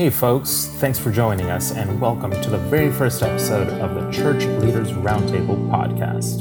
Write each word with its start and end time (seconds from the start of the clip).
Hey, 0.00 0.08
folks, 0.08 0.64
thanks 0.78 0.98
for 0.98 1.10
joining 1.12 1.50
us, 1.50 1.72
and 1.72 2.00
welcome 2.00 2.30
to 2.30 2.48
the 2.48 2.56
very 2.56 2.90
first 2.90 3.22
episode 3.22 3.68
of 3.68 3.94
the 3.94 4.10
Church 4.10 4.46
Leaders 4.46 4.92
Roundtable 4.92 5.68
podcast. 5.68 6.40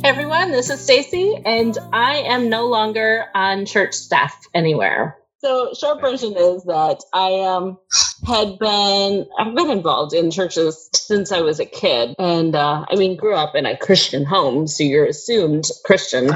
Hey 0.00 0.08
everyone, 0.08 0.52
this 0.52 0.70
is 0.70 0.80
Stacy, 0.80 1.42
and 1.44 1.76
I 1.92 2.18
am 2.18 2.48
no 2.48 2.68
longer 2.68 3.24
on 3.34 3.66
church 3.66 3.94
staff 3.94 4.46
anywhere. 4.54 5.18
So, 5.38 5.74
short 5.74 6.00
version 6.00 6.36
is 6.36 6.62
that 6.66 7.02
I 7.12 7.40
um 7.40 7.78
had 8.26 8.58
been 8.58 9.26
I've 9.38 9.54
been 9.54 9.70
involved 9.70 10.14
in 10.14 10.30
churches 10.30 10.90
since 10.94 11.32
I 11.32 11.40
was 11.40 11.60
a 11.60 11.66
kid, 11.66 12.14
and 12.18 12.54
uh, 12.54 12.84
I 12.90 12.96
mean 12.96 13.16
grew 13.16 13.34
up 13.34 13.54
in 13.54 13.66
a 13.66 13.76
Christian 13.76 14.24
home, 14.24 14.66
so 14.66 14.84
you're 14.84 15.06
assumed 15.06 15.64
Christian, 15.84 16.30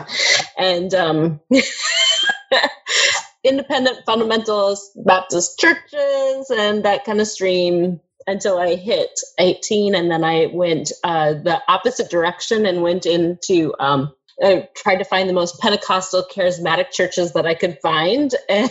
and 0.58 0.94
um, 0.94 1.40
independent 3.44 3.98
fundamentalist 4.06 4.80
Baptist 5.04 5.58
churches 5.58 6.50
and 6.50 6.84
that 6.84 7.04
kind 7.04 7.20
of 7.20 7.26
stream 7.26 8.00
until 8.26 8.58
I 8.58 8.76
hit 8.76 9.10
18, 9.40 9.94
and 9.94 10.10
then 10.10 10.24
I 10.24 10.46
went 10.46 10.92
uh, 11.02 11.34
the 11.34 11.60
opposite 11.68 12.10
direction 12.10 12.66
and 12.66 12.82
went 12.82 13.06
into 13.06 13.74
um, 13.80 14.12
I 14.42 14.68
tried 14.76 14.96
to 14.96 15.04
find 15.04 15.28
the 15.28 15.34
most 15.34 15.60
Pentecostal 15.60 16.24
charismatic 16.30 16.90
churches 16.90 17.32
that 17.34 17.46
I 17.46 17.54
could 17.54 17.78
find. 17.80 18.34
And, 18.48 18.70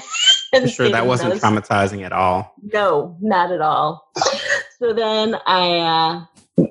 sure 0.67 0.89
that 0.89 1.05
wasn't 1.07 1.33
those. 1.33 1.41
traumatizing 1.41 2.03
at 2.03 2.11
all. 2.11 2.55
No, 2.61 3.17
not 3.21 3.51
at 3.51 3.61
all. 3.61 4.11
so 4.79 4.93
then 4.93 5.35
I, 5.45 5.77
uh, 5.77 6.25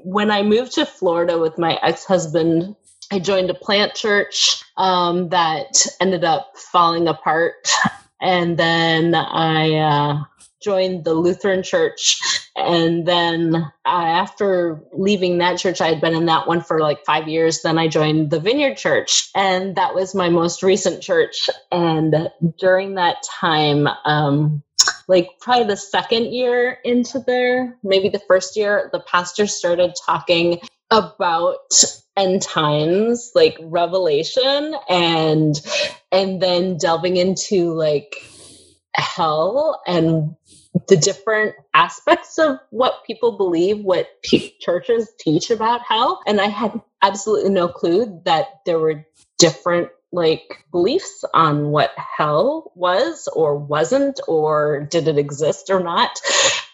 when 0.04 0.30
I 0.30 0.42
moved 0.42 0.72
to 0.72 0.86
Florida 0.86 1.38
with 1.38 1.58
my 1.58 1.78
ex 1.82 2.04
husband, 2.04 2.76
I 3.12 3.18
joined 3.18 3.50
a 3.50 3.54
plant 3.54 3.94
church 3.94 4.62
um, 4.76 5.30
that 5.30 5.86
ended 6.00 6.24
up 6.24 6.52
falling 6.56 7.08
apart. 7.08 7.68
And 8.20 8.56
then 8.56 9.14
I 9.14 9.74
uh, 9.74 10.24
joined 10.62 11.04
the 11.04 11.14
Lutheran 11.14 11.62
church. 11.62 12.20
And 12.56 13.06
then 13.06 13.54
uh, 13.54 13.68
after 13.86 14.82
leaving 14.92 15.38
that 15.38 15.58
church, 15.58 15.80
I 15.80 15.88
had 15.88 16.00
been 16.00 16.14
in 16.14 16.26
that 16.26 16.46
one 16.46 16.60
for 16.60 16.80
like 16.80 17.04
five 17.04 17.28
years. 17.28 17.62
Then 17.62 17.78
I 17.78 17.88
joined 17.88 18.30
the 18.30 18.40
Vineyard 18.40 18.76
Church, 18.76 19.30
and 19.34 19.76
that 19.76 19.94
was 19.94 20.14
my 20.14 20.28
most 20.28 20.62
recent 20.62 21.02
church. 21.02 21.48
And 21.70 22.30
during 22.58 22.94
that 22.96 23.22
time, 23.22 23.86
um, 24.04 24.62
like 25.08 25.28
probably 25.40 25.64
the 25.64 25.76
second 25.76 26.32
year 26.32 26.78
into 26.84 27.20
there, 27.20 27.76
maybe 27.82 28.08
the 28.08 28.22
first 28.26 28.56
year, 28.56 28.90
the 28.92 29.00
pastor 29.00 29.46
started 29.46 29.94
talking 30.04 30.60
about 30.90 31.72
end 32.16 32.42
times 32.42 33.30
like 33.34 33.56
revelation 33.62 34.74
and 34.88 35.60
and 36.10 36.42
then 36.42 36.76
delving 36.76 37.16
into 37.16 37.72
like 37.72 38.22
hell 38.94 39.80
and 39.86 40.34
the 40.88 40.96
different 40.96 41.56
aspects 41.74 42.38
of 42.38 42.58
what 42.70 43.04
people 43.06 43.38
believe, 43.38 43.80
what 43.84 44.08
p- 44.22 44.54
churches 44.60 45.10
teach 45.18 45.50
about 45.50 45.82
hell. 45.82 46.20
And 46.26 46.40
I 46.40 46.48
had 46.48 46.80
absolutely 47.02 47.50
no 47.50 47.68
clue 47.68 48.22
that 48.26 48.46
there 48.66 48.78
were 48.78 49.06
different 49.38 49.90
like 50.12 50.64
beliefs 50.72 51.24
on 51.34 51.68
what 51.70 51.92
hell 51.96 52.72
was 52.76 53.28
or 53.34 53.56
wasn't 53.58 54.20
or 54.28 54.86
did 54.90 55.08
it 55.08 55.18
exist 55.18 55.70
or 55.70 55.80
not 55.80 56.10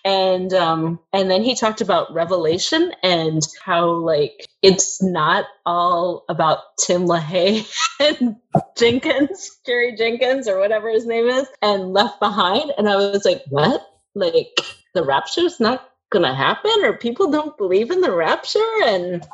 and 0.07 0.55
um 0.55 1.01
and 1.13 1.31
then 1.31 1.43
he 1.43 1.57
talked 1.57 1.83
about 1.83 2.15
revelation 2.15 2.93
and 3.03 3.43
how 3.65 3.91
like 3.91 4.47
it's 4.63 5.03
not 5.03 5.47
all 5.67 6.25
about 6.31 6.61
tim 6.79 7.07
lahaye 7.07 7.69
and 8.01 8.37
jenkins 8.79 9.59
jerry 9.67 9.97
jenkins 9.97 10.49
or 10.49 10.59
whatever 10.61 10.91
his 10.91 11.07
name 11.07 11.27
is 11.29 11.49
and 11.63 11.93
left 11.93 12.21
behind. 12.21 12.73
And 12.79 12.89
i 12.89 12.97
was 12.97 13.25
like 13.25 13.43
what? 13.51 13.87
Like 14.15 14.61
the 14.95 15.05
rapture's 15.05 15.61
not 15.61 15.91
gonna 16.11 16.35
happen 16.35 16.73
or 16.85 16.95
people 16.97 17.31
don't 17.31 17.59
believe 17.59 17.91
in 17.91 18.01
the 18.01 18.13
rapture 18.13 18.61
and 18.85 19.27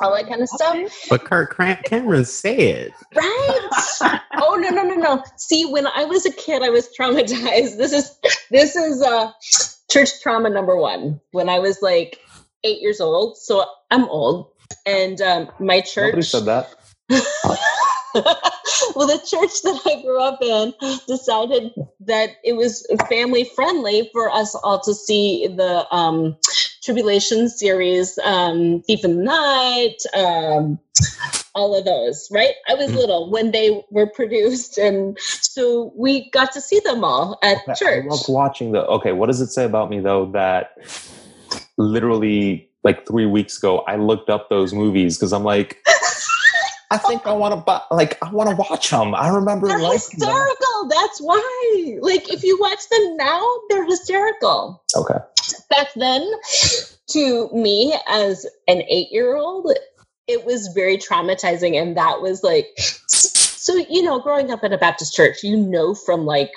all 0.00 0.14
that 0.14 0.28
kind 0.28 0.42
of 0.42 0.48
stuff. 0.48 0.76
But 1.10 1.24
kirk 1.24 1.56
cameron 1.84 2.24
said. 2.24 2.94
Right. 3.14 3.68
Oh 4.38 4.56
no 4.56 4.70
no 4.70 4.82
no 4.84 4.94
no. 4.94 5.24
See 5.36 5.66
when 5.66 5.86
i 5.88 6.04
was 6.04 6.26
a 6.26 6.32
kid 6.32 6.62
i 6.62 6.70
was 6.70 6.88
traumatized. 6.98 7.76
This 7.76 7.92
is 7.92 8.18
this 8.50 8.76
is 8.76 9.02
uh 9.02 9.32
church 9.90 10.20
trauma 10.22 10.50
number 10.50 10.76
one 10.76 11.20
when 11.32 11.48
i 11.48 11.58
was 11.58 11.82
like 11.82 12.20
eight 12.64 12.80
years 12.80 13.00
old. 13.00 13.36
So 13.36 13.64
i'm 13.90 14.04
old. 14.08 14.50
And 14.84 15.20
um 15.20 15.50
my 15.60 15.80
church 15.80 16.14
Nobody 16.14 16.22
said 16.22 16.44
that. 16.46 16.74
Well, 18.94 19.06
the 19.06 19.18
church 19.18 19.62
that 19.62 19.80
I 19.86 20.02
grew 20.02 20.20
up 20.20 20.42
in 20.42 20.74
decided 21.06 21.72
that 22.00 22.30
it 22.44 22.54
was 22.54 22.86
family 23.08 23.44
friendly 23.54 24.08
for 24.12 24.30
us 24.30 24.54
all 24.54 24.80
to 24.80 24.94
see 24.94 25.46
the 25.46 25.86
um, 25.94 26.36
tribulation 26.82 27.48
series, 27.48 28.18
um, 28.24 28.82
Thief 28.82 29.04
in 29.04 29.18
the 29.18 29.22
Night, 29.22 29.96
um, 30.14 30.78
all 31.56 31.76
of 31.76 31.84
those, 31.84 32.28
right? 32.30 32.54
I 32.68 32.74
was 32.74 32.88
mm-hmm. 32.88 32.98
little 32.98 33.30
when 33.30 33.50
they 33.50 33.82
were 33.90 34.06
produced, 34.06 34.78
and 34.78 35.18
so 35.20 35.92
we 35.96 36.30
got 36.30 36.52
to 36.52 36.60
see 36.60 36.80
them 36.80 37.02
all 37.02 37.38
at 37.42 37.58
church. 37.76 38.04
I 38.04 38.08
loved 38.08 38.28
watching 38.28 38.72
the. 38.72 38.86
Okay, 38.86 39.12
what 39.12 39.26
does 39.26 39.40
it 39.40 39.48
say 39.48 39.64
about 39.64 39.90
me 39.90 39.98
though 39.98 40.26
that 40.32 40.76
literally 41.78 42.70
like 42.84 43.06
three 43.06 43.26
weeks 43.26 43.58
ago 43.58 43.78
I 43.80 43.96
looked 43.96 44.30
up 44.30 44.48
those 44.50 44.72
movies 44.72 45.16
because 45.16 45.32
I'm 45.32 45.44
like. 45.44 45.82
I 46.88 46.98
think 46.98 47.26
I 47.26 47.32
want 47.32 47.52
to 47.52 47.56
buy, 47.56 47.80
like, 47.90 48.16
I 48.22 48.30
want 48.30 48.48
to 48.48 48.54
watch 48.54 48.90
them. 48.90 49.12
I 49.12 49.28
remember 49.28 49.66
they're 49.66 49.78
hysterical. 49.92 50.82
Them. 50.82 50.88
That's 50.90 51.20
why. 51.20 51.98
Like, 52.00 52.32
if 52.32 52.44
you 52.44 52.56
watch 52.60 52.88
them 52.88 53.16
now, 53.16 53.44
they're 53.68 53.84
hysterical. 53.86 54.84
Okay. 54.94 55.18
Back 55.68 55.88
then, 55.96 56.24
to 57.08 57.48
me 57.52 57.92
as 58.08 58.46
an 58.68 58.82
eight-year-old, 58.88 59.72
it 60.28 60.44
was 60.44 60.68
very 60.68 60.98
traumatizing, 60.98 61.80
and 61.80 61.96
that 61.96 62.20
was 62.20 62.42
like, 62.42 62.68
so 62.78 63.74
you 63.76 64.02
know, 64.02 64.20
growing 64.20 64.50
up 64.50 64.64
in 64.64 64.72
a 64.72 64.78
Baptist 64.78 65.14
church, 65.14 65.42
you 65.42 65.56
know, 65.56 65.94
from 65.94 66.24
like 66.24 66.52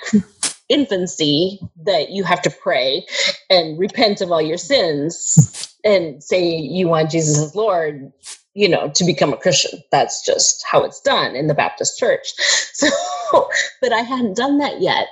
infancy 0.68 1.60
that 1.84 2.10
you 2.10 2.24
have 2.24 2.42
to 2.42 2.50
pray 2.50 3.04
and 3.48 3.78
repent 3.78 4.20
of 4.20 4.30
all 4.30 4.42
your 4.42 4.58
sins 4.58 5.76
and 5.84 6.22
say 6.22 6.48
you 6.56 6.88
want 6.88 7.10
Jesus 7.10 7.38
as 7.38 7.54
Lord 7.56 8.12
you 8.54 8.68
know, 8.68 8.90
to 8.94 9.04
become 9.04 9.32
a 9.32 9.36
Christian. 9.36 9.80
That's 9.92 10.24
just 10.24 10.64
how 10.66 10.82
it's 10.82 11.00
done 11.00 11.36
in 11.36 11.46
the 11.46 11.54
Baptist 11.54 11.98
church. 11.98 12.32
So, 12.72 13.48
but 13.82 13.92
I 13.92 14.00
hadn't 14.00 14.36
done 14.38 14.56
that 14.58 14.80
yet 14.80 15.06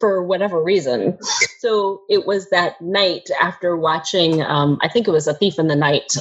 for 0.00 0.22
whatever 0.22 0.62
reason. 0.62 1.18
So 1.58 2.00
it 2.08 2.26
was 2.26 2.48
that 2.48 2.80
night 2.80 3.28
after 3.40 3.76
watching, 3.76 4.42
um, 4.42 4.78
I 4.80 4.88
think 4.88 5.06
it 5.06 5.10
was 5.10 5.26
A 5.28 5.34
Thief 5.34 5.58
in 5.58 5.68
the 5.68 5.76
Night, 5.76 6.16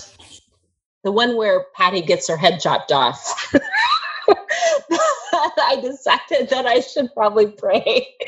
the 1.03 1.11
one 1.11 1.35
where 1.35 1.65
Patty 1.75 2.01
gets 2.01 2.27
her 2.27 2.37
head 2.37 2.59
chopped 2.59 2.91
off. 2.91 3.53
I 5.33 5.79
decided 5.81 6.49
that 6.49 6.65
I 6.65 6.81
should 6.81 7.13
probably 7.13 7.47
pray. 7.47 8.07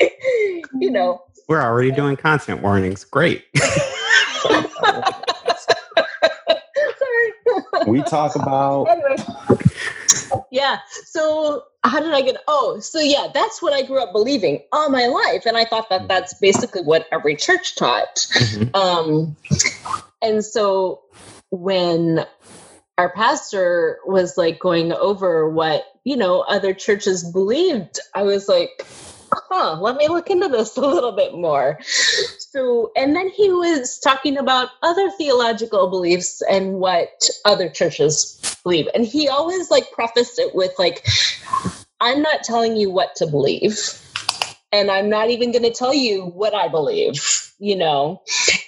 you 0.80 0.90
know, 0.90 1.22
we're 1.48 1.62
already 1.62 1.90
doing 1.90 2.16
content 2.16 2.62
warnings. 2.62 3.04
Great. 3.04 3.44
Sorry. 3.56 4.72
We 7.86 8.02
talk 8.02 8.34
about. 8.34 8.84
Anyway. 8.84 9.16
Yeah. 10.50 10.78
So 11.04 11.64
how 11.84 12.00
did 12.00 12.12
I 12.12 12.22
get? 12.22 12.36
Oh, 12.48 12.80
so 12.80 12.98
yeah, 12.98 13.28
that's 13.32 13.60
what 13.60 13.72
I 13.72 13.82
grew 13.82 14.02
up 14.02 14.12
believing 14.12 14.62
all 14.72 14.88
my 14.88 15.06
life, 15.06 15.44
and 15.46 15.56
I 15.56 15.64
thought 15.64 15.90
that 15.90 16.08
that's 16.08 16.34
basically 16.34 16.82
what 16.82 17.06
every 17.12 17.36
church 17.36 17.76
taught. 17.76 18.16
Mm-hmm. 18.16 18.74
Um, 18.74 19.36
and 20.22 20.44
so 20.44 21.02
when 21.50 22.24
our 22.98 23.12
pastor 23.12 23.98
was 24.06 24.36
like 24.36 24.58
going 24.60 24.92
over 24.92 25.48
what 25.48 25.84
you 26.04 26.16
know 26.16 26.40
other 26.42 26.72
churches 26.74 27.24
believed, 27.30 27.98
I 28.14 28.22
was 28.22 28.48
like, 28.48 28.70
huh, 29.32 29.78
let 29.80 29.96
me 29.96 30.08
look 30.08 30.30
into 30.30 30.48
this 30.48 30.76
a 30.76 30.80
little 30.80 31.12
bit 31.12 31.34
more. 31.34 31.78
So, 32.38 32.92
and 32.96 33.16
then 33.16 33.28
he 33.30 33.50
was 33.50 33.98
talking 33.98 34.36
about 34.36 34.68
other 34.82 35.10
theological 35.10 35.88
beliefs 35.88 36.42
and 36.48 36.74
what 36.74 37.28
other 37.44 37.68
churches 37.68 38.58
believe. 38.62 38.88
And 38.94 39.04
he 39.04 39.28
always 39.28 39.70
like 39.70 39.90
prefaced 39.92 40.38
it 40.38 40.54
with 40.54 40.72
like, 40.78 41.06
I'm 42.00 42.22
not 42.22 42.44
telling 42.44 42.76
you 42.76 42.90
what 42.90 43.16
to 43.16 43.26
believe. 43.26 43.78
And 44.72 44.90
I'm 44.90 45.08
not 45.08 45.30
even 45.30 45.52
going 45.52 45.62
to 45.62 45.70
tell 45.70 45.94
you 45.94 46.26
what 46.26 46.54
I 46.54 46.68
believe. 46.68 47.14
You 47.60 47.76
know, 47.76 48.22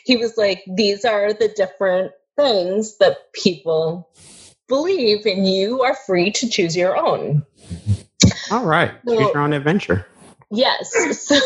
he 0.05 0.17
was 0.17 0.37
like, 0.37 0.63
these 0.69 1.05
are 1.05 1.33
the 1.33 1.49
different 1.49 2.13
things 2.37 2.99
that 2.99 3.33
people 3.33 4.09
believe, 4.69 5.27
and 5.27 5.49
you 5.49 5.83
are 5.83 5.95
free 5.95 6.31
to 6.33 6.49
choose 6.49 6.77
your 6.77 6.97
own. 6.97 7.45
All 8.51 8.65
right. 8.65 8.93
So, 9.07 9.17
choose 9.17 9.35
your 9.35 9.43
own 9.43 9.53
adventure. 9.53 10.07
Yes. 10.51 10.93
So 11.27 11.39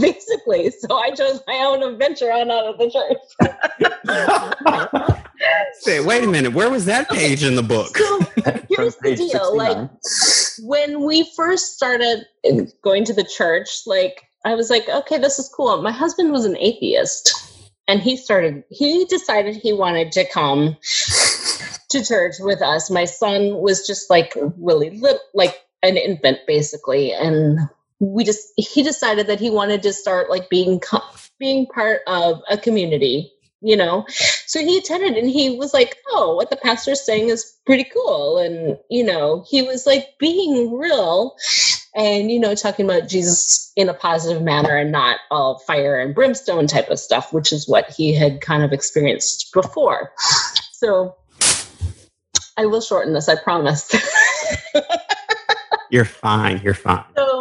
basically, 0.00 0.70
so 0.70 0.96
I 0.96 1.10
chose 1.10 1.40
my 1.46 1.58
own 1.58 1.82
adventure 1.82 2.30
on 2.32 2.50
out 2.50 2.66
of 2.66 2.78
the 2.78 2.90
church. 2.90 3.16
Say, 5.80 6.00
wait 6.00 6.24
a 6.24 6.26
minute, 6.26 6.52
where 6.52 6.68
was 6.68 6.84
that 6.86 7.08
page 7.08 7.44
in 7.44 7.54
the 7.54 7.62
book? 7.62 7.96
So 7.96 8.20
here's 8.68 8.96
the 8.96 9.14
deal. 9.16 9.56
Like 9.56 9.88
when 10.60 11.04
we 11.04 11.30
first 11.36 11.76
started 11.76 12.26
going 12.82 13.04
to 13.04 13.14
the 13.14 13.24
church, 13.24 13.68
like 13.86 14.24
I 14.44 14.54
was 14.54 14.70
like, 14.70 14.88
okay, 14.88 15.18
this 15.18 15.38
is 15.38 15.48
cool. 15.48 15.80
My 15.82 15.92
husband 15.92 16.32
was 16.32 16.44
an 16.44 16.56
atheist 16.58 17.47
and 17.88 18.00
he 18.00 18.16
started, 18.16 18.64
he 18.70 19.04
decided 19.06 19.56
he 19.56 19.72
wanted 19.72 20.12
to 20.12 20.28
come 20.28 20.76
to 21.90 22.04
church 22.04 22.34
with 22.38 22.62
us. 22.62 22.90
My 22.90 23.06
son 23.06 23.56
was 23.56 23.86
just 23.86 24.10
like 24.10 24.36
really 24.58 24.90
little, 24.90 25.20
like 25.34 25.56
an 25.82 25.96
infant 25.96 26.38
basically. 26.46 27.12
And 27.12 27.58
we 27.98 28.22
just, 28.24 28.52
he 28.56 28.82
decided 28.82 29.26
that 29.26 29.40
he 29.40 29.50
wanted 29.50 29.82
to 29.82 29.92
start 29.92 30.30
like 30.30 30.48
being, 30.50 30.80
being 31.38 31.66
part 31.66 32.02
of 32.06 32.40
a 32.50 32.56
community 32.56 33.32
you 33.60 33.76
know 33.76 34.06
so 34.48 34.60
he 34.60 34.78
attended 34.78 35.14
and 35.16 35.30
he 35.30 35.56
was 35.56 35.74
like 35.74 35.98
oh 36.12 36.34
what 36.34 36.48
the 36.50 36.56
pastor's 36.56 37.04
saying 37.04 37.28
is 37.28 37.58
pretty 37.66 37.84
cool. 37.84 38.38
And 38.38 38.78
you 38.90 39.04
know 39.04 39.44
he 39.48 39.62
was 39.62 39.86
like 39.86 40.18
being 40.18 40.76
real 40.76 41.36
and 41.94 42.30
you 42.30 42.40
know 42.40 42.54
talking 42.54 42.86
about 42.86 43.08
jesus 43.08 43.72
in 43.76 43.88
a 43.88 43.94
positive 43.94 44.42
manner 44.42 44.74
and 44.74 44.90
not 44.90 45.18
all 45.30 45.58
fire 45.60 46.00
and 46.00 46.14
brimstone 46.14 46.66
type 46.66 46.88
of 46.88 46.98
stuff 46.98 47.32
which 47.32 47.52
is 47.52 47.68
what 47.68 47.90
he 47.90 48.14
had 48.14 48.40
kind 48.40 48.62
of 48.62 48.72
experienced 48.72 49.52
before. 49.52 50.12
So 50.72 51.14
i 52.56 52.64
will 52.64 52.80
shorten 52.80 53.12
this 53.12 53.28
i 53.28 53.36
promise. 53.36 53.94
You're 55.90 56.04
fine 56.04 56.60
you're 56.64 56.74
fine. 56.74 57.04
So 57.16 57.37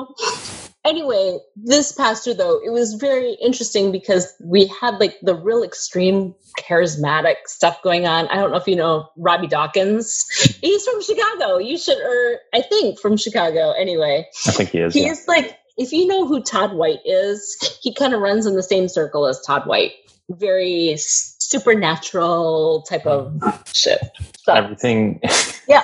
anyway, 0.87 1.39
this 1.55 1.91
pastor 1.91 2.33
though, 2.33 2.59
it 2.63 2.71
was 2.71 2.95
very 2.95 3.33
interesting 3.33 3.91
because 3.91 4.33
we 4.41 4.67
had 4.67 4.99
like 4.99 5.17
the 5.21 5.35
real 5.35 5.63
extreme 5.63 6.33
charismatic 6.57 7.35
stuff 7.45 7.81
going 7.83 8.07
on. 8.07 8.27
I 8.27 8.35
don't 8.35 8.51
know 8.51 8.57
if 8.57 8.67
you 8.67 8.75
know 8.75 9.09
Robby 9.17 9.47
Dawkins. 9.47 10.25
He's 10.61 10.85
from 10.85 11.01
Chicago. 11.01 11.57
You 11.57 11.77
should, 11.77 11.97
or 11.97 12.39
I 12.53 12.61
think 12.61 12.99
from 12.99 13.17
Chicago. 13.17 13.71
Anyway, 13.71 14.27
I 14.47 14.51
think 14.51 14.69
he 14.69 14.79
is. 14.79 14.93
He's 14.93 15.05
yeah. 15.05 15.13
like, 15.27 15.57
if 15.77 15.91
you 15.91 16.07
know 16.07 16.25
who 16.25 16.41
Todd 16.41 16.73
White 16.73 17.05
is, 17.05 17.79
he 17.81 17.93
kind 17.93 18.13
of 18.13 18.21
runs 18.21 18.45
in 18.45 18.55
the 18.55 18.63
same 18.63 18.87
circle 18.87 19.27
as 19.27 19.39
Todd 19.41 19.67
White. 19.67 19.91
Very 20.29 20.95
supernatural 20.97 22.81
type 22.89 23.05
of 23.05 23.41
shit. 23.73 24.01
So, 24.43 24.53
Everything. 24.53 25.21
Yeah. 25.69 25.81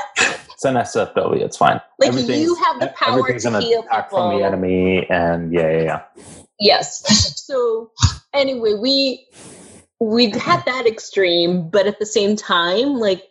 It's 0.64 0.96
an 0.96 1.04
SFW. 1.06 1.42
It's 1.42 1.58
fine. 1.58 1.82
Like 2.00 2.14
you 2.14 2.56
have 2.56 2.80
the 2.80 2.88
power 2.96 3.28
to 3.28 3.60
heal 3.60 3.82
attack 3.82 4.10
people. 4.10 4.30
from 4.30 4.38
the 4.38 4.46
enemy, 4.46 5.06
and 5.10 5.52
yeah, 5.52 5.70
yeah, 5.70 5.84
yeah. 5.84 6.02
Yes. 6.60 7.32
So 7.44 7.92
anyway, 8.34 8.74
we 8.76 9.28
we 10.00 10.30
had 10.30 10.64
that 10.64 10.88
extreme, 10.88 11.70
but 11.70 11.88
at 11.88 12.00
the 12.00 12.06
same 12.06 12.38
time, 12.38 12.94
like 13.00 13.22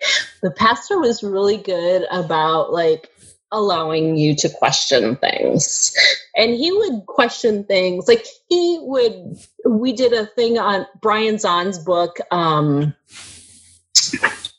the 0.43 0.51
pastor 0.51 0.99
was 0.99 1.23
really 1.23 1.57
good 1.57 2.07
about 2.11 2.75
like 2.75 3.09
allowing 3.51 4.19
you 4.19 4.37
to 4.37 4.51
question 4.51 5.17
things. 5.17 5.97
And 6.37 6.51
he 6.51 6.71
would 6.71 7.07
question 7.07 7.65
things 7.65 8.07
like 8.07 8.27
he 8.51 8.79
would 8.83 9.39
we 9.67 9.95
did 9.95 10.13
a 10.13 10.27
thing 10.27 10.59
on 10.59 10.87
Brian 11.01 11.37
Zahnd's 11.37 11.79
book 11.79 12.19
um 12.31 12.95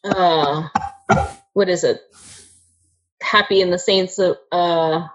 uh 0.03 0.67
what 1.53 1.69
is 1.69 1.83
it? 1.83 2.01
Happy 3.23 3.61
in 3.61 3.71
the 3.71 3.79
saints 3.79 4.19
of 4.19 4.37
uh 4.51 5.07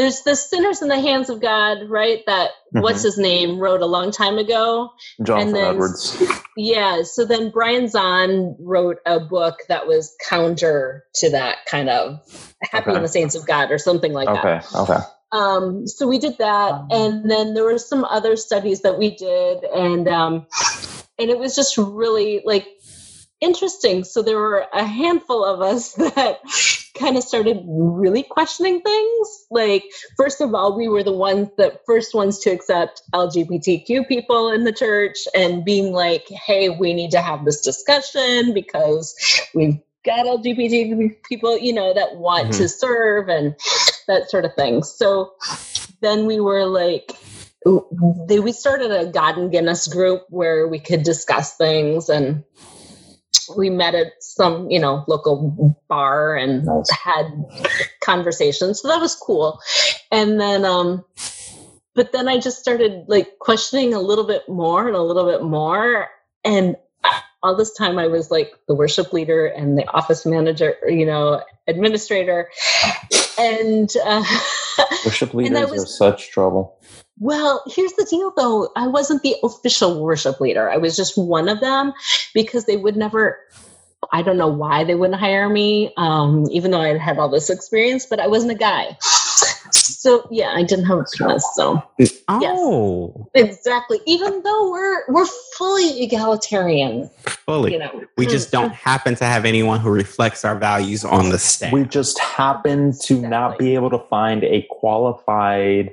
there's 0.00 0.22
the 0.22 0.34
sinners 0.34 0.80
in 0.80 0.88
the 0.88 0.98
hands 0.98 1.28
of 1.28 1.42
God, 1.42 1.88
right? 1.88 2.24
That 2.26 2.50
mm-hmm. 2.50 2.80
what's 2.80 3.02
his 3.02 3.18
name 3.18 3.58
wrote 3.58 3.82
a 3.82 3.86
long 3.86 4.10
time 4.10 4.38
ago. 4.38 4.90
Jonathan 5.22 5.52
then, 5.52 5.74
Edwards. 5.74 6.22
Yeah. 6.56 7.02
So 7.02 7.26
then 7.26 7.50
Brian 7.50 7.84
Zahnd 7.84 8.56
wrote 8.58 8.98
a 9.04 9.20
book 9.20 9.58
that 9.68 9.86
was 9.86 10.14
counter 10.26 11.04
to 11.16 11.30
that 11.30 11.58
kind 11.66 11.90
of 11.90 12.20
Happy 12.62 12.90
okay. 12.90 12.96
in 12.96 13.02
the 13.02 13.08
Saints 13.08 13.34
of 13.34 13.46
God 13.46 13.70
or 13.70 13.78
something 13.78 14.12
like 14.12 14.28
okay. 14.28 14.42
that. 14.42 14.74
Okay. 14.74 14.92
Okay. 14.94 15.02
Um, 15.32 15.86
so 15.86 16.08
we 16.08 16.18
did 16.18 16.38
that, 16.38 16.82
and 16.90 17.30
then 17.30 17.54
there 17.54 17.64
were 17.64 17.78
some 17.78 18.04
other 18.04 18.36
studies 18.36 18.82
that 18.82 18.98
we 18.98 19.14
did, 19.14 19.62
and 19.62 20.08
um, 20.08 20.46
and 21.18 21.30
it 21.30 21.38
was 21.38 21.54
just 21.54 21.78
really 21.78 22.42
like 22.44 22.66
interesting. 23.40 24.04
So 24.04 24.22
there 24.22 24.36
were 24.36 24.66
a 24.72 24.84
handful 24.84 25.44
of 25.44 25.60
us 25.60 25.92
that 25.94 26.40
kind 26.94 27.16
of 27.16 27.22
started 27.22 27.62
really 27.66 28.22
questioning 28.22 28.80
things. 28.80 29.46
Like, 29.50 29.84
first 30.16 30.40
of 30.40 30.54
all, 30.54 30.76
we 30.76 30.88
were 30.88 31.02
the 31.02 31.12
ones 31.12 31.48
that 31.56 31.80
first 31.86 32.14
ones 32.14 32.38
to 32.40 32.50
accept 32.50 33.02
LGBTQ 33.14 34.06
people 34.06 34.50
in 34.50 34.64
the 34.64 34.72
church 34.72 35.16
and 35.34 35.64
being 35.64 35.92
like, 35.92 36.28
hey, 36.28 36.68
we 36.68 36.92
need 36.92 37.12
to 37.12 37.20
have 37.20 37.44
this 37.44 37.60
discussion 37.60 38.52
because 38.54 39.14
we've 39.54 39.78
got 40.04 40.26
LGBTQ 40.26 41.22
people, 41.24 41.58
you 41.58 41.72
know, 41.72 41.94
that 41.94 42.16
want 42.16 42.48
mm-hmm. 42.48 42.62
to 42.62 42.68
serve 42.68 43.28
and 43.28 43.54
that 44.06 44.30
sort 44.30 44.44
of 44.44 44.54
thing. 44.54 44.82
So 44.82 45.32
then 46.00 46.26
we 46.26 46.40
were 46.40 46.66
like, 46.66 47.12
we 47.64 48.52
started 48.52 48.90
a 48.90 49.06
God 49.06 49.36
and 49.36 49.52
Guinness 49.52 49.86
group 49.86 50.22
where 50.30 50.66
we 50.66 50.78
could 50.78 51.02
discuss 51.02 51.56
things 51.56 52.08
and 52.08 52.44
we 53.56 53.70
met 53.70 53.94
at 53.94 54.12
some 54.20 54.70
you 54.70 54.80
know 54.80 55.04
local 55.08 55.76
bar 55.88 56.36
and 56.36 56.64
nice. 56.64 56.90
had 56.90 57.26
conversations. 58.02 58.80
So 58.80 58.88
that 58.88 59.00
was 59.00 59.14
cool. 59.14 59.60
And 60.10 60.40
then 60.40 60.64
um 60.64 61.04
but 61.94 62.12
then 62.12 62.28
i 62.28 62.38
just 62.38 62.58
started 62.60 63.04
like 63.08 63.38
questioning 63.38 63.94
a 63.94 64.00
little 64.00 64.26
bit 64.26 64.48
more 64.48 64.86
and 64.86 64.96
a 64.96 65.02
little 65.02 65.26
bit 65.30 65.42
more. 65.42 66.08
And 66.44 66.76
all 67.42 67.56
this 67.56 67.72
time 67.72 67.98
i 67.98 68.06
was 68.06 68.30
like 68.30 68.52
the 68.68 68.74
worship 68.74 69.14
leader 69.14 69.46
and 69.46 69.78
the 69.78 69.88
office 69.88 70.26
manager 70.26 70.76
you 70.86 71.06
know 71.06 71.42
administrator. 71.66 72.50
And 73.38 73.90
uh 74.04 74.24
worship 75.04 75.34
leaders 75.34 75.70
was, 75.70 75.84
are 75.84 75.86
such 75.86 76.30
trouble 76.30 76.78
well, 77.20 77.62
here's 77.66 77.92
the 77.92 78.06
deal 78.08 78.32
though. 78.34 78.70
I 78.74 78.86
wasn't 78.86 79.22
the 79.22 79.36
official 79.42 80.02
worship 80.02 80.40
leader. 80.40 80.70
I 80.70 80.78
was 80.78 80.96
just 80.96 81.18
one 81.18 81.50
of 81.50 81.60
them 81.60 81.92
because 82.32 82.64
they 82.64 82.78
would 82.78 82.96
never, 82.96 83.38
I 84.10 84.22
don't 84.22 84.38
know 84.38 84.48
why 84.48 84.84
they 84.84 84.94
wouldn't 84.94 85.20
hire 85.20 85.46
me, 85.46 85.92
um, 85.98 86.46
even 86.50 86.70
though 86.70 86.80
I 86.80 86.88
had 86.88 86.98
had 86.98 87.18
all 87.18 87.28
this 87.28 87.50
experience, 87.50 88.06
but 88.06 88.20
I 88.20 88.26
wasn't 88.26 88.52
a 88.52 88.56
guy. 88.56 88.96
So 90.00 90.26
yeah, 90.30 90.54
I 90.56 90.62
didn't 90.62 90.86
have 90.86 90.96
a 90.96 91.04
penis. 91.14 91.44
So 91.54 91.82
oh, 92.28 93.28
yes, 93.34 93.48
exactly. 93.50 94.00
Even 94.06 94.42
though 94.42 94.70
we're 94.70 95.02
we're 95.10 95.26
fully 95.58 96.02
egalitarian, 96.02 97.10
fully, 97.26 97.74
you 97.74 97.78
know, 97.78 98.04
we 98.16 98.24
just 98.24 98.50
don't 98.50 98.72
happen 98.72 99.14
to 99.16 99.26
have 99.26 99.44
anyone 99.44 99.78
who 99.78 99.90
reflects 99.90 100.42
our 100.42 100.56
values 100.56 101.04
on 101.04 101.28
the 101.28 101.38
staff. 101.38 101.70
We 101.70 101.84
just 101.84 102.18
happen 102.18 102.92
to 102.92 103.14
exactly. 103.16 103.28
not 103.28 103.58
be 103.58 103.74
able 103.74 103.90
to 103.90 103.98
find 103.98 104.42
a 104.42 104.66
qualified 104.70 105.92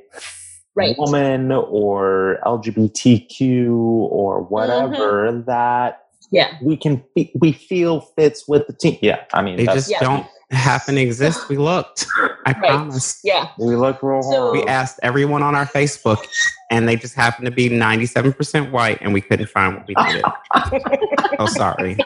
right. 0.74 0.98
woman 0.98 1.52
or 1.52 2.40
LGBTQ 2.46 3.68
or 3.74 4.42
whatever 4.44 5.34
mm-hmm. 5.34 5.42
that 5.48 6.06
yeah 6.32 6.58
we 6.62 6.78
can 6.78 7.04
we 7.36 7.52
feel 7.52 8.00
fits 8.00 8.48
with 8.48 8.68
the 8.68 8.74
team. 8.74 9.00
Yeah, 9.02 9.26
I 9.34 9.42
mean 9.42 9.58
they 9.58 9.66
just 9.66 9.92
yeah. 9.92 10.00
don't 10.00 10.26
happen 10.52 10.96
to 10.96 11.02
exist. 11.02 11.50
We 11.50 11.58
looked. 11.58 12.06
I 12.46 12.52
right. 12.52 12.58
promise. 12.58 13.20
Yeah, 13.24 13.50
we 13.60 13.76
looked 13.76 14.02
real 14.04 14.22
hard. 14.22 14.36
So, 14.36 14.52
we 14.52 14.64
asked 14.64 15.00
everyone 15.04 15.44
on 15.44 15.56
our 15.56 15.66
Facebook, 15.66 16.26
and 16.72 16.88
they 16.88 16.96
just 16.96 17.16
happened 17.16 17.46
to 17.46 17.52
be 17.52 17.70
ninety-seven 17.70 18.34
percent 18.34 18.72
white, 18.72 19.00
and 19.02 19.14
we 19.14 19.22
couldn't 19.22 19.50
find 19.50 19.76
what 19.76 19.88
we 19.88 19.96
needed. 20.06 20.24
oh, 21.40 21.48
sorry. 21.48 21.98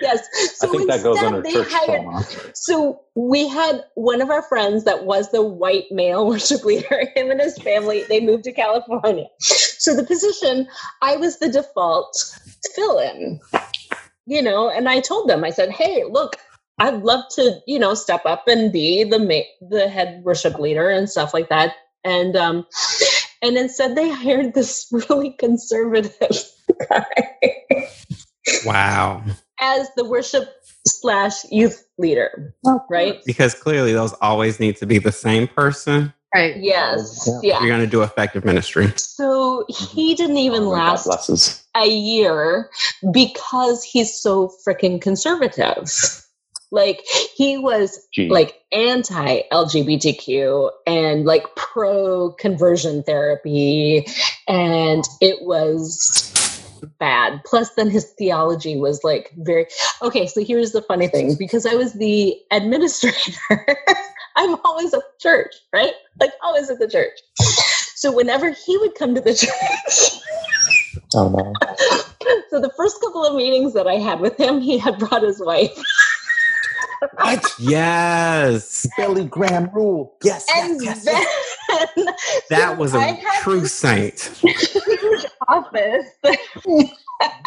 yes. 0.00 0.26
So 0.56 0.68
I 0.68 0.70
think 0.70 0.90
that 0.90 1.02
goes 1.02 1.18
under 1.18 1.42
church 1.42 1.68
hired, 1.70 2.02
trauma. 2.02 2.24
So 2.54 3.00
we 3.14 3.48
had 3.48 3.84
one 3.94 4.20
of 4.20 4.30
our 4.30 4.42
friends 4.42 4.84
that 4.84 5.04
was 5.04 5.30
the 5.30 5.42
white 5.42 5.84
male 5.90 6.26
worship 6.28 6.64
leader. 6.64 7.04
Him 7.14 7.30
and 7.30 7.40
his 7.40 7.58
family 7.58 8.04
they 8.08 8.20
moved 8.20 8.44
to 8.44 8.52
California. 8.52 9.26
So 9.38 9.94
the 9.94 10.04
position 10.04 10.66
I 11.02 11.16
was 11.16 11.38
the 11.38 11.48
default 11.48 12.16
fill 12.74 12.98
in. 12.98 13.40
You 14.26 14.42
know, 14.42 14.68
and 14.70 14.88
I 14.88 15.00
told 15.00 15.28
them 15.28 15.44
I 15.44 15.50
said, 15.50 15.70
"Hey, 15.70 16.04
look, 16.08 16.36
I'd 16.78 17.02
love 17.02 17.24
to, 17.36 17.60
you 17.66 17.78
know, 17.78 17.94
step 17.94 18.22
up 18.26 18.44
and 18.48 18.72
be 18.72 19.04
the 19.04 19.18
ma- 19.18 19.68
the 19.68 19.88
head 19.88 20.22
worship 20.24 20.58
leader 20.58 20.90
and 20.90 21.08
stuff 21.08 21.32
like 21.32 21.48
that." 21.48 21.74
And 22.04 22.36
um, 22.36 22.66
and 23.42 23.56
instead 23.56 23.96
they 23.96 24.10
hired 24.12 24.54
this 24.54 24.88
really 24.92 25.30
conservative 25.38 26.16
guy. 26.90 27.04
Wow 28.64 29.22
as 29.60 29.88
the 29.96 30.04
worship 30.04 30.48
slash 30.86 31.44
youth 31.50 31.86
leader, 31.98 32.54
right? 32.90 33.20
Because 33.24 33.54
clearly 33.54 33.92
those 33.92 34.12
always 34.20 34.60
need 34.60 34.76
to 34.76 34.86
be 34.86 34.98
the 34.98 35.12
same 35.12 35.48
person. 35.48 36.12
Right. 36.36 36.56
Yes. 36.58 37.28
Yeah. 37.42 37.60
You're 37.60 37.68
going 37.68 37.80
to 37.80 37.86
do 37.86 38.02
effective 38.02 38.44
ministry. 38.44 38.92
So 38.96 39.64
he 39.68 40.12
mm-hmm. 40.12 40.16
didn't 40.16 40.36
even 40.36 40.64
oh, 40.64 40.68
last 40.68 41.64
a 41.74 41.88
year 41.88 42.68
because 43.10 43.82
he's 43.82 44.14
so 44.14 44.52
freaking 44.66 45.00
conservative. 45.00 45.90
Like 46.70 47.02
he 47.34 47.56
was 47.56 47.98
Gee. 48.12 48.28
like 48.28 48.60
anti 48.70 49.42
LGBTQ 49.50 50.70
and 50.86 51.24
like 51.24 51.46
pro 51.56 52.32
conversion 52.32 53.02
therapy. 53.02 54.06
And 54.46 55.04
it 55.22 55.38
was 55.42 56.32
bad. 56.98 57.42
Plus, 57.44 57.74
then 57.74 57.90
his 57.90 58.04
theology 58.18 58.76
was 58.76 59.02
like 59.04 59.32
very 59.38 59.66
okay. 60.02 60.26
So 60.26 60.44
here's 60.44 60.72
the 60.72 60.82
funny 60.82 61.08
thing 61.08 61.34
because 61.38 61.66
I 61.66 61.74
was 61.74 61.94
the 61.94 62.36
administrator, 62.50 63.38
I'm 64.36 64.56
always 64.64 64.94
at 64.94 65.02
church, 65.20 65.54
right? 65.72 65.92
Like 66.20 66.32
always 66.42 66.70
at 66.70 66.78
the 66.80 66.88
church. 66.88 67.18
So 67.96 68.12
whenever 68.12 68.52
he 68.52 68.78
would 68.78 68.94
come 68.96 69.14
to 69.14 69.20
the 69.22 69.34
church, 69.36 70.22
Oh 71.14 71.28
no. 71.30 71.62
so 72.50 72.60
the 72.60 72.72
first 72.76 73.00
couple 73.00 73.24
of 73.24 73.36
meetings 73.36 73.74
that 73.74 73.86
I 73.88 73.94
had 73.96 74.20
with 74.20 74.38
him, 74.38 74.60
he 74.60 74.78
had 74.78 74.98
brought 74.98 75.22
his 75.22 75.40
wife. 75.44 75.70
What? 77.10 77.54
Yes. 77.58 78.92
Billy 78.96 79.26
Graham 79.26 79.70
rule. 79.74 80.16
Yes, 80.22 80.54
And 80.56 80.82
yes, 80.82 81.04
yes, 81.04 81.04
then 81.04 81.26
That 82.50 82.76
so 82.76 82.78
was 82.78 82.94
I 82.94 83.08
a 83.08 83.14
had 83.14 83.44
true 83.44 83.66
saint. 83.66 84.32
huge 84.42 85.26
office. 85.48 86.06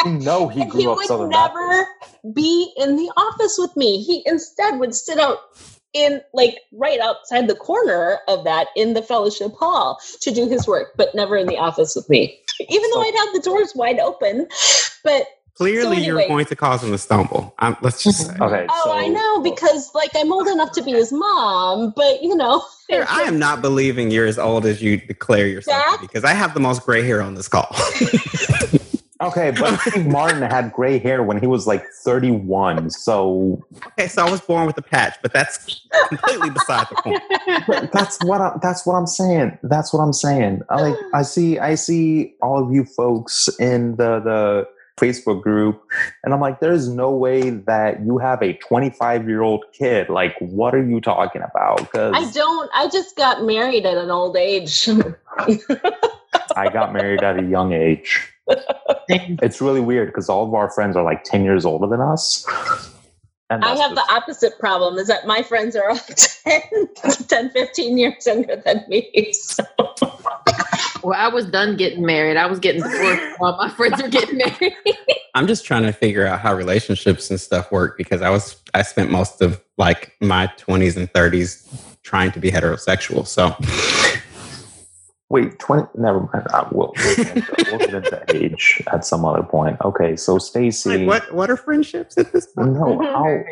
You 0.04 0.12
know 0.14 0.48
he 0.50 0.64
and 0.64 0.72
he 0.74 0.88
grew 0.88 0.92
up 0.92 0.98
would 0.98 1.06
Southern 1.06 1.32
never 1.32 1.70
Baptist. 1.70 1.88
be 2.34 2.74
in 2.78 2.98
the 2.98 3.12
office 3.18 3.58
with 3.60 3.76
me. 3.78 4.04
He 4.04 4.24
instead 4.26 4.80
would 4.80 4.96
sit 4.96 5.20
out 5.20 5.40
in 5.94 6.22
like 6.34 6.60
right 6.72 7.00
outside 7.00 7.48
the 7.48 7.56
corner 7.56 8.20
of 8.28 8.44
that 8.44 8.68
in 8.76 8.94
the 8.94 9.02
fellowship 9.02 9.54
hall 9.56 10.00
to 10.22 10.32
do 10.32 10.48
his 10.48 10.68
work, 10.68 10.94
but 10.98 11.14
never 11.16 11.36
in 11.38 11.48
the 11.48 11.58
office 11.58 11.96
with 11.96 12.10
me. 12.10 12.40
Even 12.60 12.90
though 12.92 13.02
So- 13.02 13.08
I'd 13.08 13.16
have 13.16 13.34
the 13.34 13.42
doors 13.42 13.74
wide 13.76 14.00
open. 14.00 14.48
But 15.04 15.28
Clearly, 15.56 15.98
So 15.98 16.02
you're 16.04 16.28
going 16.30 16.46
to 16.46 16.56
cause 16.56 16.82
him 16.82 16.92
to 16.92 16.98
stumble. 16.98 17.54
Um, 17.60 17.76
let's 17.82 18.02
just 18.02 18.28
say. 18.28 18.34
Okay. 18.40 18.66
oh, 18.70 18.82
so, 18.86 18.94
I 18.94 19.08
know 19.10 19.42
because 19.42 19.92
like 19.94 20.10
I'm 20.16 20.32
old 20.32 20.48
enough 20.48 20.72
to 20.72 20.82
be 20.82 20.92
his 20.92 21.12
mom, 21.12 21.92
but 21.98 22.24
you 22.24 22.34
know, 22.34 22.64
Sarah, 22.90 23.06
I 23.10 23.24
am 23.24 23.40
not 23.40 23.62
believing 23.62 24.10
you're 24.10 24.26
as 24.26 24.40
old 24.40 24.66
as 24.66 24.82
you 24.82 24.96
declare 24.96 25.48
yourself 25.48 25.84
to 25.84 25.92
Zach? 25.92 26.02
because 26.02 26.24
I 26.24 26.32
have 26.34 26.54
the 26.54 26.62
most 26.62 26.86
gray 26.86 27.06
hair 27.06 27.22
on 27.22 27.36
this 27.36 27.50
call. 27.50 27.76
Okay, 29.22 29.52
but 29.52 29.78
Steve 29.82 30.08
Martin 30.08 30.42
had 30.42 30.72
gray 30.72 30.98
hair 30.98 31.24
when 31.24 31.40
he 31.40 31.48
was 31.48 31.68
like 31.68 31.86
31. 31.90 32.90
So 32.90 33.66
okay, 33.88 34.08
so 34.08 34.26
I 34.26 34.32
was 34.32 34.40
born 34.40 34.66
with 34.66 34.78
a 34.78 34.82
patch, 34.82 35.16
but 35.22 35.34
that's 35.34 35.88
completely 36.08 36.50
beside 36.50 36.88
the 36.90 36.96
point. 36.96 37.92
that's 37.92 38.18
what 38.24 38.40
I, 38.40 38.58
that's 38.62 38.86
what 38.86 38.94
I'm 38.94 39.08
saying. 39.08 39.58
That's 39.64 39.94
what 39.94 40.00
I'm 40.00 40.14
saying. 40.14 40.62
I 40.70 40.82
like 40.82 40.98
I 41.14 41.24
see 41.24 41.60
I 41.60 41.76
see 41.76 42.34
all 42.42 42.64
of 42.64 42.72
you 42.72 42.86
folks 42.86 43.50
in 43.60 43.98
the 43.98 44.20
the 44.22 44.68
Facebook 45.00 45.42
group 45.42 45.82
and 46.24 46.34
I'm 46.34 46.42
like 46.42 46.60
there's 46.60 46.90
no 46.90 47.12
way 47.12 47.50
that 47.50 48.06
you 48.06 48.18
have 48.18 48.44
a 48.44 48.54
25 48.54 49.28
year 49.28 49.42
old 49.42 49.66
kid. 49.74 50.10
Like 50.10 50.36
what 50.40 50.76
are 50.76 50.86
you 50.86 51.02
talking 51.02 51.42
about? 51.42 51.92
Cuz 51.92 52.14
I 52.16 52.30
don't 52.32 52.70
I 52.74 52.88
just 52.88 53.16
got 53.16 53.44
married 53.44 53.86
at 53.86 53.98
an 53.98 54.12
old 54.12 54.38
age. 54.38 54.90
I 56.56 56.70
got 56.70 56.94
married 56.94 57.24
at 57.24 57.40
a 57.40 57.44
young 57.44 57.74
age. 57.74 58.34
It's 59.10 59.62
really 59.62 59.82
weird 59.82 60.10
because 60.10 60.30
all 60.30 60.46
of 60.48 60.54
our 60.54 60.70
friends 60.70 60.96
are 60.96 61.04
like 61.04 61.24
10 61.24 61.44
years 61.44 61.66
older 61.66 61.88
than 61.88 62.02
us. 62.02 62.46
And 63.52 63.64
I 63.66 63.70
that's 63.70 63.82
have 63.82 63.90
the 63.92 63.96
just- 64.02 64.12
opposite 64.12 64.60
problem 64.60 64.98
is 65.00 65.08
that 65.08 65.26
my 65.26 65.42
friends 65.42 65.76
are 65.76 65.90
all 65.90 65.98
10, 66.44 66.62
10 67.28 67.50
15 67.50 67.98
years 67.98 68.26
younger 68.28 68.62
than 68.64 68.86
me. 68.88 69.34
So. 69.34 69.64
Well, 71.02 71.18
I 71.18 71.30
was 71.30 71.46
done 71.46 71.78
getting 71.78 72.06
married. 72.06 72.36
I 72.38 72.46
was 72.46 72.60
getting 72.60 72.84
divorced 72.84 73.24
while 73.40 73.56
my 73.58 73.70
friends 73.70 74.02
were 74.02 74.10
getting 74.10 74.38
married. 74.38 74.74
I'm 75.34 75.48
just 75.48 75.66
trying 75.66 75.84
to 75.84 75.94
figure 75.94 76.28
out 76.28 76.42
how 76.42 76.54
relationships 76.54 77.30
and 77.30 77.40
stuff 77.40 77.72
work 77.72 77.98
because 77.98 78.22
I 78.22 78.30
was 78.30 78.58
I 78.74 78.82
spent 78.82 79.10
most 79.10 79.42
of 79.42 79.62
like 79.78 80.14
my 80.20 80.48
20s 80.58 80.98
and 80.98 81.12
30s 81.14 81.68
trying 82.04 82.32
to 82.34 82.40
be 82.40 82.52
heterosexual. 82.52 83.26
So 83.26 83.56
Wait, 85.30 85.60
20 85.60 85.88
never 85.96 86.22
mind. 86.22 86.48
Uh, 86.52 86.68
we'll, 86.72 86.92
we'll, 86.98 87.16
get 87.16 87.38
into, 87.38 87.56
we'll 87.70 87.80
get 87.80 87.94
into 87.94 88.24
age 88.36 88.82
at 88.92 89.06
some 89.06 89.24
other 89.24 89.44
point. 89.44 89.78
Okay, 89.86 90.16
so 90.16 90.40
Stacy 90.40 91.06
like, 91.06 91.08
what 91.08 91.34
what 91.36 91.50
are 91.52 91.58
friendships 91.58 92.18
at 92.18 92.32
this 92.34 92.48
point? 92.48 92.74
No, 92.74 93.00
how, 93.04 93.44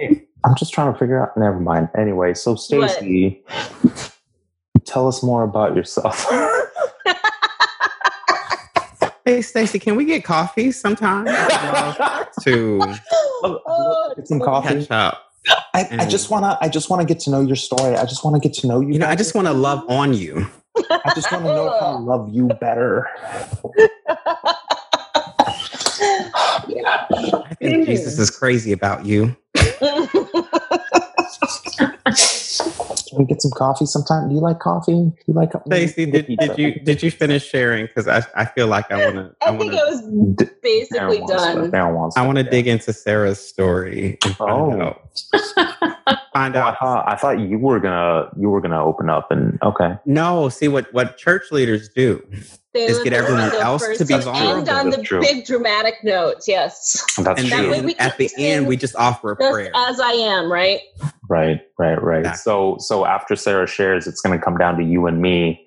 I'm 0.44 0.56
just 0.56 0.74
trying 0.74 0.92
to 0.92 0.98
figure 0.98 1.22
out. 1.22 1.38
Never 1.38 1.60
mind. 1.60 1.90
Anyway, 1.96 2.34
so 2.34 2.56
Stacy, 2.56 3.44
tell 4.86 5.08
us 5.08 5.22
more 5.22 5.44
about 5.44 5.76
yourself. 5.76 6.26
Hey 9.26 9.42
Stacy, 9.42 9.78
can 9.78 9.98
we 9.98 10.06
get 10.06 10.24
coffee 10.24 10.72
sometime? 10.72 11.26
To 12.44 12.80
Oh, 13.44 14.14
Get 14.16 14.26
some 14.26 14.40
coffee. 14.40 14.86
catch 14.86 14.90
up. 14.90 15.22
I, 15.74 15.86
I 15.92 16.06
just 16.06 16.30
wanna. 16.30 16.58
I 16.62 16.70
just 16.70 16.90
wanna 16.90 17.04
get 17.04 17.20
to 17.22 17.32
know 17.32 17.42
your 17.42 17.58
story. 17.58 17.98
I 17.98 18.06
just 18.06 18.24
wanna 18.24 18.40
get 18.40 18.54
to 18.54 18.68
know 18.68 18.80
you. 18.80 18.94
You 18.94 19.00
know, 19.00 19.08
I 19.08 19.18
just 19.18 19.36
want 19.36 19.48
to 19.48 19.54
love 19.54 19.84
on 19.90 20.14
you. 20.14 20.48
I 21.06 21.12
just 21.16 21.32
want 21.32 21.46
to 21.46 21.52
know 21.52 21.72
how 21.80 21.86
to 21.86 21.92
love 21.92 22.30
you 22.34 22.50
better. 22.62 23.08
I 27.50 27.56
think 27.62 27.86
Jesus 27.86 28.20
is 28.20 28.32
crazy 28.32 28.72
about 28.72 29.06
you. 29.06 29.36
Can 33.10 33.20
we 33.20 33.26
get 33.26 33.42
some 33.42 33.52
coffee 33.52 33.86
sometime? 33.86 34.30
Do 34.30 34.36
you 34.36 34.42
like 34.42 34.60
coffee? 34.60 34.92
Do 34.94 35.14
you 35.28 35.34
like 35.34 35.52
Stacy, 35.68 36.06
did, 36.06 36.28
did 36.38 36.58
you 36.58 36.80
did 36.80 37.04
you 37.04 37.12
finish 37.12 37.46
sharing? 37.48 37.86
Because 37.86 38.08
I, 38.08 38.24
I 38.36 38.46
feel 38.46 38.68
like 38.68 38.92
I 38.92 39.06
want 39.06 39.16
to 39.16 39.36
I 39.42 39.48
I 39.48 39.50
want 39.52 39.62
think 39.62 39.72
to 39.74 39.78
it 39.78 39.86
was 39.90 40.36
D- 40.36 40.46
basically 40.62 41.00
Aaron 41.00 41.22
wants 41.22 41.32
to- 41.32 41.38
done. 41.38 41.76
Aaron 41.76 42.12
I 42.16 42.26
want 42.26 42.38
to 42.38 42.44
yeah. 42.44 42.50
dig 42.50 42.68
into 42.68 42.94
Sarah's 42.94 43.40
story 43.40 44.18
and 44.26 44.36
find 44.36 44.52
Oh. 44.52 44.82
out 44.82 45.10
find 46.34 46.56
Oh, 46.56 46.60
I 46.60 46.68
out. 46.70 46.78
thought 46.80 47.06
I 47.08 47.16
thought 47.16 47.40
you 47.40 47.58
were 47.60 47.80
gonna 47.80 48.30
you 48.40 48.50
were 48.50 48.62
gonna 48.62 48.84
open 48.84 49.10
up 49.10 49.32
and 49.32 49.58
okay. 49.64 49.96
No, 50.06 50.50
see 50.50 50.68
what 50.68 50.92
what 50.94 51.18
church 51.18 51.52
leaders 51.52 51.90
do. 51.90 52.26
They 52.74 52.88
Just 52.88 53.04
get 53.04 53.14
everyone 53.14 53.52
else 53.56 53.88
to 53.98 54.06
be 54.06 54.14
and 54.14 54.24
vulnerable. 54.24 54.58
End 54.60 54.70
on 54.70 54.90
the 54.92 55.02
true. 55.02 55.20
big 55.20 55.46
dramatic 55.46 55.96
notes, 56.04 56.48
Yes, 56.48 57.04
That's 57.18 57.42
And 57.42 57.52
That 57.52 57.62
true. 57.62 57.72
way 57.72 57.78
then 57.78 57.86
we 57.86 57.96
at 57.96 58.18
the 58.18 58.30
end, 58.38 58.68
we 58.68 58.78
just 58.78 58.96
offer 58.96 59.32
a 59.32 59.36
prayer. 59.36 59.72
as 59.74 60.00
I 60.00 60.12
am. 60.12 60.52
Right. 60.52 60.82
Right, 61.30 61.62
right, 61.78 62.02
right. 62.02 62.20
Exactly. 62.20 62.40
So 62.40 62.78
so 62.80 63.06
after 63.06 63.36
Sarah 63.36 63.68
shares, 63.68 64.08
it's 64.08 64.22
gonna 64.22 64.40
come 64.40 64.58
down 64.58 64.78
to 64.78 64.84
you 64.84 65.08
and 65.08 65.22
me. 65.22 65.66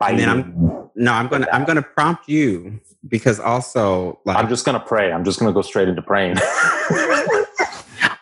And 0.00 0.18
then 0.18 0.28
fighting. 0.28 0.88
No, 0.94 1.12
I'm 1.12 1.28
gonna 1.28 1.48
I'm 1.52 1.64
gonna 1.64 1.82
prompt 1.82 2.28
you 2.28 2.80
because 3.08 3.40
also 3.40 4.20
like 4.24 4.36
I'm 4.36 4.48
just 4.48 4.64
gonna 4.64 4.80
pray. 4.80 5.12
I'm 5.12 5.24
just 5.24 5.38
gonna 5.38 5.52
go 5.52 5.62
straight 5.62 5.88
into 5.88 6.02
praying. 6.02 6.36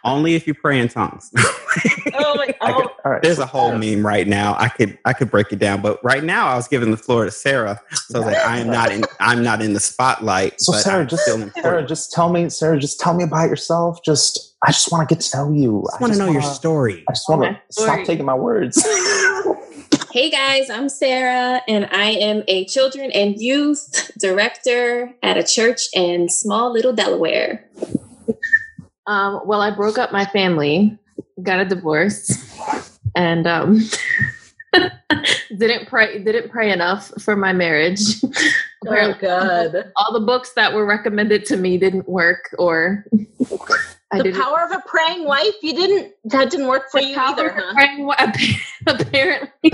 only 0.05 0.35
if 0.35 0.47
you 0.47 0.55
pray 0.55 0.78
in 0.81 0.88
tongues. 0.88 1.33
Oh 2.14 2.35
my. 2.35 2.43
I 2.61 2.73
could- 2.73 2.87
Oh, 2.87 2.97
all 3.05 3.12
right. 3.12 3.23
There's 3.23 3.38
a 3.38 3.47
whole 3.47 3.76
meme 3.76 4.05
right 4.05 4.26
now. 4.26 4.57
I 4.59 4.69
could 4.69 4.99
I 5.05 5.12
could 5.12 5.31
break 5.31 5.52
it 5.52 5.59
down, 5.61 5.81
but 5.81 6.02
right 6.02 6.25
now 6.25 6.49
I 6.49 6.57
was 6.57 6.67
giving 6.67 6.90
the 6.90 6.97
floor 6.97 7.25
to 7.25 7.31
Sarah 7.31 7.81
so 8.09 8.21
that 8.23 8.45
I 8.47 8.59
am 8.59 8.69
not 8.69 8.90
in 8.90 9.05
I'm 9.21 9.43
not 9.45 9.62
in 9.62 9.75
the 9.75 9.81
spotlight. 9.81 10.55
So 10.61 10.73
but 10.73 10.81
Sarah, 10.81 11.02
I'm 11.02 11.09
just 11.09 11.23
still 11.23 11.50
Sarah, 11.62 11.87
just 11.87 12.11
tell 12.12 12.31
me, 12.31 12.49
Sarah, 12.49 12.78
just 12.78 12.99
tell 12.99 13.14
me 13.14 13.23
about 13.23 13.49
yourself. 13.49 14.02
Just 14.02 14.57
I 14.67 14.73
just 14.73 14.90
want 14.90 15.09
to 15.09 15.14
get 15.14 15.23
to 15.23 15.37
know 15.37 15.52
you. 15.52 15.85
I 15.95 15.99
want 16.00 16.14
to 16.14 16.19
know 16.19 16.25
your 16.26 16.40
wanna- 16.40 16.55
story. 16.55 17.05
I 17.09 17.12
just 17.12 17.28
want 17.28 17.43
to 17.43 17.61
stop 17.71 17.85
story. 17.87 18.05
taking 18.07 18.25
my 18.25 18.35
words. 18.35 18.85
Hey 20.11 20.31
guys, 20.31 20.71
I'm 20.71 20.88
Sarah, 20.88 21.61
and 21.69 21.87
I 21.93 22.07
am 22.12 22.43
a 22.49 22.64
children 22.64 23.11
and 23.12 23.38
youth 23.38 24.11
director 24.19 25.14
at 25.23 25.37
a 25.37 25.45
church 25.45 25.83
in 25.95 26.31
small 26.31 26.73
little 26.73 26.95
Delaware. 26.95 27.69
Um, 29.08 29.40
well, 29.46 29.62
I 29.62 29.70
broke 29.70 29.96
up 29.96 30.12
my 30.12 30.26
family, 30.26 30.96
got 31.42 31.60
a 31.60 31.64
divorce, 31.64 32.30
and 33.16 33.46
um, 33.46 33.80
didn't 35.56 35.88
pray 35.88 36.22
didn't 36.22 36.50
pray 36.50 36.70
enough 36.70 37.10
for 37.22 37.34
my 37.34 37.54
marriage. 37.54 38.00
oh 38.86 39.14
God. 39.18 39.92
all 39.96 40.12
the 40.12 40.20
books 40.24 40.52
that 40.52 40.74
were 40.74 40.84
recommended 40.84 41.46
to 41.46 41.56
me 41.56 41.78
didn't 41.78 42.06
work, 42.06 42.54
or 42.58 43.06
I 44.12 44.18
The 44.18 44.24
didn't. 44.24 44.40
power 44.42 44.62
of 44.62 44.72
a 44.72 44.82
praying 44.86 45.24
wife. 45.24 45.54
You 45.62 45.74
didn't. 45.74 46.12
That 46.24 46.50
didn't 46.50 46.66
work 46.66 46.90
for 46.90 47.00
the 47.00 47.06
you 47.08 47.14
power 47.14 47.30
either, 47.32 47.48
of 47.48 47.54
huh? 47.64 47.74
praying 47.74 48.10
apparently, 48.86 49.72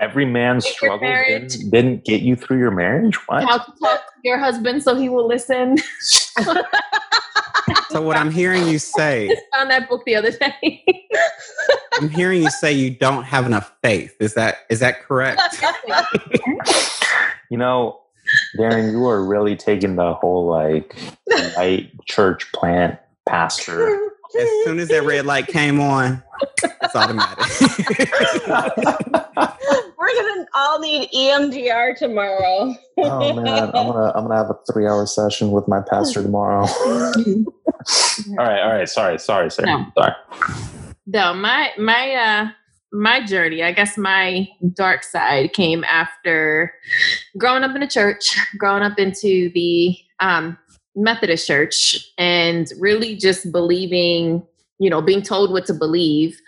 Every 0.00 0.24
man's 0.24 0.64
Your 0.64 0.72
struggle 0.72 1.06
didn't, 1.08 1.70
didn't 1.70 2.04
get 2.06 2.22
you 2.22 2.34
through 2.34 2.58
your 2.60 2.70
marriage. 2.70 3.16
What? 3.28 3.44
how 3.44 3.58
to 3.58 3.72
talk 3.78 4.06
to 4.06 4.20
your 4.24 4.38
husband 4.38 4.82
so 4.82 4.94
he 4.96 5.10
will 5.10 5.26
listen. 5.28 5.76
So 7.90 8.02
what 8.02 8.16
I'm 8.16 8.30
hearing 8.30 8.66
you 8.66 8.78
say, 8.78 9.36
Found 9.54 9.70
that 9.70 9.88
book 9.88 10.02
the 10.06 10.16
other 10.16 10.30
day. 10.30 10.84
I'm 12.00 12.08
hearing 12.08 12.42
you 12.42 12.50
say 12.50 12.72
you 12.72 12.90
don't 12.90 13.24
have 13.24 13.46
enough 13.46 13.72
faith. 13.82 14.14
Is 14.20 14.34
that 14.34 14.58
is 14.70 14.80
that 14.80 15.02
correct? 15.02 15.40
You 17.50 17.58
know, 17.58 18.00
Darren, 18.56 18.92
you 18.92 19.04
are 19.06 19.24
really 19.24 19.56
taking 19.56 19.96
the 19.96 20.14
whole 20.14 20.46
like 20.46 20.96
white 21.56 21.90
church 22.06 22.50
plant 22.52 22.98
pastor. 23.28 23.88
As 24.38 24.48
soon 24.64 24.78
as 24.78 24.88
that 24.88 25.02
red 25.02 25.26
light 25.26 25.48
came 25.48 25.80
on, 25.80 26.22
it's 26.62 26.94
automatic. 26.94 27.38
We're 29.98 30.14
gonna 30.14 30.46
all 30.54 30.78
need 30.78 31.10
EMDR 31.10 31.96
tomorrow. 31.96 32.74
oh 32.98 33.34
man, 33.34 33.48
I'm 33.48 33.70
gonna 33.72 34.12
I'm 34.14 34.24
gonna 34.24 34.36
have 34.36 34.50
a 34.50 34.72
three 34.72 34.86
hour 34.86 35.04
session 35.06 35.50
with 35.50 35.66
my 35.66 35.80
pastor 35.80 36.22
tomorrow. 36.22 36.66
All 38.30 38.36
right, 38.36 38.60
all 38.60 38.72
right. 38.72 38.88
Sorry, 38.88 39.18
sorry, 39.18 39.50
sorry. 39.50 39.66
No. 39.66 39.86
Sorry. 39.96 40.14
no 41.06 41.34
my 41.34 41.70
my 41.78 42.14
uh 42.14 42.48
my 42.92 43.24
journey 43.24 43.62
i 43.62 43.72
guess 43.72 43.96
my 43.96 44.48
dark 44.74 45.04
side 45.04 45.52
came 45.52 45.84
after 45.84 46.74
growing 47.38 47.62
up 47.62 47.74
in 47.76 47.82
a 47.82 47.88
church 47.88 48.36
growing 48.58 48.82
up 48.82 48.98
into 48.98 49.50
the 49.54 49.96
um 50.18 50.58
Methodist 50.96 51.46
church 51.46 52.12
and 52.18 52.70
really 52.78 53.16
just 53.16 53.52
believing, 53.52 54.42
you 54.78 54.90
know, 54.90 55.00
being 55.00 55.22
told 55.22 55.52
what 55.52 55.66
to 55.66 55.74
believe 55.74 56.40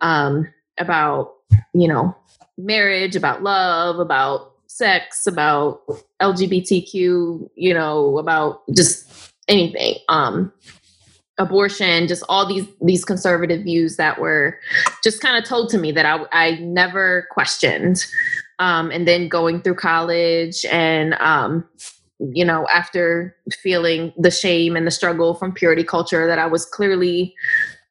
um, 0.00 0.46
about, 0.78 1.34
you 1.74 1.88
know, 1.88 2.14
marriage, 2.56 3.16
about 3.16 3.42
love, 3.42 3.98
about 3.98 4.52
sex, 4.66 5.26
about 5.26 5.80
LGBTQ, 6.20 7.50
you 7.54 7.74
know, 7.74 8.18
about 8.18 8.62
just 8.74 9.07
anything. 9.48 9.96
Um, 10.08 10.52
abortion, 11.38 12.08
just 12.08 12.24
all 12.28 12.46
these 12.46 12.66
these 12.82 13.04
conservative 13.04 13.62
views 13.62 13.96
that 13.96 14.20
were 14.20 14.58
just 15.04 15.20
kind 15.20 15.36
of 15.36 15.44
told 15.44 15.70
to 15.70 15.78
me 15.78 15.92
that 15.92 16.06
I 16.06 16.24
I 16.32 16.56
never 16.60 17.26
questioned. 17.30 18.04
Um, 18.60 18.90
and 18.90 19.06
then 19.06 19.28
going 19.28 19.62
through 19.62 19.76
college 19.76 20.64
and 20.64 21.14
um, 21.14 21.64
you 22.18 22.44
know, 22.44 22.66
after 22.68 23.36
feeling 23.52 24.12
the 24.16 24.30
shame 24.30 24.76
and 24.76 24.86
the 24.86 24.90
struggle 24.90 25.34
from 25.34 25.52
purity 25.52 25.84
culture 25.84 26.26
that 26.26 26.38
I 26.38 26.46
was 26.46 26.66
clearly 26.66 27.34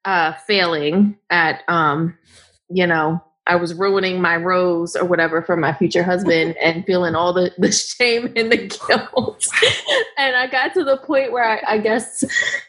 uh, 0.06 0.34
failing 0.46 1.18
at, 1.30 1.64
um, 1.68 2.18
you 2.70 2.86
know, 2.86 3.24
I 3.48 3.56
was 3.56 3.74
ruining 3.74 4.22
my 4.22 4.36
rose 4.36 4.96
or 4.96 5.06
whatever 5.06 5.42
for 5.42 5.56
my 5.56 5.74
future 5.74 6.04
husband 6.04 6.56
and 6.62 6.86
feeling 6.86 7.16
all 7.16 7.34
the, 7.34 7.52
the 7.58 7.72
shame 7.72 8.32
and 8.36 8.52
the 8.52 8.58
guilt. 8.88 9.48
and 10.18 10.36
I 10.36 10.48
got 10.48 10.74
to 10.76 10.84
the 10.84 10.98
point 10.98 11.32
where 11.32 11.44
I, 11.44 11.76
I 11.76 11.78
guess, 11.78 12.24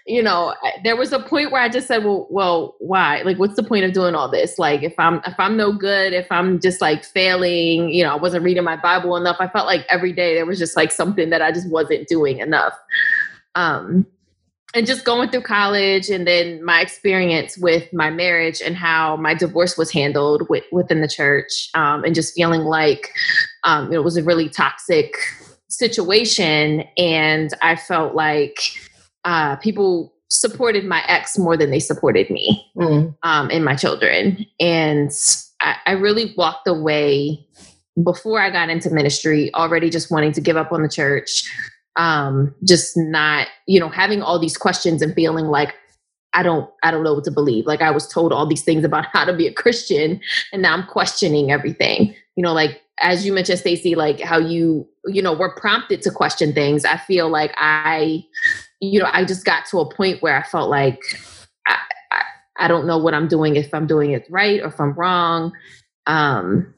you 0.07 0.23
know, 0.23 0.55
there 0.85 0.97
was 0.97 1.13
a 1.13 1.21
point 1.21 1.51
where 1.51 1.61
I 1.61 1.69
just 1.69 1.89
said, 1.89 2.05
well, 2.05 2.27
well, 2.31 2.77
why? 2.79 3.23
Like, 3.23 3.39
what's 3.39 3.57
the 3.57 3.63
point 3.63 3.85
of 3.85 3.93
doing 3.93 4.15
all 4.15 4.31
this? 4.31 4.59
Like, 4.59 4.83
if 4.83 4.95
I'm, 4.99 5.21
if 5.27 5.39
I'm 5.39 5.57
no 5.57 5.73
good, 5.73 6.13
if 6.13 6.31
I'm 6.31 6.61
just 6.61 6.81
like 6.81 7.05
failing, 7.05 7.91
you 7.91 8.05
know, 8.05 8.13
I 8.13 8.17
wasn't 8.17 8.45
reading 8.45 8.65
my 8.65 8.77
Bible 8.77 9.17
enough. 9.17 9.37
I 9.41 9.49
felt 9.49 9.67
like 9.67 9.85
every 9.89 10.13
day 10.13 10.35
there 10.35 10.47
was 10.47 10.59
just 10.59 10.77
like 10.77 10.93
something 10.93 11.31
that 11.31 11.43
I 11.43 11.53
just 11.53 11.69
wasn't 11.69 12.09
doing 12.09 12.39
enough. 12.39 12.75
Um, 13.55 14.07
and 14.75 14.87
just 14.87 15.05
going 15.05 15.31
through 15.31 15.43
college 15.43 16.11
and 16.11 16.27
then 16.27 16.63
my 16.63 16.81
experience 16.81 17.57
with 17.57 17.91
my 17.93 18.11
marriage 18.11 18.61
and 18.61 18.77
how 18.77 19.17
my 19.17 19.35
divorce 19.35 19.79
was 19.79 19.91
handled 19.91 20.47
with, 20.49 20.65
within 20.71 21.01
the 21.01 21.09
church 21.09 21.71
um, 21.75 22.05
and 22.05 22.15
just 22.15 22.35
feeling 22.35 22.63
like 22.63 23.11
um, 23.65 23.93
it 23.93 24.05
was 24.05 24.17
a 24.17 24.23
really 24.23 24.49
toxic 24.49 25.17
situation 25.69 26.83
and 26.97 27.53
i 27.63 27.77
felt 27.77 28.15
like 28.15 28.59
uh, 29.25 29.57
people 29.57 30.13
supported 30.31 30.85
my 30.85 31.03
ex 31.07 31.39
more 31.39 31.57
than 31.57 31.71
they 31.71 31.81
supported 31.81 32.31
me 32.31 32.71
mm. 32.77 33.15
um, 33.23 33.51
and 33.51 33.65
my 33.65 33.75
children 33.75 34.45
and 34.61 35.11
I, 35.61 35.77
I 35.87 35.93
really 35.93 36.35
walked 36.37 36.67
away 36.67 37.47
before 38.03 38.41
i 38.41 38.51
got 38.51 38.71
into 38.71 38.91
ministry 38.91 39.53
already 39.55 39.91
just 39.91 40.11
wanting 40.11 40.33
to 40.33 40.41
give 40.41 40.57
up 40.57 40.73
on 40.73 40.83
the 40.83 40.89
church 40.89 41.45
um, 41.99 42.55
just 42.65 42.97
not, 42.97 43.49
you 43.67 43.79
know, 43.79 43.89
having 43.89 44.23
all 44.23 44.39
these 44.39 44.57
questions 44.57 45.03
and 45.03 45.15
feeling 45.15 45.47
like 45.47 45.75
I 46.33 46.43
don't, 46.43 46.71
I 46.83 46.91
don't 46.91 47.03
know 47.03 47.15
what 47.15 47.25
to 47.25 47.31
believe. 47.31 47.67
Like 47.67 47.83
I 47.83 47.91
was 47.91 48.07
told 48.07 48.33
all 48.33 48.47
these 48.47 48.63
things 48.63 48.85
about 48.85 49.07
how 49.13 49.25
to 49.25 49.35
be 49.35 49.47
a 49.47 49.53
Christian, 49.53 50.21
and 50.53 50.63
now 50.63 50.73
I'm 50.73 50.87
questioning 50.87 51.51
everything. 51.51 52.15
You 52.37 52.43
know, 52.43 52.53
like 52.55 52.81
as 53.01 53.27
you 53.27 53.33
mentioned, 53.33 53.59
Stacy, 53.59 53.95
like 53.95 54.21
how 54.21 54.39
you, 54.39 54.89
you 55.07 55.23
know, 55.23 55.33
were 55.33 55.55
prompted 55.55 56.03
to 56.03 56.11
question 56.11 56.53
things. 56.53 56.85
I 56.85 56.97
feel 56.97 57.29
like 57.29 57.53
I, 57.57 58.25
you 58.81 59.01
know, 59.01 59.09
I 59.13 59.25
just 59.25 59.45
got 59.45 59.67
to 59.67 59.79
a 59.79 59.95
point 59.95 60.23
where 60.23 60.37
I 60.37 60.43
felt 60.45 60.71
like 60.71 61.01
I, 61.67 61.77
I, 62.13 62.23
I 62.61 62.69
don't 62.69 62.87
know 62.87 62.99
what 62.99 63.15
I'm 63.15 63.29
doing 63.29 63.57
if 63.57 63.73
I'm 63.73 63.87
doing 63.87 64.13
it 64.13 64.27
right 64.31 64.61
or 64.61 64.67
if 64.69 64.81
I'm 64.81 64.95
wrong. 64.95 65.53
Um, 66.07 66.75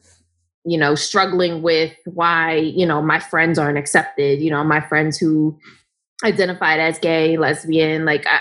you 0.64 0.78
know, 0.78 0.94
struggling 0.94 1.62
with 1.62 1.94
why, 2.04 2.56
you 2.56 2.86
know, 2.86 3.00
my 3.00 3.18
friends 3.18 3.58
aren't 3.58 3.78
accepted, 3.78 4.40
you 4.40 4.50
know, 4.50 4.62
my 4.62 4.80
friends 4.80 5.18
who 5.18 5.58
identified 6.24 6.80
as 6.80 6.98
gay, 6.98 7.38
lesbian, 7.38 8.04
like 8.04 8.26
I, 8.26 8.40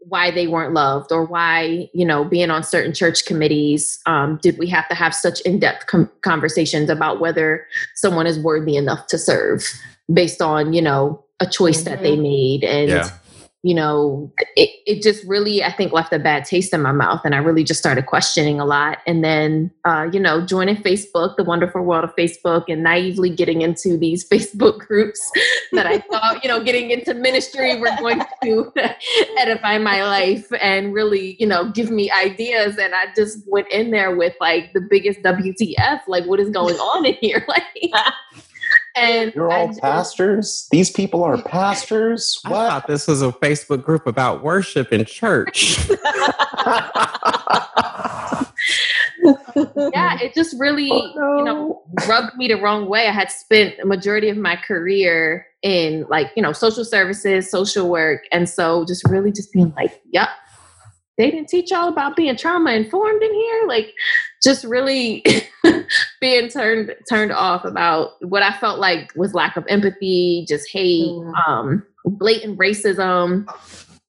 why 0.00 0.30
they 0.30 0.46
weren't 0.46 0.74
loved 0.74 1.12
or 1.12 1.24
why, 1.24 1.88
you 1.94 2.04
know, 2.04 2.24
being 2.24 2.50
on 2.50 2.62
certain 2.62 2.92
church 2.92 3.24
committees, 3.24 4.00
um, 4.06 4.38
did 4.42 4.58
we 4.58 4.66
have 4.68 4.88
to 4.88 4.94
have 4.94 5.14
such 5.14 5.40
in-depth 5.42 5.86
com- 5.86 6.10
conversations 6.22 6.90
about 6.90 7.20
whether 7.20 7.66
someone 7.94 8.26
is 8.26 8.38
worthy 8.38 8.76
enough 8.76 9.06
to 9.06 9.18
serve 9.18 9.64
based 10.12 10.42
on, 10.42 10.72
you 10.72 10.82
know, 10.82 11.24
a 11.38 11.46
choice 11.46 11.82
mm-hmm. 11.82 11.90
that 11.90 12.02
they 12.02 12.12
mm-hmm. 12.12 12.22
made 12.22 12.64
and 12.64 12.90
yeah 12.90 13.10
you 13.62 13.74
know, 13.74 14.32
it, 14.56 14.70
it 14.86 15.02
just 15.02 15.22
really, 15.26 15.62
I 15.62 15.70
think, 15.70 15.92
left 15.92 16.14
a 16.14 16.18
bad 16.18 16.46
taste 16.46 16.72
in 16.72 16.80
my 16.80 16.92
mouth. 16.92 17.20
And 17.24 17.34
I 17.34 17.38
really 17.38 17.62
just 17.62 17.78
started 17.78 18.06
questioning 18.06 18.58
a 18.58 18.64
lot. 18.64 18.98
And 19.06 19.22
then, 19.22 19.70
uh, 19.84 20.08
you 20.10 20.18
know, 20.18 20.44
joining 20.46 20.76
Facebook, 20.76 21.36
the 21.36 21.44
wonderful 21.44 21.82
world 21.82 22.04
of 22.04 22.16
Facebook, 22.16 22.64
and 22.68 22.82
naively 22.82 23.28
getting 23.28 23.60
into 23.60 23.98
these 23.98 24.26
Facebook 24.32 24.78
groups 24.78 25.30
that 25.72 25.86
I 25.86 25.98
thought, 25.98 26.42
you 26.42 26.48
know, 26.48 26.64
getting 26.64 26.90
into 26.90 27.12
ministry 27.12 27.78
were 27.78 27.90
going 27.98 28.22
to 28.42 28.72
edify 29.38 29.76
my 29.76 30.04
life 30.04 30.50
and 30.58 30.94
really, 30.94 31.36
you 31.38 31.46
know, 31.46 31.70
give 31.70 31.90
me 31.90 32.10
ideas. 32.10 32.78
And 32.78 32.94
I 32.94 33.06
just 33.14 33.40
went 33.46 33.68
in 33.68 33.90
there 33.90 34.16
with 34.16 34.34
like 34.40 34.72
the 34.72 34.80
biggest 34.80 35.20
WTF, 35.20 36.00
like, 36.08 36.24
what 36.24 36.40
is 36.40 36.48
going 36.48 36.76
on 36.76 37.04
in 37.04 37.14
here? 37.14 37.46
Like, 37.50 37.90
and 39.00 39.34
you're 39.34 39.50
all 39.50 39.68
just, 39.68 39.80
pastors. 39.80 40.68
These 40.70 40.90
people 40.90 41.22
are 41.24 41.40
pastors. 41.42 42.38
What? 42.44 42.54
I 42.54 42.68
thought 42.68 42.86
this 42.86 43.06
was 43.06 43.22
a 43.22 43.32
Facebook 43.32 43.82
group 43.82 44.06
about 44.06 44.42
worship 44.42 44.92
in 44.92 45.04
church. 45.04 45.78
yeah, 49.92 50.18
it 50.20 50.34
just 50.34 50.56
really, 50.58 50.90
oh, 50.90 51.12
no. 51.14 51.38
you 51.38 51.44
know, 51.44 51.82
rubbed 52.08 52.36
me 52.36 52.48
the 52.48 52.54
wrong 52.54 52.88
way. 52.88 53.06
I 53.06 53.12
had 53.12 53.30
spent 53.30 53.74
a 53.82 53.86
majority 53.86 54.28
of 54.28 54.36
my 54.36 54.56
career 54.56 55.46
in 55.62 56.06
like, 56.08 56.30
you 56.36 56.42
know, 56.42 56.52
social 56.52 56.84
services, 56.84 57.50
social 57.50 57.88
work. 57.88 58.22
And 58.32 58.48
so 58.48 58.84
just 58.86 59.04
really 59.08 59.32
just 59.32 59.52
being 59.52 59.72
like, 59.76 60.00
yep, 60.10 60.28
they 61.20 61.30
didn't 61.30 61.50
teach 61.50 61.70
y'all 61.70 61.88
about 61.88 62.16
being 62.16 62.34
trauma 62.34 62.72
informed 62.72 63.22
in 63.22 63.34
here. 63.34 63.64
Like 63.66 63.92
just 64.42 64.64
really 64.64 65.22
being 66.20 66.48
turned 66.48 66.94
turned 67.06 67.30
off 67.30 67.66
about 67.66 68.12
what 68.22 68.42
I 68.42 68.56
felt 68.56 68.78
like 68.78 69.12
was 69.14 69.34
lack 69.34 69.58
of 69.58 69.66
empathy, 69.68 70.46
just 70.48 70.70
hate, 70.70 71.10
mm. 71.10 71.32
um, 71.46 71.84
blatant 72.06 72.58
racism. 72.58 73.46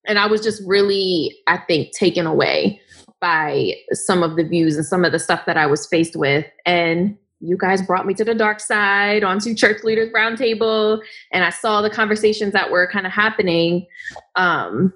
And 0.08 0.18
I 0.18 0.26
was 0.26 0.42
just 0.42 0.64
really, 0.66 1.38
I 1.48 1.58
think, 1.58 1.92
taken 1.92 2.26
away 2.26 2.80
by 3.20 3.74
some 3.92 4.24
of 4.24 4.38
the 4.38 4.44
views 4.46 4.78
and 4.78 4.86
some 4.86 5.04
of 5.04 5.12
the 5.12 5.20
stuff 5.20 5.46
that 5.46 5.58
I 5.58 5.68
was 5.68 5.86
faced 5.88 6.16
with. 6.16 6.46
And 6.66 7.18
you 7.42 7.58
guys 7.58 7.82
brought 7.82 8.06
me 8.06 8.14
to 8.14 8.24
the 8.24 8.34
dark 8.34 8.62
side 8.62 9.26
onto 9.26 9.54
church 9.54 9.84
leaders 9.84 10.14
roundtable 10.14 11.02
and 11.32 11.44
i 11.44 11.50
saw 11.50 11.82
the 11.82 11.90
conversations 11.90 12.54
that 12.54 12.70
were 12.70 12.88
kind 12.88 13.08
of 13.08 13.12
happening 13.12 13.88
um, 14.36 14.94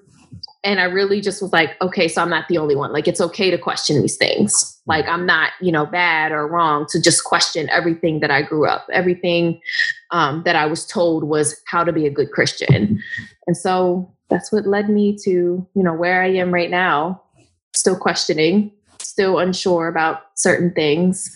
and 0.65 0.80
I 0.80 0.86
really 0.86 1.21
just 1.21 1.43
was 1.43 1.54
like, 1.54 1.80
okay, 1.80 2.08
so 2.08 2.23
I'm 2.23 2.30
not 2.30 2.47
the 2.47 2.58
only 2.58 2.75
one. 2.75 2.91
Like, 2.91 3.08
it's 3.08 3.21
okay 3.21 3.51
to 3.51 3.58
question 3.58 4.01
these 4.01 4.17
things. 4.17 4.82
Like, 4.88 5.08
I'm 5.08 5.23
not, 5.23 5.51
you 5.62 5.71
know, 5.71 5.86
bad 5.86 6.32
or 6.32 6.47
wrong 6.47 6.88
to 6.89 6.99
just 6.99 7.23
question 7.23 7.69
everything 7.69 8.19
that 8.21 8.32
I 8.32 8.41
grew 8.41 8.67
up, 8.67 8.88
everything 8.91 9.62
um, 10.10 10.41
that 10.43 10.56
I 10.56 10.65
was 10.65 10.84
told 10.88 11.23
was 11.23 11.62
how 11.67 11.84
to 11.84 11.93
be 11.93 12.08
a 12.08 12.10
good 12.10 12.32
Christian. 12.32 13.01
And 13.45 13.56
so 13.56 14.12
that's 14.30 14.51
what 14.51 14.65
led 14.65 14.89
me 14.89 15.15
to, 15.23 15.32
you 15.32 15.84
know, 15.84 15.93
where 15.93 16.23
I 16.23 16.30
am 16.30 16.51
right 16.51 16.71
now, 16.71 17.21
still 17.75 17.95
questioning, 17.95 18.71
still 18.99 19.38
unsure 19.38 19.88
about 19.88 20.23
certain 20.34 20.73
things. 20.73 21.32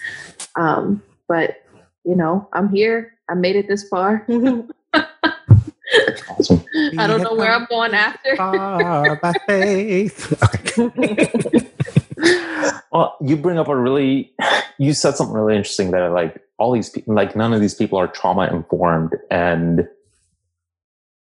Um, 0.56 1.04
but, 1.28 1.64
you 2.04 2.16
know, 2.16 2.50
I'm 2.54 2.70
here. 2.70 3.14
I 3.30 3.36
made 3.36 3.56
it 3.56 3.68
this 3.68 3.88
far. 3.88 4.26
Awesome. 6.30 6.64
I 6.98 7.08
don't 7.08 7.22
know 7.22 7.36
where 7.36 7.52
I'm 7.52 7.68
going 7.70 7.94
after. 7.94 8.36
by 9.22 9.34
faith. 9.48 10.34
well, 12.92 13.18
you 13.22 13.38
bring 13.38 13.58
up 13.58 13.68
a 13.68 13.76
really, 13.76 14.34
you 14.78 14.94
said 14.94 15.16
something 15.16 15.36
really 15.36 15.56
interesting 15.56 15.92
that 15.92 16.12
like 16.12 16.42
all 16.58 16.72
these 16.72 16.90
people, 16.90 17.14
like 17.14 17.36
none 17.36 17.54
of 17.54 17.62
these 17.62 17.76
people 17.76 17.98
are 17.98 18.08
trauma 18.08 18.48
informed, 18.48 19.16
and 19.30 19.88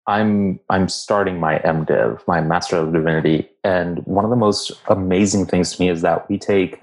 I'm 0.08 0.60
I'm 0.70 0.88
starting 0.88 1.39
my 1.39 1.60
MDiv, 1.60 2.26
my 2.28 2.41
Master 2.41 2.78
of 2.78 2.93
Divinity, 2.93 3.50
and 3.63 4.00
one 4.06 4.24
of 4.24 4.30
the 4.30 4.38
most 4.38 4.72
amazing 4.88 5.46
things 5.46 5.76
to 5.76 5.82
me 5.82 5.89
is 5.89 6.02
that 6.02 6.30
we 6.30 6.38
take 6.38 6.82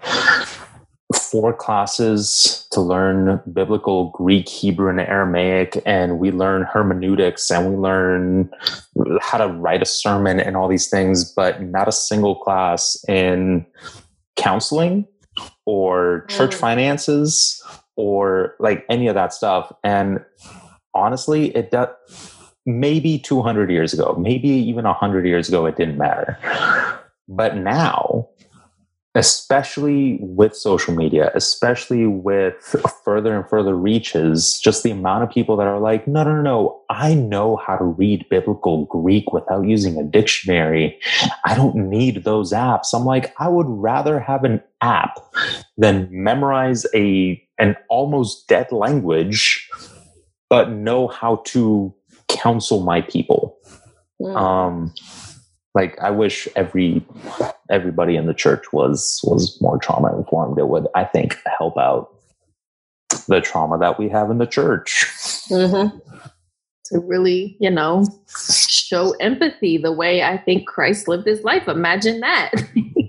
four 1.35 1.53
classes 1.53 2.65
to 2.71 2.81
learn 2.81 3.41
biblical 3.53 4.11
Greek, 4.11 4.49
Hebrew, 4.49 4.89
and 4.89 5.01
Aramaic, 5.01 5.83
and 5.85 6.21
we 6.21 6.31
learn 6.31 6.63
hermeneutics 6.63 7.51
and 7.51 7.73
we 7.73 7.77
learn 7.77 8.49
how 9.21 9.39
to 9.39 9.49
write 9.49 9.83
a 9.83 9.85
sermon 9.85 10.39
and 10.39 10.57
all 10.57 10.69
these 10.69 10.89
things, 10.89 11.25
but 11.25 11.61
not 11.61 11.89
a 11.89 11.93
single 11.93 12.37
class 12.37 13.05
in 13.09 13.67
counseling 14.37 15.09
or 15.67 16.25
church 16.29 16.53
mm. 16.53 16.61
finances 16.61 17.61
or 17.97 18.55
like 18.61 18.87
any 18.89 19.09
of 19.09 19.17
that 19.17 19.33
stuff. 19.33 19.73
And 19.83 20.25
honestly, 20.95 21.49
it 21.57 21.73
does 21.73 21.89
maybe 22.65 23.19
200 23.19 23.73
years 23.73 23.93
ago, 23.93 24.15
maybe 24.21 24.51
even 24.51 24.85
100 24.85 25.27
years 25.27 25.49
ago, 25.49 25.67
it 25.67 25.75
didn't 25.75 25.99
matter. 25.99 26.39
But 27.27 27.57
now, 27.57 28.29
especially 29.17 30.19
with 30.21 30.57
social 30.57 30.93
media, 30.93 31.31
especially 31.35 32.07
with 32.07 32.55
further 33.05 33.37
and 33.37 33.49
further 33.49 33.77
reaches, 33.77 34.59
just 34.59 34.83
the 34.83 34.91
amount 34.91 35.23
of 35.23 35.31
people 35.31 35.57
that 35.57 35.69
are 35.69 35.79
like, 35.79 36.09
no, 36.09 36.25
no, 36.25 36.35
no, 36.35 36.43
no, 36.43 36.81
I 36.91 37.15
know 37.15 37.57
how 37.57 37.77
to 37.77 37.85
read 37.85 38.27
biblical 38.29 38.87
Greek 38.87 39.33
without 39.33 39.67
using 39.69 39.97
a 39.99 40.03
dictionary. 40.03 40.99
I 41.45 41.55
don't 41.55 41.77
need 41.77 42.25
those 42.25 42.53
apps. 42.53 42.93
I'm 42.93 43.05
like, 43.05 43.33
I 43.39 43.49
would 43.49 43.69
rather 43.69 44.19
have 44.19 44.43
an 44.43 44.61
app 44.81 45.21
than 45.79 46.09
memorize 46.11 46.85
a 46.95 47.41
an 47.59 47.77
almost 47.89 48.49
dead 48.49 48.73
language, 48.73 49.71
but 50.51 50.71
know 50.71 51.07
how 51.07 51.37
to 51.47 51.95
counsel 52.29 52.83
my 52.83 53.01
people. 53.01 53.57
Mm. 54.21 54.37
Um, 54.37 54.95
like 55.75 55.99
I 56.01 56.11
wish 56.11 56.49
every 56.57 57.05
everybody 57.71 58.17
in 58.17 58.27
the 58.27 58.35
church 58.35 58.73
was 58.73 59.21
was 59.25 59.61
more 59.61 59.79
trauma 59.79 60.17
informed. 60.17 60.59
It 60.59 60.69
would, 60.69 60.87
I 60.95 61.05
think, 61.05 61.37
help 61.59 61.77
out 61.77 62.15
the 63.27 63.41
trauma 63.41 63.79
that 63.79 63.99
we 63.99 64.09
have 64.09 64.31
in 64.31 64.39
the 64.39 64.47
church. 64.47 65.07
Mhm. 65.51 66.01
to 66.87 67.01
really, 67.01 67.57
you 67.61 67.71
know, 67.71 68.05
show 68.29 69.13
empathy 69.13 69.79
the 69.79 69.91
way 69.91 70.23
I 70.23 70.37
think 70.37 70.67
Christ 70.69 71.09
lived 71.09 71.27
his 71.27 71.43
life. 71.43 71.67
Imagine 71.67 72.21
that. 72.21 72.51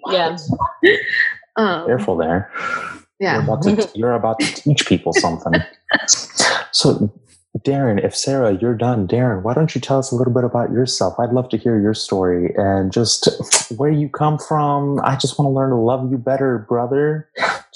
Yeah. 0.09 0.37
um, 1.57 1.85
Careful 1.85 2.15
there. 2.15 2.49
You're 3.19 3.31
yeah. 3.31 3.43
about 3.43 3.63
to 3.63 3.89
you're 3.93 4.13
about 4.13 4.39
to 4.39 4.53
teach 4.53 4.87
people 4.87 5.13
something. 5.13 5.53
So, 6.71 7.09
Darren, 7.59 8.03
if 8.03 8.15
Sarah, 8.15 8.57
you're 8.59 8.75
done, 8.75 9.07
Darren, 9.07 9.41
why 9.41 9.53
don't 9.53 9.73
you 9.75 9.79
tell 9.79 9.97
us 9.97 10.11
a 10.11 10.15
little 10.15 10.33
bit 10.33 10.43
about 10.43 10.71
yourself? 10.71 11.17
I'd 11.19 11.31
love 11.31 11.47
to 11.49 11.57
hear 11.57 11.79
your 11.79 11.93
story 11.93 12.53
and 12.57 12.91
just 12.91 13.29
where 13.77 13.91
you 13.91 14.09
come 14.09 14.37
from. 14.37 14.99
I 15.03 15.15
just 15.15 15.39
want 15.39 15.47
to 15.47 15.53
learn 15.53 15.69
to 15.69 15.77
love 15.77 16.11
you 16.11 16.17
better, 16.17 16.59
brother. 16.67 17.29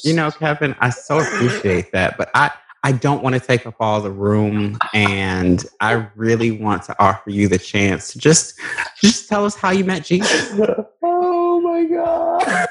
You 0.03 0.13
know, 0.13 0.31
Kevin, 0.31 0.75
I 0.79 0.89
so 0.89 1.19
appreciate 1.19 1.91
that, 1.93 2.17
but 2.17 2.29
I 2.33 2.51
I 2.83 2.93
don't 2.93 3.21
want 3.23 3.35
to 3.35 3.41
take 3.41 3.65
up 3.65 3.75
all 3.79 4.01
the 4.01 4.11
room, 4.11 4.77
and 4.93 5.65
I 5.81 6.07
really 6.15 6.51
want 6.51 6.83
to 6.83 6.95
offer 6.99 7.29
you 7.29 7.47
the 7.47 7.57
chance 7.57 8.13
to 8.13 8.19
just 8.19 8.59
just 9.01 9.29
tell 9.29 9.45
us 9.45 9.55
how 9.55 9.71
you 9.71 9.83
met 9.83 10.03
Jesus. 10.05 10.57
oh 11.03 11.61
my 11.61 11.83
god. 11.85 12.67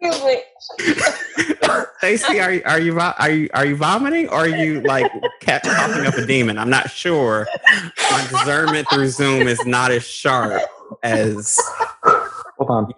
Wait. 0.24 0.44
Stacey, 1.98 2.40
are 2.40 2.52
you 2.52 2.62
are 2.64 2.80
you 2.80 2.98
are 3.00 3.30
you 3.30 3.48
are 3.54 3.66
you 3.66 3.76
vomiting 3.76 4.28
or 4.28 4.40
are 4.40 4.48
you 4.48 4.80
like 4.82 5.10
coughing 5.40 6.06
up 6.06 6.14
a 6.14 6.26
demon? 6.26 6.58
I'm 6.58 6.70
not 6.70 6.90
sure. 6.90 7.46
My 8.10 8.26
discernment 8.30 8.88
through 8.90 9.08
Zoom 9.08 9.48
is 9.48 9.64
not 9.66 9.90
as 9.90 10.06
sharp 10.06 10.62
as 11.02 11.58
Hold 12.58 12.70
on. 12.70 12.92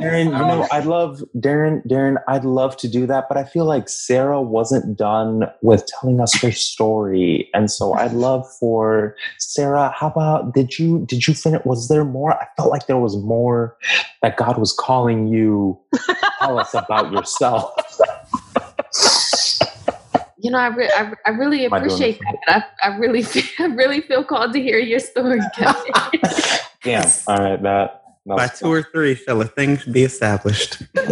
Darren, 0.00 0.24
you 0.24 0.30
know, 0.30 0.66
I'd 0.72 0.86
love 0.86 1.22
Darren, 1.36 1.86
Darren, 1.86 2.16
I'd 2.26 2.44
love 2.44 2.74
to 2.78 2.88
do 2.88 3.06
that, 3.06 3.26
but 3.28 3.36
I 3.36 3.44
feel 3.44 3.66
like 3.66 3.86
Sarah 3.86 4.40
wasn't 4.40 4.96
done 4.96 5.44
with 5.60 5.84
telling 5.86 6.20
us 6.20 6.34
her 6.40 6.50
story. 6.50 7.50
And 7.52 7.70
so 7.70 7.92
I'd 7.92 8.14
love 8.14 8.50
for 8.58 9.14
Sarah, 9.38 9.92
how 9.94 10.06
about 10.06 10.54
did 10.54 10.78
you 10.78 11.04
did 11.06 11.28
you 11.28 11.34
finish 11.34 11.60
was 11.66 11.88
there 11.88 12.04
more? 12.04 12.32
I 12.32 12.46
felt 12.56 12.70
like 12.70 12.86
there 12.86 12.96
was 12.96 13.16
more 13.18 13.76
that 14.22 14.38
God 14.38 14.56
was 14.56 14.72
calling 14.72 15.26
you 15.28 15.78
to 15.94 16.16
tell 16.40 16.58
us 16.58 16.72
about 16.72 17.12
yourself. 17.12 17.74
You 20.38 20.50
know, 20.50 20.58
I, 20.58 20.66
re- 20.68 20.90
I, 20.94 21.12
I 21.26 21.30
really 21.30 21.64
Am 21.64 21.72
I 21.72 21.78
appreciate 21.78 22.20
that. 22.46 22.72
I, 22.82 22.88
I 22.90 22.96
really 22.96 23.22
feel, 23.22 23.44
I 23.58 23.66
really 23.74 24.00
feel 24.02 24.24
called 24.24 24.54
to 24.54 24.62
hear 24.62 24.78
your 24.78 24.98
story, 24.98 25.40
Kevin. 25.54 25.92
Damn. 26.82 27.10
All 27.26 27.38
right, 27.38 27.62
that, 27.62 28.03
that 28.26 28.36
By 28.36 28.46
was 28.46 28.58
two 28.58 28.72
or 28.72 28.82
three 28.82 29.14
shall 29.14 29.40
a 29.40 29.44
thing 29.44 29.78
be 29.90 30.02
established. 30.02 30.82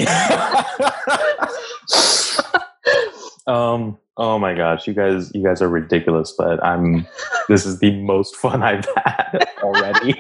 um 3.47 3.99
oh 4.17 4.39
my 4.39 4.55
gosh 4.55 4.87
you 4.87 4.95
guys 4.95 5.31
you 5.35 5.43
guys 5.43 5.61
are 5.61 5.69
ridiculous 5.69 6.33
but 6.39 6.63
i'm 6.65 7.05
this 7.49 7.67
is 7.67 7.81
the 7.81 7.91
most 8.03 8.37
fun 8.37 8.63
i've 8.71 8.87
had 9.05 9.45
already 9.63 10.15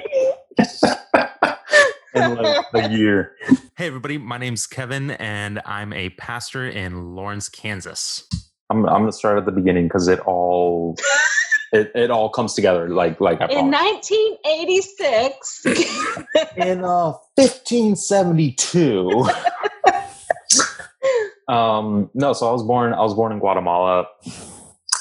in 2.14 2.34
like 2.34 2.66
a 2.74 2.90
year 2.90 3.36
Hey, 3.76 3.86
everybody. 3.86 4.18
My 4.18 4.36
name's 4.38 4.66
Kevin, 4.66 5.12
and 5.12 5.60
I'm 5.64 5.92
a 5.94 6.10
pastor 6.10 6.68
in 6.68 7.14
Lawrence, 7.16 7.48
Kansas. 7.48 8.28
i'm, 8.70 8.84
I'm 8.86 9.02
gonna 9.02 9.12
start 9.12 9.38
at 9.38 9.46
the 9.46 9.50
beginning 9.52 9.88
because 9.88 10.08
it 10.08 10.20
all 10.20 10.96
it, 11.72 11.90
it 11.94 12.10
all 12.10 12.28
comes 12.28 12.54
together 12.54 12.88
like 12.88 13.20
like 13.20 13.40
i 13.40 13.46
In 13.46 13.70
promised. 13.70 14.10
1986, 14.10 15.66
in 16.56 16.84
uh 16.84 17.12
1572 17.36 19.26
um 21.48 22.10
no 22.14 22.32
so 22.32 22.48
i 22.48 22.52
was 22.52 22.62
born 22.62 22.92
i 22.92 23.00
was 23.00 23.14
born 23.14 23.32
in 23.32 23.38
guatemala. 23.38 24.06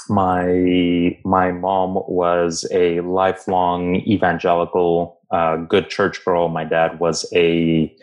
My 0.10 1.18
my 1.24 1.52
mom 1.52 1.94
was 2.08 2.66
a 2.72 3.00
lifelong 3.02 3.96
evangelical 3.98 5.20
uh, 5.32 5.56
good 5.56 5.90
church 5.90 6.24
girl. 6.26 6.50
My 6.50 6.66
dad 6.66 7.00
was 7.00 7.26
a 7.34 7.96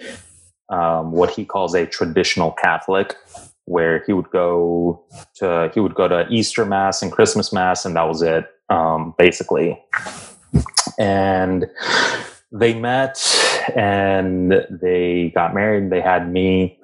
um, 0.70 1.12
what 1.12 1.28
he 1.30 1.44
calls 1.44 1.74
a 1.74 1.84
traditional 1.86 2.52
catholic 2.52 3.14
where 3.66 4.02
he 4.06 4.14
would 4.14 4.30
go 4.30 5.04
to 5.36 5.70
he 5.74 5.80
would 5.80 5.94
go 5.94 6.08
to 6.08 6.26
easter 6.30 6.64
mass 6.64 7.02
and 7.02 7.12
christmas 7.12 7.52
mass 7.52 7.84
and 7.84 7.96
that 7.96 8.08
was 8.08 8.22
it 8.22 8.46
um, 8.70 9.14
basically. 9.18 9.80
And 10.98 11.66
they 12.50 12.74
met 12.74 13.22
and 13.76 14.66
they 14.70 15.32
got 15.34 15.54
married. 15.54 15.90
They 15.90 16.00
had 16.00 16.32
me. 16.32 16.78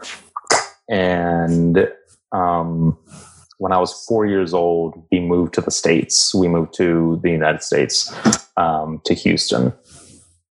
And 0.88 1.88
um, 2.32 2.98
when 3.58 3.72
i 3.72 3.78
was 3.78 4.04
four 4.06 4.26
years 4.26 4.52
old 4.52 5.02
we 5.10 5.20
moved 5.20 5.54
to 5.54 5.60
the 5.60 5.70
states. 5.70 6.34
We 6.34 6.48
moved 6.48 6.74
to 6.74 7.20
the 7.22 7.30
united 7.30 7.62
states 7.62 8.12
um, 8.56 9.00
to 9.04 9.14
houston. 9.14 9.72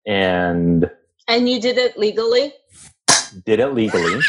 And 0.07 0.89
and 1.27 1.49
you 1.49 1.59
did 1.59 1.77
it 1.77 1.97
legally. 1.97 2.53
did 3.45 3.59
it 3.59 3.73
legally. 3.73 4.21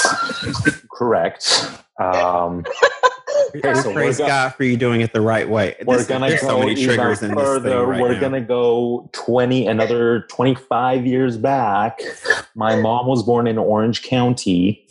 Correct. 0.92 1.68
Um, 1.98 2.64
Okay, 3.56 3.74
so 3.74 3.88
we're 3.88 3.94
Praise 3.94 4.18
go- 4.18 4.26
God 4.26 4.54
for 4.54 4.64
you 4.64 4.76
doing 4.76 5.00
it 5.00 5.12
the 5.12 5.20
right 5.20 5.48
way. 5.48 5.76
we're 5.84 5.98
This- 5.98 6.06
gonna 6.06 6.28
there's 6.28 6.40
go 6.40 6.48
so 6.48 6.58
many 6.60 6.72
even 6.72 6.84
triggers 6.96 7.22
in 7.22 7.34
this 7.34 7.44
further. 7.44 7.70
thing 7.70 7.78
right 7.88 8.00
we're 8.00 8.14
now. 8.14 8.20
gonna 8.20 8.40
go 8.40 9.08
20 9.12 9.66
another 9.66 10.20
25 10.28 11.06
years 11.06 11.36
back 11.36 12.00
my 12.54 12.76
mom 12.76 13.06
was 13.06 13.22
born 13.22 13.46
in 13.46 13.58
orange 13.58 14.02
county 14.02 14.86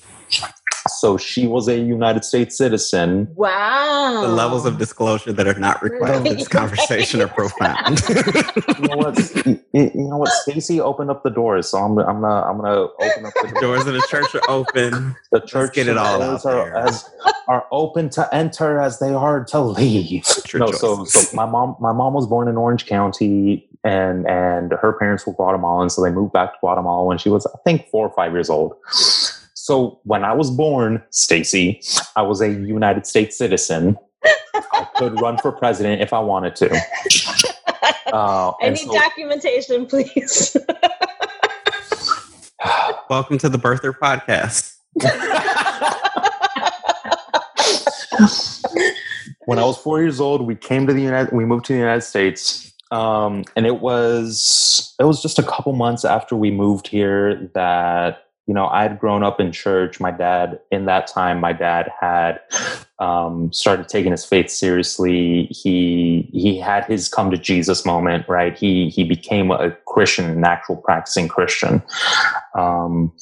so 0.99 1.17
she 1.17 1.47
was 1.47 1.67
a 1.67 1.77
united 1.77 2.23
states 2.25 2.57
citizen 2.57 3.27
Wow. 3.35 4.21
the 4.21 4.27
levels 4.27 4.65
of 4.65 4.77
disclosure 4.77 5.31
that 5.33 5.47
are 5.47 5.59
not 5.59 5.81
required 5.81 6.25
in 6.27 6.35
this 6.37 6.47
conversation 6.47 7.21
are 7.21 7.27
profound. 7.27 8.01
you 8.09 8.87
know 8.87 8.97
what 8.97 9.45
you, 9.45 9.59
you 9.73 9.91
know 10.09 10.17
what 10.17 10.29
stacy 10.29 10.79
opened 10.79 11.09
up 11.09 11.23
the 11.23 11.29
doors 11.29 11.69
so 11.69 11.77
i'm, 11.77 11.97
I'm 11.99 12.21
gonna 12.21 12.41
i'm 12.47 12.57
gonna 12.57 12.87
open 12.99 13.25
up 13.25 13.33
the 13.41 13.57
doors 13.61 13.83
Doors 13.83 13.87
of 13.87 13.93
the 13.93 14.07
church 14.09 14.33
are 14.35 14.41
open. 14.49 15.15
the 15.31 15.39
church 15.41 15.73
get 15.73 15.87
it 15.87 15.97
all 15.97 16.21
out 16.21 16.45
are, 16.45 16.75
as, 16.75 17.07
are 17.47 17.65
open 17.71 18.09
to 18.11 18.27
enter 18.33 18.79
as 18.79 18.99
they 18.99 19.13
are 19.13 19.43
to 19.45 19.59
leave 19.59 20.23
Your 20.51 20.59
no, 20.59 20.71
so 20.71 21.05
so 21.05 21.35
my 21.35 21.45
mom 21.45 21.75
my 21.79 21.91
mom 21.93 22.13
was 22.13 22.25
born 22.27 22.47
in 22.47 22.57
Orange 22.57 22.85
County 22.85 23.67
and 23.83 24.27
and 24.27 24.73
her 24.73 24.93
parents 24.99 25.25
were 25.25 25.33
Guatemalan, 25.33 25.89
so 25.89 26.01
they 26.03 26.11
moved 26.11 26.33
back 26.33 26.51
to 26.53 26.57
Guatemala 26.59 27.05
when 27.05 27.17
she 27.17 27.29
was 27.29 27.45
I 27.45 27.57
think 27.63 27.87
four 27.89 28.07
or 28.07 28.13
five 28.13 28.33
years 28.33 28.49
old. 28.49 28.73
So 29.69 29.99
when 30.03 30.23
I 30.23 30.33
was 30.33 30.49
born, 30.49 31.03
Stacy, 31.11 31.79
I 32.15 32.23
was 32.23 32.41
a 32.41 32.49
United 32.49 33.05
States 33.05 33.37
citizen. 33.37 33.99
I 34.55 34.87
could 34.95 35.21
run 35.21 35.37
for 35.37 35.51
president 35.51 36.01
if 36.01 36.11
I 36.11 36.17
wanted 36.17 36.55
to. 36.55 36.81
Uh, 38.11 38.51
I 38.59 38.69
need 38.69 38.79
so- 38.79 38.91
documentation, 38.91 39.85
please. 39.85 40.57
Welcome 43.09 43.37
to 43.37 43.47
the 43.47 43.59
Birther 43.59 43.93
Podcast. 43.93 44.75
when 49.45 49.59
I 49.59 49.63
was 49.63 49.77
four 49.77 50.01
years 50.01 50.19
old, 50.19 50.47
we 50.47 50.55
came 50.55 50.87
to 50.87 50.93
the 50.93 51.03
United. 51.03 51.31
We 51.31 51.45
moved 51.45 51.65
to 51.65 51.73
the 51.73 51.79
United 51.79 52.01
States, 52.01 52.73
um, 52.89 53.43
and 53.55 53.67
it 53.67 53.79
was 53.79 54.95
it 54.99 55.03
was 55.03 55.21
just 55.21 55.37
a 55.37 55.43
couple 55.43 55.71
months 55.73 56.03
after 56.03 56.35
we 56.35 56.49
moved 56.49 56.87
here 56.87 57.51
that 57.53 58.28
you 58.49 58.55
know 58.55 58.65
I 58.65 58.81
had 58.81 58.97
grown 58.97 59.21
up 59.21 59.39
in 59.39 59.51
church. 59.51 59.99
My 59.99 60.09
dad, 60.09 60.59
in 60.71 60.85
that 60.85 61.05
time, 61.05 61.39
my 61.39 61.53
dad 61.53 61.91
had 62.01 62.39
um, 62.97 63.53
started 63.53 63.87
taking 63.87 64.09
his 64.09 64.25
faith 64.25 64.49
seriously. 64.49 65.43
He 65.51 66.27
he 66.33 66.57
had 66.57 66.85
his 66.85 67.09
come 67.09 67.29
to 67.29 67.37
Jesus 67.37 67.85
moment. 67.85 68.27
Right, 68.27 68.57
he 68.57 68.89
he 68.89 69.03
became 69.03 69.51
a 69.51 69.69
Christian, 69.85 70.25
an 70.25 70.43
actual 70.43 70.77
practicing 70.77 71.27
Christian. 71.27 71.83
Um, 72.57 73.13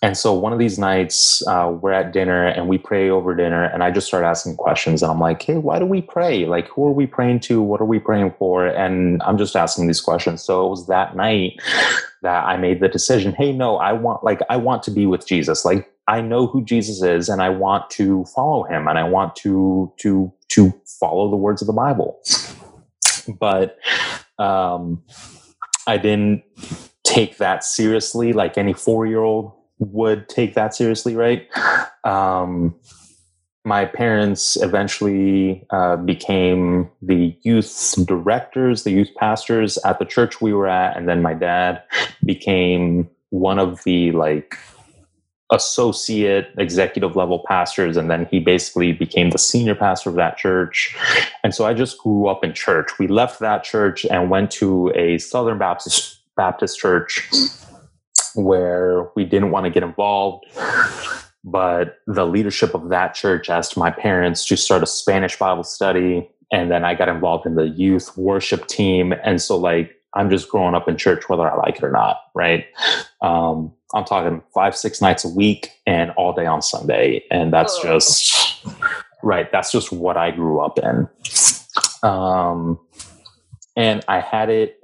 and 0.00 0.16
so 0.16 0.32
one 0.32 0.52
of 0.52 0.58
these 0.58 0.78
nights, 0.78 1.46
uh, 1.46 1.76
we're 1.80 1.92
at 1.92 2.12
dinner 2.12 2.46
and 2.46 2.68
we 2.68 2.78
pray 2.78 3.10
over 3.10 3.34
dinner, 3.34 3.64
and 3.64 3.82
I 3.82 3.90
just 3.90 4.06
start 4.06 4.24
asking 4.24 4.56
questions. 4.56 5.02
And 5.02 5.12
I'm 5.12 5.20
like, 5.20 5.42
hey, 5.42 5.56
why 5.56 5.78
do 5.78 5.84
we 5.84 6.00
pray? 6.00 6.46
Like, 6.46 6.68
who 6.68 6.86
are 6.86 6.92
we 6.92 7.06
praying 7.06 7.40
to? 7.40 7.60
What 7.60 7.82
are 7.82 7.86
we 7.86 7.98
praying 7.98 8.34
for? 8.38 8.66
And 8.66 9.22
I'm 9.24 9.36
just 9.36 9.56
asking 9.56 9.88
these 9.88 10.00
questions. 10.00 10.42
So 10.42 10.66
it 10.66 10.70
was 10.70 10.86
that 10.86 11.16
night 11.16 11.60
that 12.24 12.44
I 12.44 12.56
made 12.56 12.80
the 12.80 12.88
decision, 12.88 13.32
hey, 13.32 13.52
no, 13.52 13.76
I 13.76 13.92
want 13.92 14.24
like 14.24 14.40
I 14.50 14.56
want 14.56 14.82
to 14.84 14.90
be 14.90 15.06
with 15.06 15.26
Jesus. 15.26 15.64
Like 15.64 15.90
I 16.08 16.20
know 16.20 16.46
who 16.46 16.64
Jesus 16.64 17.02
is 17.02 17.28
and 17.28 17.40
I 17.40 17.50
want 17.50 17.88
to 17.90 18.24
follow 18.34 18.64
him 18.64 18.88
and 18.88 18.98
I 18.98 19.04
want 19.04 19.36
to 19.36 19.92
to 19.98 20.32
to 20.48 20.74
follow 20.86 21.30
the 21.30 21.36
words 21.36 21.62
of 21.62 21.66
the 21.66 21.72
Bible. 21.72 22.20
But 23.38 23.78
um 24.38 25.02
I 25.86 25.98
didn't 25.98 26.42
take 27.04 27.36
that 27.36 27.62
seriously 27.62 28.32
like 28.32 28.56
any 28.58 28.72
4-year-old 28.72 29.52
would 29.78 30.28
take 30.28 30.54
that 30.54 30.74
seriously, 30.74 31.14
right? 31.14 31.46
Um 32.04 32.74
my 33.64 33.86
parents 33.86 34.56
eventually 34.56 35.66
uh, 35.70 35.96
became 35.96 36.90
the 37.00 37.34
youth 37.42 37.94
directors, 38.04 38.84
the 38.84 38.90
youth 38.90 39.08
pastors 39.16 39.78
at 39.78 39.98
the 39.98 40.04
church 40.04 40.40
we 40.40 40.52
were 40.52 40.68
at, 40.68 40.96
and 40.96 41.08
then 41.08 41.22
my 41.22 41.32
dad 41.32 41.82
became 42.24 43.08
one 43.30 43.58
of 43.58 43.82
the 43.84 44.12
like 44.12 44.56
associate 45.50 46.48
executive 46.58 47.16
level 47.16 47.44
pastors 47.46 47.96
and 47.96 48.10
then 48.10 48.26
he 48.30 48.40
basically 48.40 48.92
became 48.92 49.30
the 49.30 49.38
senior 49.38 49.74
pastor 49.74 50.10
of 50.10 50.16
that 50.16 50.36
church. 50.36 50.96
And 51.42 51.54
so 51.54 51.66
i 51.66 51.74
just 51.74 51.98
grew 51.98 52.26
up 52.26 52.44
in 52.44 52.52
church. 52.54 52.98
We 52.98 53.06
left 53.06 53.40
that 53.40 53.62
church 53.62 54.04
and 54.06 54.30
went 54.30 54.50
to 54.52 54.90
a 54.94 55.18
southern 55.18 55.58
baptist 55.58 56.20
baptist 56.36 56.78
church 56.78 57.28
where 58.34 59.10
we 59.14 59.24
didn't 59.24 59.52
want 59.52 59.64
to 59.64 59.70
get 59.70 59.82
involved 59.82 60.44
but 61.44 61.98
the 62.06 62.26
leadership 62.26 62.74
of 62.74 62.88
that 62.88 63.14
church 63.14 63.50
asked 63.50 63.76
my 63.76 63.90
parents 63.90 64.46
to 64.46 64.56
start 64.56 64.82
a 64.82 64.86
Spanish 64.86 65.38
Bible 65.38 65.62
study. 65.62 66.28
And 66.52 66.70
then 66.70 66.84
I 66.84 66.94
got 66.94 67.08
involved 67.08 67.46
in 67.46 67.54
the 67.54 67.68
youth 67.68 68.16
worship 68.16 68.66
team. 68.66 69.12
And 69.24 69.40
so, 69.42 69.56
like, 69.56 69.94
I'm 70.14 70.30
just 70.30 70.48
growing 70.48 70.74
up 70.74 70.88
in 70.88 70.96
church, 70.96 71.28
whether 71.28 71.48
I 71.50 71.56
like 71.56 71.76
it 71.76 71.84
or 71.84 71.90
not, 71.90 72.18
right? 72.34 72.64
Um, 73.20 73.72
I'm 73.94 74.04
talking 74.04 74.42
five, 74.54 74.76
six 74.76 75.00
nights 75.02 75.24
a 75.24 75.28
week 75.28 75.70
and 75.86 76.12
all 76.12 76.32
day 76.32 76.46
on 76.46 76.62
Sunday. 76.62 77.24
And 77.30 77.52
that's 77.52 77.76
Oh. 77.80 77.82
just, 77.82 78.64
right, 79.22 79.50
that's 79.52 79.70
just 79.72 79.92
what 79.92 80.16
I 80.16 80.30
grew 80.30 80.60
up 80.60 80.78
in. 80.78 81.08
Um, 82.02 82.78
and 83.76 84.04
I 84.06 84.20
had 84.20 84.50
it 84.50 84.78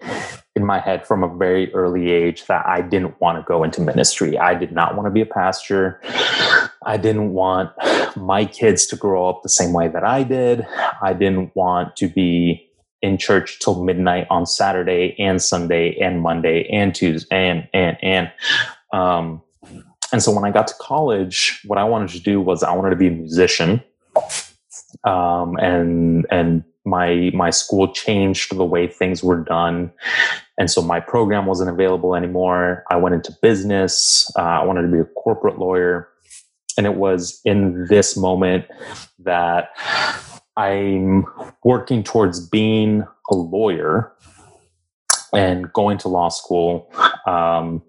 in 0.57 0.65
my 0.67 0.81
head 0.81 1.07
from 1.07 1.23
a 1.23 1.29
very 1.37 1.73
early 1.75 2.11
age 2.11 2.47
that 2.47 2.67
I 2.67 2.81
didn't 2.83 3.21
want 3.21 3.39
to 3.39 3.45
go 3.47 3.63
into 3.63 3.81
ministry. 3.81 4.37
I 4.37 4.55
did 4.55 4.73
not 4.73 4.97
want 4.97 5.07
to 5.07 5.11
be 5.11 5.21
a 5.21 5.27
pastor. 5.27 6.01
I 6.87 6.97
didn't 6.97 7.33
want 7.33 7.71
my 8.17 8.45
kids 8.45 8.87
to 8.87 8.97
grow 8.97 9.29
up 9.29 9.43
the 9.43 9.49
same 9.49 9.73
way 9.73 9.89
that 9.89 10.05
I 10.05 10.23
did. 10.23 10.67
I 11.03 11.13
didn't 11.13 11.55
want 11.55 11.97
to 11.97 12.09
be 12.09 12.67
in 13.03 13.19
church 13.19 13.59
till 13.61 13.83
midnight 13.83 14.27
on 14.31 14.47
Saturday 14.47 15.15
and 15.19 15.41
Sunday 15.43 15.97
and 15.99 16.21
Monday 16.21 16.69
and 16.71 16.95
Tuesday 16.95 17.49
and 17.49 17.69
and 17.73 17.97
and 18.03 18.33
um 18.93 19.43
and 20.13 20.23
so 20.23 20.33
when 20.33 20.45
I 20.45 20.51
got 20.51 20.67
to 20.67 20.75
college, 20.81 21.61
what 21.67 21.79
I 21.79 21.85
wanted 21.85 22.11
to 22.11 22.21
do 22.21 22.41
was 22.41 22.63
I 22.63 22.75
wanted 22.75 22.91
to 22.91 22.97
be 22.97 23.07
a 23.07 23.13
musician. 23.13 23.83
Um 25.05 25.57
and 25.57 26.27
and 26.31 26.65
my 26.85 27.31
my 27.35 27.51
school 27.51 27.93
changed 27.93 28.57
the 28.57 28.65
way 28.65 28.87
things 28.87 29.23
were 29.23 29.45
done 29.45 29.93
and 30.59 30.71
so 30.71 30.81
my 30.81 30.99
program 30.99 31.45
wasn't 31.45 31.69
available 31.69 32.15
anymore 32.15 32.85
i 32.91 32.97
went 32.97 33.15
into 33.15 33.31
business 33.43 34.31
uh, 34.39 34.43
i 34.43 34.65
wanted 34.65 34.83
to 34.83 34.89
be 34.89 34.99
a 34.99 35.05
corporate 35.05 35.59
lawyer 35.59 36.09
and 36.81 36.87
it 36.87 36.95
was 36.95 37.43
in 37.45 37.85
this 37.91 38.17
moment 38.17 38.65
that 39.19 39.69
i'm 40.57 41.27
working 41.63 42.03
towards 42.03 42.49
being 42.49 43.05
a 43.31 43.35
lawyer 43.35 44.11
and 45.35 45.71
going 45.75 45.99
to 45.99 46.09
law 46.09 46.31
school 46.31 46.91
um, 47.27 47.83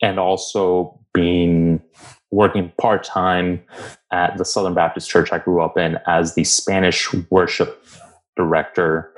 and 0.00 0.18
also 0.18 0.98
being 1.12 1.82
working 2.30 2.72
part-time 2.80 3.62
at 4.10 4.38
the 4.38 4.44
southern 4.44 4.72
baptist 4.72 5.10
church 5.10 5.30
i 5.30 5.38
grew 5.38 5.60
up 5.60 5.76
in 5.76 5.98
as 6.06 6.34
the 6.34 6.44
spanish 6.44 7.12
worship 7.28 7.86
director 8.38 9.12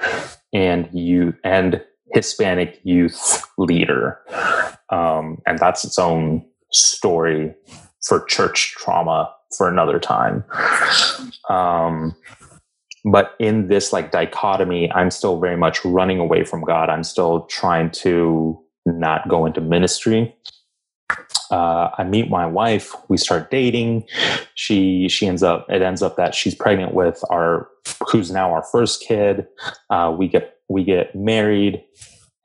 and 0.53 0.89
youth 0.93 1.37
and 1.45 1.81
Hispanic 2.13 2.81
youth 2.85 3.43
leader. 3.59 4.19
Um, 4.91 5.43
and 5.47 5.59
that's 5.59 5.85
its 5.85 5.99
own 5.99 6.47
story 6.71 7.55
for 8.03 8.25
church 8.25 8.75
trauma 8.79 9.33
for 9.57 9.69
another 9.69 9.99
time. 9.99 10.45
Um, 11.49 12.15
but 13.05 13.35
in 13.39 13.69
this 13.69 13.93
like 13.93 14.11
dichotomy, 14.11 14.91
I'm 14.93 15.11
still 15.11 15.39
very 15.39 15.57
much 15.57 15.85
running 15.85 16.19
away 16.19 16.45
from 16.45 16.63
God. 16.63 16.91
I'm 16.91 17.05
still 17.05 17.43
trying 17.47 17.91
to 17.93 18.61
not 18.85 19.29
go 19.29 19.47
into 19.47 19.61
ministry. 19.61 20.35
Uh, 21.51 21.91
I 21.97 22.03
meet 22.03 22.29
my 22.29 22.47
wife. 22.47 22.93
We 23.09 23.17
start 23.17 23.51
dating. 23.51 24.05
She 24.55 25.09
she 25.09 25.27
ends 25.29 25.45
up. 25.45 25.67
It 25.71 25.83
ends 25.83 26.03
up 26.03 26.17
that 26.17 26.35
she's 26.35 26.55
pregnant 26.55 26.95
with 26.95 27.23
our 27.31 27.69
who's 28.09 28.33
now 28.33 28.53
our 28.53 28.65
first 28.65 29.05
kid. 29.07 29.47
Uh, 29.89 30.15
we 30.17 30.27
get 30.27 30.57
we 30.69 30.83
get 30.83 31.15
married, 31.15 31.85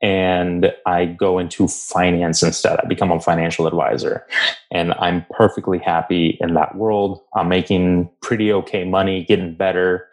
and 0.02 0.72
I 0.84 1.06
go 1.06 1.38
into 1.38 1.68
finance 1.68 2.42
instead. 2.42 2.80
I 2.80 2.86
become 2.86 3.12
a 3.12 3.20
financial 3.20 3.66
advisor, 3.66 4.26
and 4.70 4.92
I'm 4.94 5.24
perfectly 5.30 5.78
happy 5.78 6.36
in 6.40 6.54
that 6.54 6.74
world. 6.74 7.20
I'm 7.34 7.48
making 7.48 8.10
pretty 8.20 8.52
okay 8.52 8.84
money, 8.84 9.24
getting 9.24 9.54
better 9.54 10.08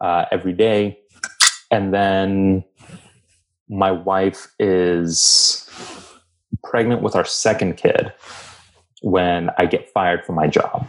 uh, 0.00 0.26
every 0.30 0.52
day, 0.52 0.98
and 1.70 1.92
then 1.92 2.64
my 3.68 3.90
wife 3.90 4.52
is 4.58 5.68
pregnant 6.62 7.02
with 7.02 7.16
our 7.16 7.24
second 7.24 7.76
kid 7.76 8.12
when 9.02 9.50
I 9.58 9.66
get 9.66 9.90
fired 9.90 10.24
from 10.24 10.36
my 10.36 10.46
job. 10.46 10.86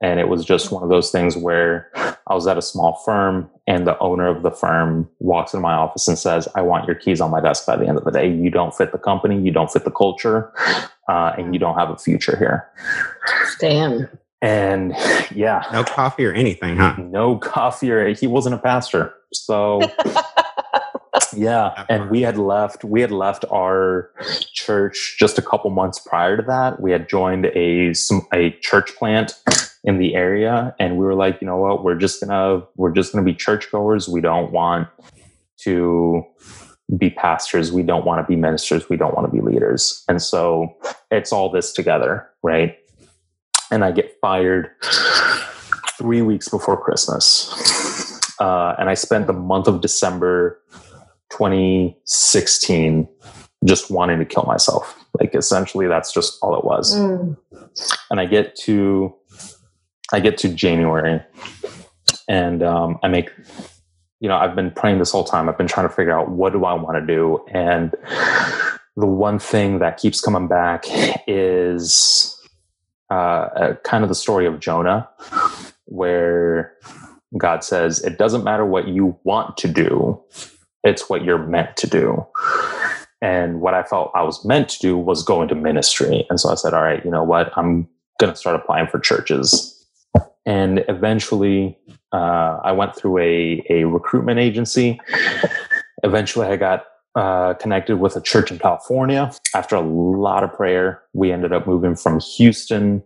And 0.00 0.20
it 0.20 0.28
was 0.28 0.44
just 0.44 0.70
one 0.70 0.82
of 0.82 0.88
those 0.88 1.10
things 1.10 1.36
where 1.36 1.90
I 2.26 2.34
was 2.34 2.46
at 2.46 2.58
a 2.58 2.62
small 2.62 2.94
firm 3.04 3.48
and 3.66 3.86
the 3.86 3.98
owner 4.00 4.26
of 4.26 4.42
the 4.42 4.50
firm 4.50 5.08
walks 5.20 5.54
into 5.54 5.62
my 5.62 5.72
office 5.72 6.06
and 6.08 6.18
says, 6.18 6.46
I 6.54 6.62
want 6.62 6.86
your 6.86 6.96
keys 6.96 7.20
on 7.20 7.30
my 7.30 7.40
desk 7.40 7.64
by 7.66 7.76
the 7.76 7.86
end 7.86 7.96
of 7.96 8.04
the 8.04 8.10
day. 8.10 8.30
You 8.30 8.50
don't 8.50 8.74
fit 8.74 8.92
the 8.92 8.98
company, 8.98 9.40
you 9.40 9.50
don't 9.50 9.70
fit 9.70 9.84
the 9.84 9.90
culture, 9.90 10.52
uh, 11.08 11.32
and 11.38 11.54
you 11.54 11.60
don't 11.60 11.78
have 11.78 11.90
a 11.90 11.96
future 11.96 12.36
here. 12.36 12.68
Damn. 13.60 14.08
And 14.42 14.94
yeah, 15.34 15.62
No 15.72 15.84
coffee 15.84 16.26
or 16.26 16.32
anything, 16.32 16.76
huh? 16.76 16.96
no 16.98 17.38
coffee 17.38 17.90
or 17.90 18.12
he 18.12 18.26
wasn't 18.26 18.56
a 18.56 18.58
pastor. 18.58 19.14
So 19.32 19.80
yeah, 21.36 21.86
and 21.88 22.10
we 22.10 22.20
had 22.22 22.36
left 22.36 22.84
we 22.84 23.00
had 23.00 23.10
left 23.10 23.44
our 23.50 24.10
church 24.52 25.16
just 25.18 25.38
a 25.38 25.42
couple 25.42 25.70
months 25.70 25.98
prior 25.98 26.36
to 26.36 26.42
that. 26.42 26.80
We 26.80 26.90
had 26.92 27.08
joined 27.08 27.46
a 27.46 27.94
some- 27.94 28.26
a 28.34 28.50
church 28.60 28.94
plant 28.96 29.32
in 29.84 29.98
the 29.98 30.14
area 30.14 30.74
and 30.78 30.96
we 30.96 31.04
were 31.04 31.14
like, 31.14 31.40
you 31.40 31.46
know 31.46 31.58
what, 31.58 31.84
we're 31.84 31.94
just 31.94 32.20
to 32.20 32.66
we're 32.76 32.92
just 32.92 33.12
to 33.12 33.22
be 33.22 33.34
churchgoers. 33.34 34.08
We 34.08 34.20
don't 34.20 34.50
want 34.50 34.88
to 35.58 36.24
be 36.98 37.10
pastors, 37.10 37.72
we 37.72 37.82
don't 37.82 38.04
want 38.04 38.26
to 38.26 38.30
be 38.30 38.36
ministers, 38.36 38.88
we 38.88 38.96
don't 38.96 39.14
want 39.14 39.30
to 39.30 39.32
be 39.32 39.40
leaders. 39.40 40.04
And 40.08 40.20
so 40.20 40.74
it's 41.10 41.32
all 41.32 41.50
this 41.50 41.72
together, 41.72 42.28
right? 42.42 42.76
And 43.70 43.84
I 43.84 43.92
get 43.92 44.16
fired 44.20 44.70
3 45.98 46.22
weeks 46.22 46.48
before 46.48 46.80
Christmas. 46.82 47.50
Uh, 48.40 48.74
and 48.78 48.90
I 48.90 48.94
spent 48.94 49.26
the 49.26 49.32
month 49.32 49.68
of 49.68 49.80
December 49.80 50.60
2016 51.30 53.08
just 53.64 53.90
wanting 53.90 54.18
to 54.18 54.24
kill 54.24 54.44
myself. 54.44 55.04
Like 55.20 55.34
essentially 55.34 55.86
that's 55.86 56.12
just 56.12 56.38
all 56.42 56.56
it 56.58 56.64
was. 56.64 56.96
Mm. 56.96 57.36
And 58.10 58.20
I 58.20 58.26
get 58.26 58.56
to 58.56 59.14
I 60.14 60.20
get 60.20 60.38
to 60.38 60.48
January 60.48 61.20
and 62.28 62.62
um, 62.62 62.98
I 63.02 63.08
make 63.08 63.30
you 64.20 64.28
know, 64.28 64.36
I've 64.36 64.54
been 64.54 64.70
praying 64.70 65.00
this 65.00 65.10
whole 65.10 65.24
time. 65.24 65.50
I've 65.50 65.58
been 65.58 65.66
trying 65.66 65.86
to 65.86 65.94
figure 65.94 66.18
out 66.18 66.30
what 66.30 66.54
do 66.54 66.64
I 66.64 66.72
want 66.72 66.96
to 66.96 67.06
do 67.06 67.44
and 67.48 67.94
the 68.96 69.06
one 69.06 69.38
thing 69.38 69.80
that 69.80 69.96
keeps 69.98 70.20
coming 70.20 70.46
back 70.46 70.84
is 71.26 72.40
uh, 73.10 73.14
uh, 73.14 73.74
kind 73.84 74.04
of 74.04 74.08
the 74.08 74.14
story 74.14 74.46
of 74.46 74.60
Jonah, 74.60 75.08
where 75.86 76.74
God 77.36 77.64
says, 77.64 78.02
It 78.04 78.18
doesn't 78.18 78.44
matter 78.44 78.64
what 78.64 78.88
you 78.88 79.18
want 79.24 79.56
to 79.58 79.68
do, 79.68 80.22
it's 80.84 81.08
what 81.10 81.24
you're 81.24 81.44
meant 81.44 81.76
to 81.78 81.86
do. 81.88 82.26
And 83.20 83.60
what 83.60 83.74
I 83.74 83.82
felt 83.82 84.12
I 84.14 84.22
was 84.22 84.44
meant 84.44 84.68
to 84.70 84.78
do 84.78 84.98
was 84.98 85.22
go 85.22 85.42
into 85.42 85.54
ministry. 85.54 86.26
And 86.28 86.38
so 86.38 86.50
I 86.50 86.54
said, 86.54 86.74
All 86.74 86.82
right, 86.82 87.04
you 87.04 87.10
know 87.10 87.24
what? 87.24 87.56
I'm 87.56 87.88
going 88.20 88.32
to 88.32 88.38
start 88.38 88.56
applying 88.56 88.86
for 88.86 89.00
churches. 89.00 89.73
And 90.46 90.84
eventually, 90.88 91.78
uh, 92.12 92.60
I 92.62 92.72
went 92.72 92.94
through 92.96 93.18
a, 93.18 93.64
a 93.70 93.84
recruitment 93.84 94.38
agency. 94.38 95.00
Eventually, 96.02 96.46
I 96.46 96.56
got 96.56 96.84
uh, 97.14 97.54
connected 97.54 97.98
with 97.98 98.16
a 98.16 98.20
church 98.20 98.50
in 98.50 98.58
California. 98.58 99.32
After 99.54 99.76
a 99.76 99.80
lot 99.80 100.44
of 100.44 100.52
prayer, 100.52 101.02
we 101.12 101.32
ended 101.32 101.52
up 101.52 101.66
moving 101.66 101.96
from 101.96 102.20
Houston 102.20 103.02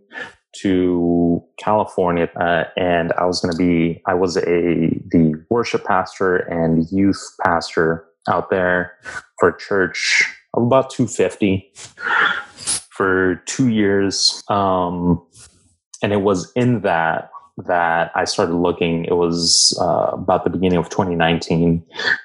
to 0.61 1.43
California, 1.59 2.27
uh, 2.41 2.63
and 2.75 3.13
I 3.13 3.25
was 3.25 3.39
going 3.39 3.51
to 3.51 3.57
be 3.57 4.01
I 4.07 4.15
was 4.15 4.35
a 4.35 4.41
the 4.41 5.45
worship 5.49 5.85
pastor 5.85 6.37
and 6.37 6.89
youth 6.91 7.23
pastor 7.43 8.05
out 8.27 8.49
there 8.49 8.93
for 9.39 9.49
a 9.49 9.57
church 9.57 10.25
I'm 10.55 10.63
about 10.63 10.89
250 10.89 11.71
for 12.89 13.41
two 13.45 13.69
years. 13.69 14.43
Um, 14.49 15.25
and 16.01 16.13
it 16.13 16.21
was 16.21 16.51
in 16.55 16.81
that 16.81 17.28
that 17.67 18.11
I 18.15 18.25
started 18.25 18.55
looking. 18.55 19.05
It 19.05 19.15
was 19.15 19.77
uh, 19.81 20.11
about 20.13 20.43
the 20.43 20.49
beginning 20.49 20.77
of 20.77 20.89
2019 20.89 21.83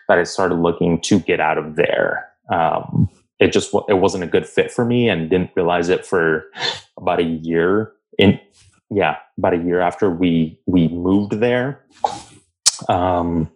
that 0.08 0.18
I 0.18 0.24
started 0.24 0.56
looking 0.56 1.00
to 1.02 1.18
get 1.18 1.40
out 1.40 1.58
of 1.58 1.76
there. 1.76 2.28
Um, 2.50 3.08
it 3.40 3.52
just 3.52 3.74
it 3.88 3.98
wasn't 3.98 4.24
a 4.24 4.28
good 4.28 4.46
fit 4.46 4.70
for 4.70 4.84
me, 4.84 5.08
and 5.08 5.28
didn't 5.28 5.50
realize 5.56 5.88
it 5.88 6.06
for 6.06 6.44
about 6.96 7.20
a 7.20 7.24
year. 7.24 7.92
In 8.18 8.38
yeah, 8.90 9.16
about 9.38 9.54
a 9.54 9.58
year 9.58 9.80
after 9.80 10.10
we 10.10 10.60
we 10.66 10.88
moved 10.88 11.32
there. 11.32 11.84
Um, 12.88 13.50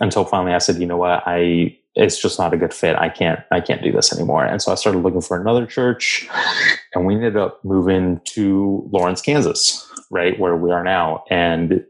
until 0.00 0.24
finally 0.24 0.52
I 0.52 0.58
said, 0.58 0.76
you 0.76 0.86
know 0.86 0.96
what, 0.96 1.22
I 1.26 1.76
it's 1.94 2.20
just 2.20 2.38
not 2.38 2.54
a 2.54 2.56
good 2.56 2.72
fit. 2.72 2.96
I 2.96 3.08
can't 3.08 3.40
I 3.50 3.60
can't 3.60 3.82
do 3.82 3.90
this 3.90 4.12
anymore. 4.12 4.44
And 4.44 4.62
so 4.62 4.70
I 4.70 4.76
started 4.76 5.00
looking 5.00 5.20
for 5.20 5.40
another 5.40 5.66
church, 5.66 6.28
and 6.94 7.06
we 7.06 7.14
ended 7.14 7.36
up 7.36 7.64
moving 7.64 8.20
to 8.34 8.88
Lawrence, 8.92 9.20
Kansas 9.20 9.84
right 10.10 10.38
where 10.38 10.56
we 10.56 10.70
are 10.70 10.84
now. 10.84 11.24
And 11.30 11.84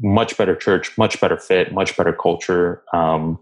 much 0.00 0.36
better 0.36 0.54
church 0.54 0.96
much 0.96 1.20
better 1.20 1.36
fit 1.36 1.72
much 1.72 1.96
better 1.96 2.12
culture. 2.12 2.82
Um, 2.92 3.38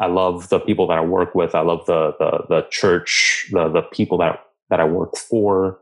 i 0.00 0.06
love 0.06 0.48
the 0.50 0.60
people 0.60 0.86
that 0.88 0.98
i 0.98 1.00
work 1.00 1.34
with. 1.34 1.54
I 1.54 1.60
love 1.60 1.86
the 1.86 2.14
the, 2.18 2.44
the 2.48 2.66
church 2.70 3.48
the 3.52 3.68
the 3.68 3.82
people 3.82 4.18
that 4.18 4.40
that 4.70 4.80
i 4.80 4.84
work 4.84 5.16
for. 5.16 5.80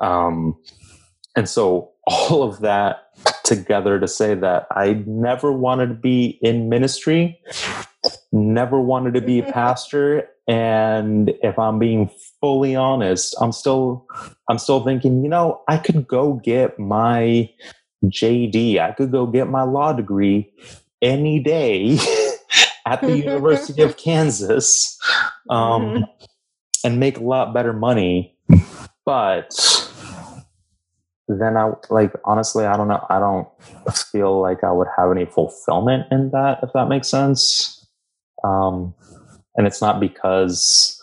Um, 0.00 0.56
and 1.36 1.48
so 1.48 1.92
all 2.06 2.42
of 2.42 2.60
that 2.60 3.10
together 3.44 3.98
to 4.00 4.08
say 4.08 4.34
that 4.34 4.66
i 4.70 5.02
never 5.06 5.52
wanted 5.52 5.88
to 5.88 5.94
be 5.94 6.38
in 6.42 6.68
ministry 6.68 7.40
never 8.32 8.80
wanted 8.80 9.14
to 9.14 9.20
be 9.20 9.38
a 9.40 9.52
pastor 9.52 10.28
and 10.48 11.32
if 11.42 11.58
i'm 11.58 11.78
being 11.78 12.10
fully 12.40 12.74
honest 12.74 13.36
i'm 13.40 13.52
still 13.52 14.06
i'm 14.48 14.58
still 14.58 14.82
thinking 14.82 15.22
you 15.22 15.28
know 15.28 15.60
i 15.68 15.76
could 15.76 16.06
go 16.08 16.34
get 16.34 16.78
my 16.78 17.48
jd 18.06 18.78
i 18.78 18.92
could 18.92 19.10
go 19.10 19.26
get 19.26 19.48
my 19.48 19.62
law 19.62 19.92
degree 19.92 20.50
any 21.02 21.38
day 21.38 21.98
at 22.86 23.00
the 23.02 23.16
university 23.16 23.82
of 23.82 23.96
kansas 23.98 24.98
um, 25.50 25.82
mm-hmm. 25.82 26.02
and 26.84 27.00
make 27.00 27.18
a 27.18 27.22
lot 27.22 27.54
better 27.54 27.72
money. 27.72 28.36
But 29.04 29.54
then 31.30 31.58
i 31.58 31.70
like 31.90 32.10
honestly 32.24 32.64
i 32.64 32.74
don't 32.74 32.88
know. 32.88 33.04
I 33.10 33.18
don't 33.18 33.46
feel 34.10 34.40
like 34.40 34.64
i 34.64 34.72
would 34.72 34.88
have 34.96 35.10
any 35.10 35.26
fulfillment 35.26 36.06
in 36.10 36.30
that 36.30 36.60
if 36.62 36.70
that 36.72 36.88
makes 36.88 37.08
sense. 37.08 37.86
Um, 38.44 38.94
and 39.58 39.66
it's 39.66 39.82
not 39.82 40.00
because 40.00 41.02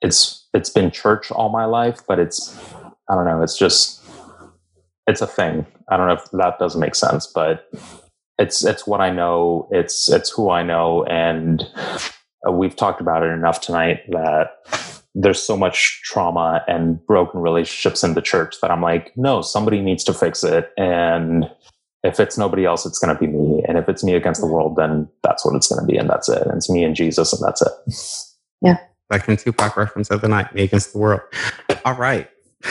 it's 0.00 0.48
it's 0.54 0.70
been 0.70 0.90
church 0.90 1.30
all 1.30 1.50
my 1.50 1.66
life, 1.66 2.00
but 2.08 2.18
it's 2.18 2.58
I 3.08 3.14
don't 3.14 3.26
know. 3.26 3.42
It's 3.42 3.56
just 3.56 4.02
it's 5.06 5.20
a 5.20 5.26
thing. 5.26 5.66
I 5.90 5.96
don't 5.96 6.08
know 6.08 6.14
if 6.14 6.24
that 6.32 6.58
doesn't 6.58 6.80
make 6.80 6.94
sense, 6.94 7.26
but 7.26 7.68
it's 8.38 8.64
it's 8.64 8.86
what 8.86 9.00
I 9.00 9.10
know. 9.10 9.68
It's 9.70 10.10
it's 10.10 10.30
who 10.30 10.50
I 10.50 10.62
know, 10.62 11.04
and 11.04 11.62
uh, 12.48 12.52
we've 12.52 12.74
talked 12.74 13.02
about 13.02 13.22
it 13.22 13.30
enough 13.30 13.60
tonight 13.60 14.00
that 14.08 14.56
there's 15.14 15.42
so 15.42 15.56
much 15.56 16.00
trauma 16.04 16.64
and 16.68 17.04
broken 17.04 17.40
relationships 17.40 18.02
in 18.02 18.14
the 18.14 18.22
church 18.22 18.56
that 18.62 18.70
I'm 18.70 18.80
like, 18.80 19.12
no, 19.16 19.42
somebody 19.42 19.80
needs 19.80 20.04
to 20.04 20.14
fix 20.14 20.42
it, 20.42 20.70
and 20.78 21.50
if 22.02 22.18
it's 22.18 22.38
nobody 22.38 22.64
else, 22.64 22.86
it's 22.86 22.98
going 22.98 23.14
to 23.14 23.20
be 23.20 23.26
me. 23.26 23.62
And 23.68 23.76
if 23.76 23.88
it's 23.88 24.02
me 24.02 24.14
against 24.14 24.40
the 24.40 24.46
world, 24.46 24.76
then 24.76 25.08
that's 25.22 25.44
what 25.44 25.54
it's 25.54 25.68
going 25.68 25.80
to 25.80 25.86
be. 25.86 25.98
And 25.98 26.08
that's 26.08 26.28
it. 26.28 26.42
And 26.46 26.56
it's 26.56 26.70
me 26.70 26.84
and 26.84 26.96
Jesus, 26.96 27.32
and 27.32 27.46
that's 27.46 27.62
it. 27.62 27.72
Yeah. 28.62 28.78
Like 29.10 29.28
in 29.28 29.36
Tupac 29.36 29.76
reference 29.76 30.10
of 30.10 30.20
the 30.20 30.28
night, 30.28 30.54
me 30.54 30.62
against 30.62 30.92
the 30.92 30.98
world. 30.98 31.20
All 31.84 31.94
right. 31.94 32.28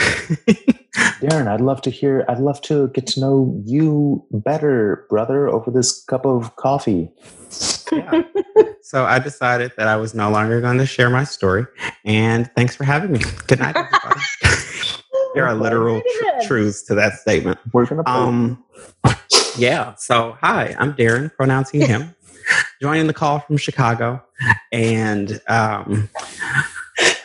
Darren, 1.20 1.48
I'd 1.48 1.60
love 1.60 1.82
to 1.82 1.90
hear, 1.90 2.24
I'd 2.28 2.38
love 2.38 2.60
to 2.62 2.88
get 2.88 3.06
to 3.08 3.20
know 3.20 3.62
you 3.64 4.24
better, 4.30 5.06
brother, 5.10 5.48
over 5.48 5.70
this 5.70 6.02
cup 6.04 6.24
of 6.24 6.56
coffee. 6.56 7.10
Yeah. 7.92 8.22
so 8.82 9.04
I 9.04 9.18
decided 9.18 9.72
that 9.76 9.86
I 9.86 9.96
was 9.96 10.14
no 10.14 10.30
longer 10.30 10.60
going 10.60 10.78
to 10.78 10.86
share 10.86 11.10
my 11.10 11.24
story. 11.24 11.66
And 12.04 12.50
thanks 12.56 12.74
for 12.74 12.84
having 12.84 13.12
me. 13.12 13.20
Good 13.46 13.58
night, 13.60 13.76
everybody. 13.76 14.20
there 15.34 15.46
are 15.46 15.54
literal 15.54 16.00
tr- 16.00 16.46
truths 16.46 16.82
to 16.84 16.94
that 16.94 17.14
statement. 17.14 17.58
We're 17.72 17.86
gonna 17.86 18.02
um, 18.06 18.64
yeah. 19.56 19.94
So 19.96 20.36
hi, 20.40 20.74
I'm 20.78 20.94
Darren, 20.94 21.34
pronouncing 21.34 21.80
him, 21.80 22.14
joining 22.82 23.06
the 23.06 23.14
call 23.14 23.40
from 23.40 23.56
Chicago, 23.56 24.22
and 24.72 25.40
um, 25.48 26.08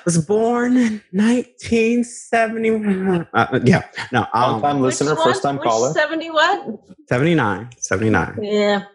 was 0.06 0.18
born 0.26 0.78
in 0.78 1.02
1970. 1.12 3.28
Uh, 3.34 3.60
yeah, 3.64 3.84
no, 4.12 4.28
um, 4.34 4.52
long 4.52 4.62
time 4.62 4.82
listener, 4.82 5.16
first 5.16 5.42
time 5.42 5.60
caller. 5.60 5.92
70 5.94 6.30
what? 6.32 6.80
79, 7.08 7.70
79. 7.78 8.40
Yeah. 8.42 8.86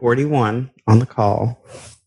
41 0.00 0.70
on 0.86 0.98
the 0.98 1.06
call. 1.06 1.62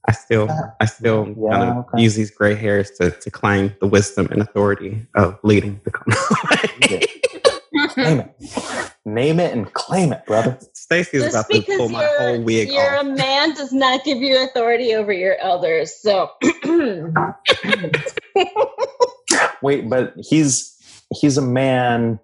I 0.07 0.13
still, 0.13 0.49
uh, 0.49 0.69
I 0.79 0.85
still 0.85 1.27
yeah, 1.37 1.49
kind 1.51 1.69
of 1.69 1.77
okay. 1.85 2.01
use 2.01 2.15
these 2.15 2.31
gray 2.31 2.55
hairs 2.55 2.91
to, 2.91 3.11
to 3.11 3.31
claim 3.31 3.75
the 3.81 3.87
wisdom 3.87 4.27
and 4.31 4.41
authority 4.41 5.05
of 5.15 5.37
leading 5.43 5.81
the 5.83 5.91
company. 5.91 7.05
Name 7.97 8.19
it. 8.21 8.93
Name 9.05 9.39
it 9.39 9.53
and 9.53 9.71
claim 9.73 10.13
it, 10.13 10.25
brother. 10.25 10.57
Stacy's 10.73 11.25
about 11.25 11.49
to 11.49 11.61
pull 11.61 11.89
my 11.89 12.07
whole 12.17 12.41
wig 12.41 12.69
you're 12.69 12.97
off. 12.97 13.05
a 13.05 13.09
man 13.09 13.53
does 13.53 13.73
not 13.73 14.03
give 14.05 14.19
you 14.19 14.41
authority 14.43 14.93
over 14.95 15.11
your 15.11 15.37
elders. 15.37 15.93
So 15.95 16.31
wait, 19.61 19.89
but 19.89 20.13
he's 20.17 20.73
he's 21.13 21.37
a 21.37 21.41
man, 21.41 22.19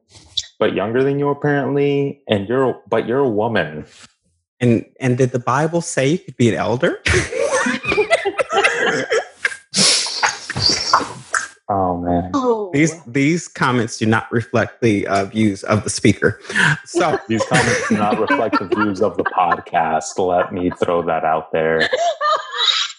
but 0.60 0.74
younger 0.74 1.04
than 1.04 1.19
you 1.19 1.30
apparently, 1.30 2.22
and 2.28 2.48
you're 2.48 2.82
but 2.88 3.08
you're 3.08 3.19
a 3.19 3.30
woman. 3.30 3.86
And 4.60 4.86
and 5.00 5.17
did 5.17 5.32
the 5.32 5.39
Bible 5.39 5.82
say 5.82 6.08
you 6.08 6.17
could 6.19 6.38
be 6.38 6.50
an 6.50 6.56
elder? 6.56 7.02
Oh 11.69 11.97
man. 11.97 12.32
Oh. 12.34 12.71
These 12.73 13.02
these 13.04 13.47
comments 13.47 13.97
do 13.97 14.06
not 14.06 14.32
reflect 14.32 14.82
the 14.82 15.08
uh, 15.08 15.26
views 15.26 15.63
of 15.63 15.84
the 15.84 15.89
speaker. 15.89 16.39
So 16.86 17.17
these 17.28 17.43
comments 17.45 17.88
do 17.89 17.97
not 17.97 18.19
reflect 18.19 18.60
the 18.60 18.67
views 18.67 19.02
of 19.02 19.15
the 19.17 19.23
podcast. 19.23 20.17
Let 20.17 20.54
me 20.54 20.71
throw 20.71 21.02
that 21.04 21.23
out 21.23 21.52
there. 21.54 21.89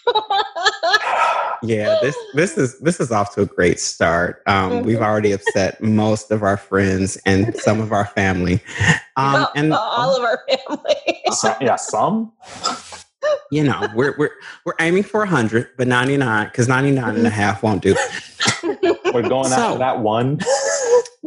yeah, 1.63 1.97
this 2.01 2.17
this 2.33 2.57
is 2.57 2.79
this 2.79 2.99
is 2.99 3.11
off 3.11 3.35
to 3.35 3.41
a 3.41 3.45
great 3.45 3.79
start. 3.79 4.41
Um, 4.47 4.81
we've 4.81 5.01
already 5.01 5.31
upset 5.31 5.81
most 5.81 6.31
of 6.31 6.43
our 6.43 6.57
friends 6.57 7.17
and 7.25 7.55
some 7.57 7.79
of 7.79 7.91
our 7.91 8.05
family, 8.05 8.61
um, 9.15 9.47
and 9.55 9.73
all 9.73 10.15
of 10.15 10.23
our 10.23 10.43
family. 10.49 11.21
So, 11.31 11.55
yeah, 11.61 11.75
some 11.75 12.31
you 13.51 13.63
know, 13.63 13.87
we're 13.93 14.15
we're 14.17 14.31
we're 14.65 14.75
aiming 14.79 15.03
for 15.03 15.19
100, 15.19 15.69
but 15.77 15.87
99 15.87 16.47
because 16.47 16.67
99 16.67 17.15
and 17.15 17.27
a 17.27 17.29
half 17.29 17.63
won't 17.63 17.81
do. 17.81 17.95
We're 19.13 19.29
going 19.29 19.49
so, 19.49 19.55
after 19.55 19.79
that 19.79 19.99
one. 19.99 20.41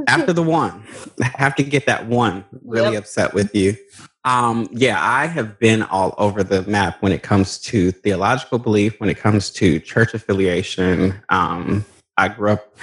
after 0.06 0.32
the 0.32 0.42
one, 0.42 0.84
I 1.22 1.30
have 1.36 1.54
to 1.56 1.62
get 1.62 1.86
that 1.86 2.06
one 2.06 2.44
really 2.64 2.92
yep. 2.92 3.04
upset 3.04 3.34
with 3.34 3.54
you. 3.54 3.76
Um, 4.24 4.68
yeah, 4.72 4.98
I 5.00 5.26
have 5.26 5.58
been 5.58 5.82
all 5.84 6.14
over 6.18 6.42
the 6.42 6.62
map 6.62 7.00
when 7.00 7.12
it 7.12 7.22
comes 7.22 7.58
to 7.60 7.92
theological 7.92 8.58
belief, 8.58 9.00
when 9.00 9.08
it 9.08 9.16
comes 9.16 9.50
to 9.52 9.80
church 9.80 10.12
affiliation. 10.12 11.14
Um, 11.30 11.84
I 12.16 12.28
grew 12.28 12.50
up, 12.50 12.76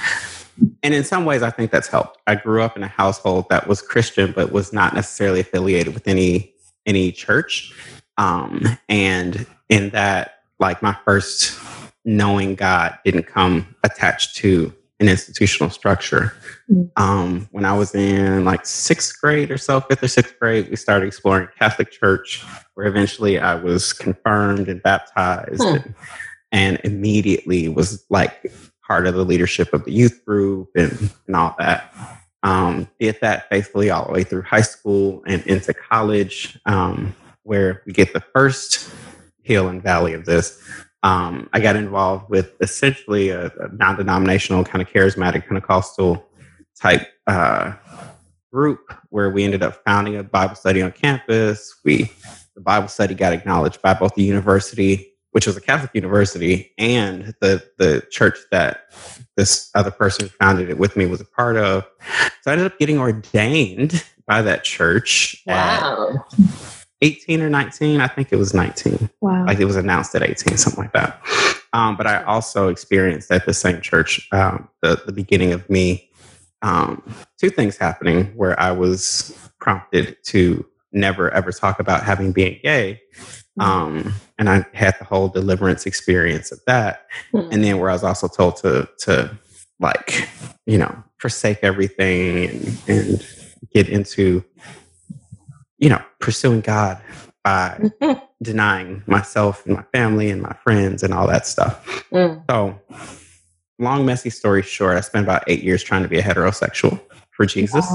and 0.81 0.93
in 0.93 1.03
some 1.03 1.25
ways, 1.25 1.43
I 1.43 1.51
think 1.51 1.69
that's 1.69 1.87
helped. 1.87 2.19
I 2.25 2.35
grew 2.35 2.63
up 2.63 2.77
in 2.77 2.83
a 2.83 2.87
household 2.87 3.47
that 3.49 3.67
was 3.67 3.81
Christian, 3.81 4.31
but 4.31 4.51
was 4.51 4.73
not 4.73 4.95
necessarily 4.95 5.41
affiliated 5.41 5.93
with 5.93 6.07
any 6.07 6.53
any 6.85 7.11
church. 7.11 7.73
Um, 8.17 8.77
and 8.89 9.45
in 9.69 9.89
that, 9.91 10.39
like 10.59 10.81
my 10.81 10.95
first 11.05 11.59
knowing 12.05 12.55
God 12.55 12.97
didn't 13.03 13.27
come 13.27 13.75
attached 13.83 14.35
to 14.37 14.73
an 14.99 15.09
institutional 15.09 15.69
structure. 15.69 16.33
Mm. 16.71 16.89
Um, 16.95 17.49
when 17.51 17.65
I 17.65 17.77
was 17.77 17.93
in 17.93 18.45
like 18.45 18.65
sixth 18.65 19.19
grade 19.19 19.51
or 19.51 19.57
so, 19.57 19.81
fifth 19.81 20.03
or 20.03 20.07
sixth 20.07 20.39
grade, 20.39 20.69
we 20.69 20.75
started 20.75 21.07
exploring 21.07 21.49
Catholic 21.57 21.91
Church, 21.91 22.43
where 22.75 22.87
eventually 22.87 23.37
I 23.37 23.55
was 23.55 23.91
confirmed 23.91 24.69
and 24.69 24.81
baptized, 24.81 25.61
hmm. 25.61 25.75
and, 25.75 25.95
and, 26.51 26.79
immediately 26.83 27.67
was 27.67 28.05
like 28.09 28.51
part 28.87 29.07
of 29.07 29.15
the 29.15 29.25
leadership 29.25 29.73
of 29.73 29.83
the 29.83 29.91
youth 29.91 30.23
group 30.25 30.69
and, 30.75 31.11
and 31.27 31.35
all 31.35 31.55
that. 31.59 31.93
Um, 32.43 32.87
did 32.99 33.19
that 33.21 33.49
faithfully 33.49 33.89
all 33.89 34.05
the 34.05 34.11
way 34.11 34.23
through 34.23 34.43
high 34.43 34.61
school 34.61 35.23
and 35.25 35.45
into 35.47 35.73
college. 35.73 36.59
Um, 36.67 37.15
where 37.45 37.81
we 37.85 37.93
get 37.93 38.13
the 38.13 38.19
first 38.19 38.89
hill 39.41 39.69
and 39.69 39.81
valley 39.81 40.13
of 40.13 40.25
this. 40.25 40.61
Um, 41.03 41.49
I 41.53 41.59
got 41.59 41.75
involved 41.75 42.29
with 42.29 42.53
essentially 42.61 43.29
a, 43.29 43.47
a 43.47 43.69
non 43.71 43.95
denominational, 43.95 44.63
kind 44.63 44.81
of 44.81 44.89
charismatic 44.89 45.47
Pentecostal 45.47 46.27
type 46.79 47.07
uh, 47.27 47.73
group 48.51 48.93
where 49.09 49.29
we 49.29 49.43
ended 49.43 49.63
up 49.63 49.83
founding 49.85 50.17
a 50.17 50.23
Bible 50.23 50.55
study 50.55 50.81
on 50.81 50.91
campus. 50.91 51.75
We 51.85 52.11
the 52.55 52.61
Bible 52.61 52.87
study 52.87 53.15
got 53.15 53.33
acknowledged 53.33 53.81
by 53.81 53.93
both 53.93 54.15
the 54.15 54.23
university 54.23 55.15
which 55.35 55.45
was 55.45 55.57
a 55.57 55.61
Catholic 55.61 55.91
university, 55.93 56.71
and 56.77 57.35
the 57.41 57.61
the 57.77 58.01
church 58.09 58.37
that 58.51 58.85
this 59.35 59.69
other 59.75 59.91
person 59.91 60.29
founded 60.29 60.69
it 60.69 60.77
with 60.77 60.95
me 60.95 61.07
was 61.07 61.19
a 61.19 61.25
part 61.25 61.57
of. 61.57 61.85
So 62.41 62.51
I 62.51 62.53
ended 62.53 62.67
up 62.67 62.79
getting 62.79 62.97
ordained 62.97 64.01
by 64.25 64.41
that 64.43 64.63
church 64.63 65.43
at 65.45 65.81
Wow. 65.81 66.25
18 67.05 67.41
or 67.41 67.49
19. 67.49 68.01
I 68.01 68.07
think 68.07 68.31
it 68.33 68.37
was 68.37 68.53
19 68.53 69.09
Wow. 69.21 69.45
like 69.45 69.59
it 69.59 69.65
was 69.65 69.75
announced 69.75 70.15
at 70.15 70.23
18 70.23 70.57
something 70.57 70.83
like 70.85 70.93
that 70.93 71.21
um, 71.73 71.95
but 71.97 72.07
i 72.07 72.23
also 72.23 72.67
experienced 72.69 73.31
at 73.31 73.45
the 73.45 73.53
same 73.53 73.79
church 73.81 74.27
um, 74.31 74.67
the, 74.81 75.01
the 75.05 75.11
beginning 75.11 75.51
of 75.53 75.69
me 75.69 76.09
um, 76.61 77.01
two 77.39 77.49
things 77.49 77.77
happening 77.77 78.25
where 78.35 78.59
i 78.59 78.71
was 78.71 79.37
prompted 79.59 80.17
to 80.23 80.65
never 80.91 81.29
ever 81.31 81.51
talk 81.51 81.79
about 81.79 82.03
having 82.03 82.31
been 82.31 82.57
gay 82.63 83.01
um, 83.59 84.13
and 84.39 84.49
i 84.49 84.65
had 84.73 84.95
the 84.99 85.05
whole 85.05 85.27
deliverance 85.29 85.85
experience 85.85 86.51
of 86.51 86.59
that 86.67 87.07
Hmm. 87.31 87.49
and 87.51 87.63
then 87.63 87.77
where 87.79 87.89
i 87.89 87.93
was 87.93 88.03
also 88.03 88.27
told 88.27 88.57
to 88.57 88.87
to 88.99 89.37
like 89.79 90.29
you 90.65 90.77
know 90.77 90.93
forsake 91.19 91.59
everything 91.63 92.49
and, 92.49 92.81
and 92.87 93.25
get 93.73 93.89
into 93.89 94.43
you 95.85 95.89
know 95.89 96.01
pursuing 96.19 96.61
god 96.61 96.99
by 97.43 97.79
denying 98.41 99.03
myself 99.05 99.63
and 99.67 99.75
my 99.75 99.83
family 99.93 100.31
and 100.31 100.41
my 100.41 100.53
friends 100.63 101.03
and 101.03 101.13
all 101.13 101.27
that 101.27 101.45
stuff. 101.45 102.03
Mm. 102.11 102.43
so 102.49 102.81
long 103.77 104.03
messy 104.03 104.31
story 104.31 104.63
short 104.63 104.97
i 104.97 105.01
spent 105.01 105.23
about 105.23 105.43
eight 105.45 105.61
years 105.61 105.83
trying 105.83 106.01
to 106.01 106.09
be 106.09 106.17
a 106.17 106.23
heterosexual 106.23 106.99
for 107.29 107.45
jesus. 107.45 107.85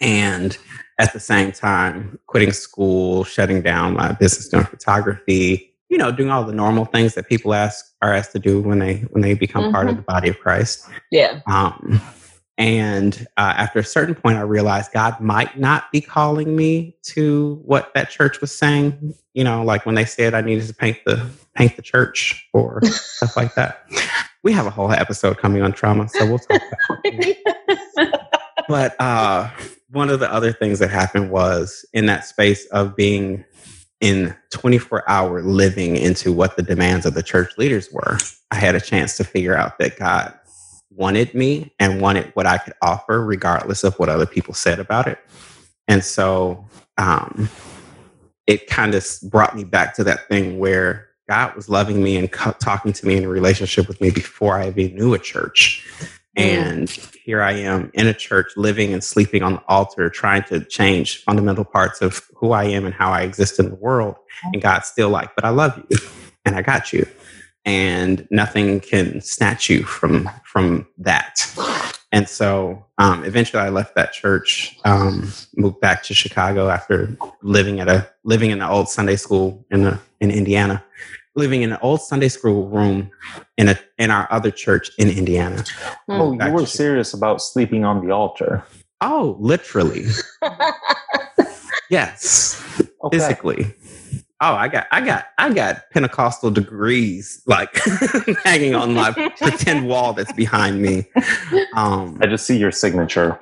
And 0.00 0.56
at 0.98 1.12
the 1.12 1.20
same 1.20 1.52
time 1.52 2.18
quitting 2.26 2.52
school 2.52 3.24
shutting 3.24 3.60
down 3.60 3.92
my 3.92 4.12
business 4.12 4.48
doing 4.48 4.64
photography 4.64 5.74
you 5.90 5.98
know 5.98 6.10
doing 6.10 6.30
all 6.30 6.44
the 6.44 6.54
normal 6.54 6.86
things 6.86 7.12
that 7.14 7.28
people 7.28 7.52
ask 7.52 7.84
are 8.00 8.14
asked 8.14 8.32
to 8.32 8.38
do 8.38 8.62
when 8.62 8.78
they 8.78 9.00
when 9.10 9.20
they 9.20 9.34
become 9.34 9.70
part 9.70 9.86
of 9.90 9.96
the 9.96 10.02
body 10.02 10.30
of 10.30 10.38
christ. 10.40 10.88
Yeah. 11.10 11.40
um, 11.46 12.00
and 12.56 13.26
uh, 13.36 13.54
after 13.56 13.80
a 13.80 13.84
certain 13.84 14.14
point, 14.14 14.38
I 14.38 14.42
realized 14.42 14.92
God 14.92 15.20
might 15.20 15.58
not 15.58 15.90
be 15.90 16.00
calling 16.00 16.54
me 16.54 16.96
to 17.02 17.60
what 17.64 17.92
that 17.94 18.10
church 18.10 18.40
was 18.40 18.56
saying. 18.56 19.14
You 19.32 19.42
know, 19.42 19.64
like 19.64 19.86
when 19.86 19.96
they 19.96 20.04
said 20.04 20.34
I 20.34 20.40
needed 20.40 20.66
to 20.68 20.74
paint 20.74 20.98
the 21.04 21.28
paint 21.54 21.76
the 21.76 21.82
church 21.82 22.48
or 22.52 22.80
stuff 22.84 23.36
like 23.36 23.54
that. 23.54 23.84
We 24.42 24.52
have 24.52 24.66
a 24.66 24.70
whole 24.70 24.92
episode 24.92 25.38
coming 25.38 25.62
on 25.62 25.72
trauma, 25.72 26.08
so 26.08 26.26
we'll 26.26 26.38
talk 26.38 26.60
about 26.60 27.00
it. 27.04 28.20
But 28.68 29.00
uh, 29.00 29.50
one 29.90 30.10
of 30.10 30.20
the 30.20 30.32
other 30.32 30.52
things 30.52 30.78
that 30.78 30.90
happened 30.90 31.30
was 31.30 31.84
in 31.92 32.06
that 32.06 32.24
space 32.24 32.66
of 32.66 32.94
being 32.94 33.44
in 34.00 34.34
24 34.50 35.08
hour 35.08 35.42
living 35.42 35.96
into 35.96 36.32
what 36.32 36.56
the 36.56 36.62
demands 36.62 37.06
of 37.06 37.14
the 37.14 37.22
church 37.22 37.56
leaders 37.58 37.88
were, 37.90 38.18
I 38.50 38.56
had 38.56 38.74
a 38.74 38.80
chance 38.80 39.16
to 39.16 39.24
figure 39.24 39.56
out 39.56 39.78
that 39.78 39.98
God 39.98 40.38
wanted 40.96 41.34
me 41.34 41.72
and 41.78 42.00
wanted 42.00 42.30
what 42.34 42.46
I 42.46 42.58
could 42.58 42.74
offer, 42.82 43.24
regardless 43.24 43.84
of 43.84 43.98
what 43.98 44.08
other 44.08 44.26
people 44.26 44.54
said 44.54 44.78
about 44.78 45.06
it. 45.06 45.18
And 45.88 46.02
so 46.04 46.64
um, 46.98 47.48
it 48.46 48.66
kind 48.66 48.94
of 48.94 49.06
brought 49.24 49.56
me 49.56 49.64
back 49.64 49.94
to 49.96 50.04
that 50.04 50.28
thing 50.28 50.58
where 50.58 51.08
God 51.28 51.54
was 51.56 51.68
loving 51.68 52.02
me 52.02 52.16
and 52.16 52.30
co- 52.30 52.52
talking 52.52 52.92
to 52.92 53.06
me 53.06 53.16
in 53.16 53.24
a 53.24 53.28
relationship 53.28 53.88
with 53.88 54.00
me 54.00 54.10
before 54.10 54.58
I 54.58 54.68
even 54.68 54.94
knew 54.94 55.14
a 55.14 55.18
church. 55.18 55.86
And 56.36 56.90
here 57.24 57.40
I 57.40 57.52
am 57.52 57.90
in 57.94 58.06
a 58.08 58.14
church, 58.14 58.56
living 58.56 58.92
and 58.92 59.02
sleeping 59.02 59.42
on 59.42 59.54
the 59.54 59.62
altar, 59.68 60.10
trying 60.10 60.42
to 60.44 60.64
change 60.64 61.22
fundamental 61.22 61.64
parts 61.64 62.02
of 62.02 62.22
who 62.34 62.52
I 62.52 62.64
am 62.64 62.84
and 62.84 62.94
how 62.94 63.10
I 63.12 63.22
exist 63.22 63.58
in 63.60 63.70
the 63.70 63.76
world. 63.76 64.16
And 64.52 64.60
God's 64.60 64.86
still 64.86 65.10
like, 65.10 65.34
but 65.36 65.44
I 65.44 65.50
love 65.50 65.82
you 65.88 65.96
and 66.44 66.56
I 66.56 66.62
got 66.62 66.92
you 66.92 67.06
and 67.64 68.26
nothing 68.30 68.80
can 68.80 69.20
snatch 69.20 69.68
you 69.70 69.82
from 69.84 70.28
from 70.44 70.86
that. 70.98 71.40
And 72.12 72.28
so, 72.28 72.86
um, 72.98 73.24
eventually, 73.24 73.60
I 73.60 73.70
left 73.70 73.96
that 73.96 74.12
church, 74.12 74.78
um, 74.84 75.32
moved 75.56 75.80
back 75.80 76.04
to 76.04 76.14
Chicago 76.14 76.68
after 76.68 77.16
living 77.42 77.80
at 77.80 77.88
a 77.88 78.08
living 78.22 78.50
in 78.50 78.62
an 78.62 78.68
old 78.68 78.88
Sunday 78.88 79.16
school 79.16 79.66
in 79.70 79.84
a, 79.84 80.00
in 80.20 80.30
Indiana, 80.30 80.84
living 81.34 81.62
in 81.62 81.72
an 81.72 81.78
old 81.82 82.00
Sunday 82.02 82.28
school 82.28 82.68
room 82.68 83.10
in 83.58 83.68
a 83.68 83.76
in 83.98 84.12
our 84.12 84.28
other 84.30 84.52
church 84.52 84.90
in 84.98 85.08
Indiana. 85.10 85.64
Oh, 86.08 86.36
Back 86.36 86.48
you 86.48 86.54
were 86.54 86.60
to- 86.60 86.66
serious 86.68 87.14
about 87.14 87.42
sleeping 87.42 87.84
on 87.84 88.06
the 88.06 88.12
altar. 88.14 88.62
Oh, 89.00 89.36
literally, 89.40 90.06
yes, 91.90 92.62
Okay. 93.04 93.18
physically. 93.18 93.74
Oh, 94.46 94.54
I 94.56 94.68
got, 94.68 94.86
I 94.90 95.00
got, 95.00 95.28
I 95.38 95.54
got 95.54 95.88
Pentecostal 95.90 96.50
degrees 96.50 97.40
like 97.46 97.74
hanging 98.44 98.74
on 98.74 98.92
my 98.92 99.10
pretend 99.38 99.88
wall 99.88 100.12
that's 100.12 100.32
behind 100.34 100.82
me. 100.82 101.06
Um, 101.74 102.18
I 102.20 102.26
just 102.26 102.44
see 102.46 102.58
your 102.58 102.70
signature. 102.70 103.40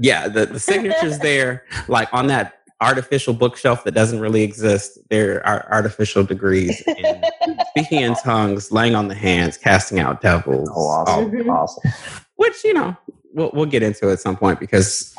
yeah, 0.00 0.26
the, 0.26 0.46
the 0.46 0.58
signature's 0.58 1.20
there, 1.20 1.62
like 1.86 2.12
on 2.12 2.26
that 2.26 2.62
artificial 2.80 3.32
bookshelf 3.32 3.84
that 3.84 3.92
doesn't 3.92 4.18
really 4.18 4.42
exist. 4.42 4.98
There 5.08 5.46
are 5.46 5.70
artificial 5.70 6.24
degrees 6.24 6.82
in 6.84 7.22
speaking 7.68 8.00
in 8.00 8.14
tongues, 8.16 8.72
laying 8.72 8.96
on 8.96 9.06
the 9.06 9.14
hands, 9.14 9.56
casting 9.56 10.00
out 10.00 10.20
devils. 10.20 10.68
Oh, 10.74 10.80
awesome. 10.88 11.30
Mhm. 11.30 11.48
Awesome. 11.48 11.92
which 12.36 12.64
you 12.64 12.74
know 12.74 12.96
we'll, 13.32 13.50
we'll 13.52 13.66
get 13.66 13.82
into 13.82 14.08
it 14.08 14.14
at 14.14 14.20
some 14.20 14.36
point 14.36 14.60
because 14.60 15.14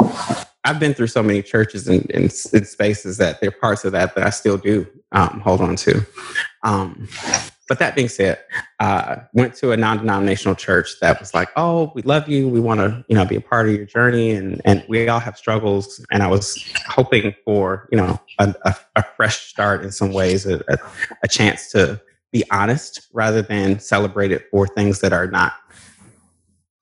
I've 0.64 0.80
been 0.80 0.94
through 0.94 1.08
so 1.08 1.24
many 1.24 1.42
churches 1.42 1.88
and, 1.88 2.10
and, 2.12 2.24
and 2.54 2.68
spaces 2.68 3.18
that 3.18 3.42
there 3.42 3.50
are 3.50 3.52
parts 3.52 3.84
of 3.84 3.92
that 3.94 4.16
that 4.16 4.26
I 4.26 4.30
still 4.30 4.58
do 4.58 4.88
um, 5.12 5.40
hold 5.42 5.62
on 5.62 5.76
to. 5.78 6.06
Um, 6.64 7.08
but 7.68 7.80
that 7.80 7.96
being 7.96 8.10
said, 8.10 8.38
uh, 8.82 9.16
went 9.34 9.56
to 9.56 9.72
a 9.72 9.78
non-denominational 9.78 10.56
church 10.56 11.00
that 11.00 11.22
was 11.22 11.34
like, 11.34 11.48
"Oh, 11.56 11.94
we 11.96 12.02
love 12.02 12.28
you. 12.28 12.50
We 12.50 12.60
want 12.60 12.82
to, 12.82 13.06
you 13.08 13.16
know, 13.16 13.24
be 13.24 13.38
a 13.38 13.42
part 13.42 13.70
of 13.70 13.74
your 13.74 13.86
journey, 13.86 14.32
and 14.32 14.62
and 14.66 14.84
we 14.90 15.08
all 15.08 15.22
have 15.22 15.38
struggles." 15.38 16.06
And 16.12 16.22
I 16.22 16.28
was 16.28 16.62
hoping 16.88 17.34
for, 17.46 17.88
you 17.90 17.98
know, 17.98 18.20
a, 18.40 18.54
a, 18.66 18.76
a 18.98 19.04
fresh 19.16 19.48
start 19.48 19.84
in 19.84 19.92
some 19.94 20.12
ways, 20.12 20.46
a, 20.46 20.62
a, 21.24 21.28
chance 21.30 21.72
to 21.72 22.02
be 22.34 22.44
honest 22.52 23.08
rather 23.14 23.42
than 23.42 23.80
celebrate 23.80 24.34
it 24.34 24.50
for 24.52 24.68
things 24.68 25.00
that 25.00 25.14
are 25.14 25.28
not 25.28 25.54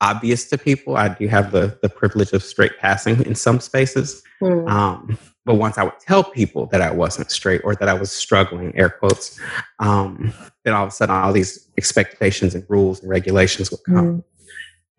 obvious 0.02 0.50
to 0.50 0.58
people. 0.58 0.98
I 0.98 1.10
do 1.10 1.28
have 1.28 1.52
the 1.52 1.78
the 1.82 1.90
privilege 1.90 2.34
of 2.34 2.44
straight 2.44 2.78
passing 2.80 3.24
in 3.26 3.36
some 3.36 3.60
spaces. 3.60 4.24
Hmm. 4.40 4.68
Um, 4.68 5.18
but 5.46 5.56
once 5.56 5.78
I 5.78 5.84
would 5.84 6.00
tell 6.00 6.24
people 6.24 6.68
that 6.68 6.82
I 6.82 6.92
wasn't 6.92 7.32
straight 7.32 7.62
or 7.64 7.74
that 7.76 7.90
I 7.90 7.94
was 7.94 8.12
struggling, 8.12 8.76
air 8.78 8.90
quotes, 8.90 9.40
um, 9.80 10.34
then 10.64 10.76
all 10.76 10.84
of 10.84 10.90
a 10.90 10.92
sudden 10.92 11.16
all 11.16 11.34
these 11.34 11.68
expectations 11.78 12.54
and 12.54 12.64
rules 12.70 13.02
and 13.02 13.10
regulations 13.10 13.72
would 13.72 13.84
come. 13.84 14.24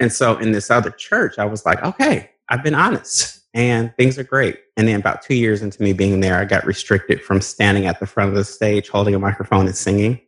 And 0.01 0.13
so 0.13 0.39
in 0.39 0.51
this 0.51 0.71
other 0.71 0.91
church, 0.91 1.39
I 1.39 1.45
was 1.45 1.65
like, 1.65 1.83
okay, 1.85 2.31
I've 2.49 2.65
been 2.65 2.75
honest 2.75 3.41
and 3.55 3.95
things 3.97 4.19
are 4.19 4.25
great. 4.25 4.59
And 4.77 4.89
then 4.89 4.99
about 4.99 5.23
two 5.23 5.35
years 5.35 5.63
into 5.63 5.83
me 5.83 5.93
being 5.93 6.21
there, 6.21 6.37
I 6.37 6.45
got 6.45 6.65
restricted 6.65 7.23
from 7.23 7.41
standing 7.41 7.87
at 7.87 8.01
the 8.01 8.07
front 8.07 8.31
of 8.31 8.35
the 8.35 8.45
stage 8.45 8.89
holding 8.89 9.15
a 9.15 9.19
microphone 9.19 9.67
and 9.67 9.77
singing. 9.77 10.21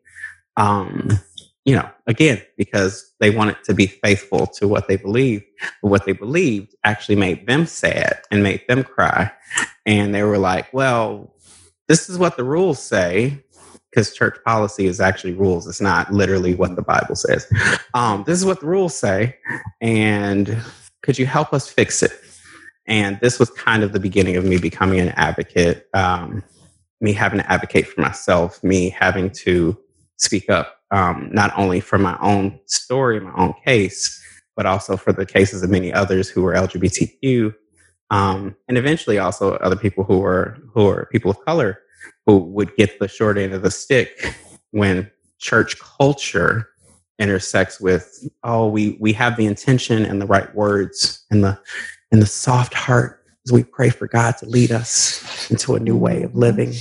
Um, 0.57 1.09
you 1.65 1.77
know, 1.77 1.89
again, 2.07 2.43
because 2.57 3.13
they 3.21 3.31
wanted 3.31 3.57
to 3.65 3.75
be 3.75 3.87
faithful 3.87 4.47
to 4.49 4.67
what 4.67 4.89
they 4.89 4.97
believed, 4.97 5.45
but 5.81 5.89
what 5.89 6.05
they 6.05 6.13
believed 6.13 6.75
actually 6.85 7.17
made 7.17 7.47
them 7.47 7.67
sad 7.67 8.21
and 8.31 8.43
made 8.43 8.63
them 8.69 8.83
cry. 8.83 9.31
And 9.87 10.15
they 10.15 10.25
were 10.25 10.39
like, 10.39 10.73
well, 10.73 11.35
this 11.89 12.09
is 12.09 12.19
what 12.19 12.37
the 12.37 12.45
rules 12.45 12.83
say, 12.83 13.45
because 13.91 14.15
church 14.15 14.39
policy 14.45 14.87
is 14.87 15.01
actually 15.01 15.35
rules. 15.35 15.69
It's 15.69 15.81
not 15.81 16.13
literally 16.13 16.55
what 16.55 16.75
the 16.75 16.83
Bible 16.83 17.15
says. 17.15 17.47
Um, 17.95 18.25
this 18.27 18.39
is 18.39 18.45
what 18.45 18.61
the 18.61 18.67
rules 18.67 18.97
say. 18.97 19.37
And 19.81 20.57
could 21.03 21.19
you 21.19 21.27
help 21.27 21.53
us 21.53 21.69
fix 21.69 22.03
it? 22.03 22.13
And 22.87 23.21
this 23.21 23.39
was 23.39 23.51
kind 23.51 23.85
of 23.85 23.93
the 23.93 24.01
beginning 24.01 24.37
of 24.37 24.45
me 24.45 24.59
becoming 24.59 24.99
an 24.99 25.11
advocate, 25.11 25.89
um, 25.95 26.43
me 27.01 27.13
having 27.13 27.39
to 27.39 27.53
advocate 27.53 27.87
for 27.87 28.01
myself, 28.01 28.63
me 28.65 28.91
having 28.91 29.31
to 29.31 29.77
speak 30.17 30.51
up, 30.51 30.79
um, 30.93 31.31
not 31.33 31.53
only 31.57 31.81
for 31.81 31.99
my 31.99 32.17
own 32.21 32.61
story, 32.67 33.19
my 33.19 33.33
own 33.37 33.55
case, 33.65 34.21
but 34.57 34.67
also 34.67 34.97
for 34.97 35.13
the 35.13 35.27
cases 35.27 35.63
of 35.63 35.71
many 35.71 35.93
others 35.93 36.29
who 36.29 36.43
were 36.43 36.55
LGBTQ, 36.55 37.55
um, 38.11 38.55
and 38.69 38.77
eventually 38.77 39.19
also 39.19 39.55
other 39.57 39.77
people 39.77 40.05
who 40.05 40.19
were 40.19 40.59
who 40.75 40.87
are 40.87 41.07
people 41.11 41.31
of 41.31 41.41
color 41.45 41.81
who 42.27 42.39
would 42.39 42.77
get 42.77 42.99
the 42.99 43.09
short 43.09 43.39
end 43.39 43.55
of 43.55 43.63
the 43.63 43.71
stick 43.71 44.37
when 44.71 45.11
church 45.39 45.79
culture 45.81 46.69
intersects 47.19 47.81
with 47.81 48.29
oh 48.45 48.69
we 48.69 48.97
we 49.01 49.13
have 49.13 49.37
the 49.37 49.47
intention 49.47 50.05
and 50.05 50.21
the 50.21 50.27
right 50.27 50.55
words 50.55 51.25
and 51.31 51.43
the 51.43 51.59
and 52.11 52.21
the 52.21 52.27
soft 52.27 52.75
heart 52.75 53.22
as 53.47 53.53
we 53.53 53.65
pray 53.65 53.91
for 53.91 54.07
God 54.07 54.37
to 54.39 54.47
lead 54.47 54.71
us 54.71 55.51
into 55.51 55.75
a 55.75 55.81
new 55.81 55.97
way 55.97 56.23
of 56.23 56.35
living. 56.35 56.73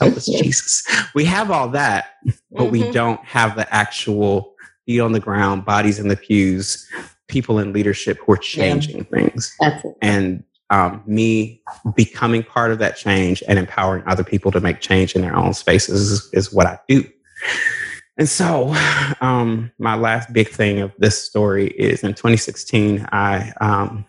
Help 0.00 0.12
us, 0.16 0.26
Jesus. 0.40 0.84
We 1.14 1.24
have 1.24 1.50
all 1.50 1.68
that, 1.70 2.06
but 2.52 2.66
we 2.70 2.82
Mhm. 2.82 2.92
don't 2.92 3.24
have 3.24 3.56
the 3.56 3.72
actual 3.74 4.54
feet 4.86 5.00
on 5.00 5.12
the 5.12 5.20
ground, 5.20 5.64
bodies 5.64 5.98
in 5.98 6.08
the 6.08 6.16
pews, 6.16 6.86
people 7.28 7.58
in 7.58 7.72
leadership 7.72 8.18
who 8.24 8.32
are 8.32 8.36
changing 8.38 9.04
things. 9.06 9.52
That's 9.58 9.84
it. 9.84 9.96
And 10.00 10.44
um, 10.70 11.02
me 11.06 11.62
becoming 11.94 12.42
part 12.42 12.70
of 12.72 12.78
that 12.80 12.96
change 12.96 13.42
and 13.48 13.58
empowering 13.58 14.02
other 14.06 14.24
people 14.24 14.50
to 14.52 14.60
make 14.60 14.80
change 14.80 15.14
in 15.14 15.22
their 15.22 15.34
own 15.34 15.54
spaces 15.54 16.10
is, 16.10 16.30
is 16.32 16.52
what 16.52 16.66
I 16.66 16.78
do. 16.88 17.04
And 18.18 18.28
so, 18.28 18.74
um, 19.20 19.70
my 19.78 19.94
last 19.94 20.32
big 20.32 20.48
thing 20.48 20.80
of 20.80 20.92
this 20.98 21.20
story 21.22 21.68
is 21.68 22.02
in 22.02 22.14
2016, 22.14 23.06
I 23.12 23.52
um, 23.60 24.06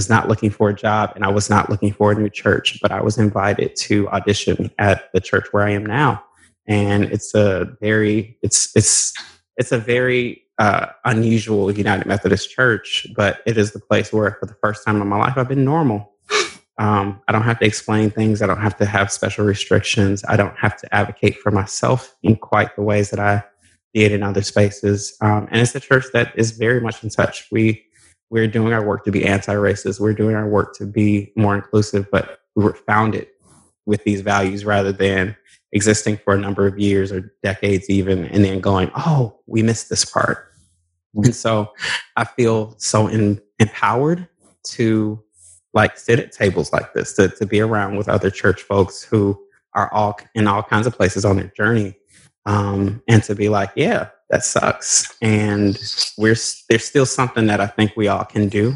was 0.00 0.08
not 0.08 0.28
looking 0.28 0.48
for 0.48 0.70
a 0.70 0.74
job 0.74 1.12
and 1.14 1.26
I 1.26 1.28
was 1.28 1.50
not 1.50 1.68
looking 1.68 1.92
for 1.92 2.10
a 2.10 2.14
new 2.14 2.30
church, 2.30 2.78
but 2.80 2.90
I 2.90 3.02
was 3.02 3.18
invited 3.18 3.76
to 3.80 4.08
audition 4.08 4.70
at 4.78 5.12
the 5.12 5.20
church 5.20 5.48
where 5.50 5.62
I 5.62 5.72
am 5.72 5.84
now. 5.84 6.24
And 6.66 7.04
it's 7.04 7.34
a 7.34 7.76
very, 7.82 8.38
it's, 8.40 8.74
it's, 8.74 9.12
it's 9.58 9.72
a 9.72 9.78
very 9.78 10.42
uh, 10.58 10.86
unusual 11.04 11.70
United 11.70 12.06
Methodist 12.06 12.48
Church, 12.48 13.06
but 13.14 13.42
it 13.44 13.58
is 13.58 13.72
the 13.72 13.78
place 13.78 14.10
where, 14.10 14.38
for 14.40 14.46
the 14.46 14.56
first 14.62 14.86
time 14.86 15.02
in 15.02 15.06
my 15.06 15.18
life, 15.18 15.34
I've 15.36 15.48
been 15.48 15.66
normal. 15.66 16.14
Um, 16.78 17.20
I 17.28 17.32
don't 17.32 17.42
have 17.42 17.58
to 17.58 17.66
explain 17.66 18.08
things. 18.08 18.40
I 18.40 18.46
don't 18.46 18.62
have 18.62 18.78
to 18.78 18.86
have 18.86 19.12
special 19.12 19.44
restrictions. 19.44 20.24
I 20.26 20.36
don't 20.36 20.56
have 20.56 20.78
to 20.78 20.94
advocate 20.94 21.36
for 21.40 21.50
myself 21.50 22.16
in 22.22 22.36
quite 22.36 22.74
the 22.74 22.82
ways 22.82 23.10
that 23.10 23.20
I 23.20 23.44
did 23.92 24.12
in 24.12 24.22
other 24.22 24.40
spaces. 24.40 25.14
Um, 25.20 25.46
and 25.50 25.60
it's 25.60 25.74
a 25.74 25.80
church 25.80 26.06
that 26.14 26.32
is 26.38 26.52
very 26.52 26.80
much 26.80 27.04
in 27.04 27.10
touch. 27.10 27.46
We 27.52 27.84
we're 28.30 28.46
doing 28.46 28.72
our 28.72 28.84
work 28.84 29.04
to 29.04 29.10
be 29.10 29.24
anti-racist. 29.26 30.00
We're 30.00 30.14
doing 30.14 30.36
our 30.36 30.48
work 30.48 30.74
to 30.76 30.86
be 30.86 31.32
more 31.36 31.56
inclusive, 31.56 32.08
but 32.10 32.40
we 32.54 32.64
were 32.64 32.74
founded 32.74 33.26
with 33.86 34.04
these 34.04 34.20
values 34.20 34.64
rather 34.64 34.92
than 34.92 35.36
existing 35.72 36.16
for 36.18 36.34
a 36.34 36.38
number 36.38 36.66
of 36.66 36.78
years 36.78 37.12
or 37.12 37.32
decades 37.42 37.88
even 37.88 38.24
and 38.26 38.44
then 38.44 38.60
going 38.60 38.90
oh 38.96 39.38
we 39.46 39.62
missed 39.62 39.88
this 39.88 40.04
part 40.04 40.48
and 41.14 41.34
so 41.34 41.72
i 42.16 42.24
feel 42.24 42.74
so 42.78 43.06
in, 43.06 43.40
empowered 43.60 44.28
to 44.64 45.22
like 45.72 45.96
sit 45.96 46.18
at 46.18 46.32
tables 46.32 46.72
like 46.72 46.92
this 46.92 47.12
to, 47.12 47.28
to 47.28 47.46
be 47.46 47.60
around 47.60 47.96
with 47.96 48.08
other 48.08 48.30
church 48.30 48.62
folks 48.62 49.02
who 49.02 49.38
are 49.74 49.92
all 49.92 50.18
in 50.34 50.48
all 50.48 50.62
kinds 50.62 50.86
of 50.86 50.94
places 50.94 51.24
on 51.24 51.36
their 51.36 51.52
journey 51.56 51.94
um, 52.46 53.00
and 53.06 53.22
to 53.22 53.34
be 53.34 53.48
like 53.48 53.70
yeah 53.76 54.08
that 54.30 54.44
sucks. 54.44 55.12
And 55.20 55.78
we're 56.16 56.36
there's 56.68 56.84
still 56.84 57.06
something 57.06 57.46
that 57.46 57.60
i 57.60 57.66
think 57.66 57.92
we 57.96 58.08
all 58.08 58.24
can 58.24 58.48
do. 58.48 58.74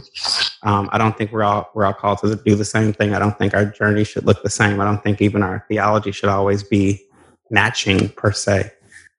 Um, 0.62 0.88
i 0.92 0.98
don't 0.98 1.16
think 1.16 1.32
we're 1.32 1.44
all 1.44 1.70
we're 1.74 1.86
all 1.86 1.94
called 1.94 2.18
to 2.18 2.36
do 2.36 2.54
the 2.54 2.64
same 2.64 2.92
thing. 2.92 3.14
I 3.14 3.18
don't 3.18 3.38
think 3.38 3.54
our 3.54 3.64
journey 3.64 4.04
should 4.04 4.26
look 4.26 4.42
the 4.42 4.50
same. 4.50 4.80
I 4.80 4.84
don't 4.84 5.02
think 5.02 5.22
even 5.22 5.42
our 5.42 5.64
theology 5.68 6.12
should 6.12 6.28
always 6.28 6.62
be 6.62 7.02
matching 7.50 8.08
per 8.10 8.32
se. 8.32 8.70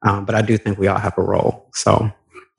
Um, 0.04 0.26
but 0.26 0.36
i 0.36 0.42
do 0.42 0.58
think 0.58 0.78
we 0.78 0.88
all 0.88 1.00
have 1.00 1.18
a 1.18 1.24
role. 1.24 1.68
So 1.74 2.12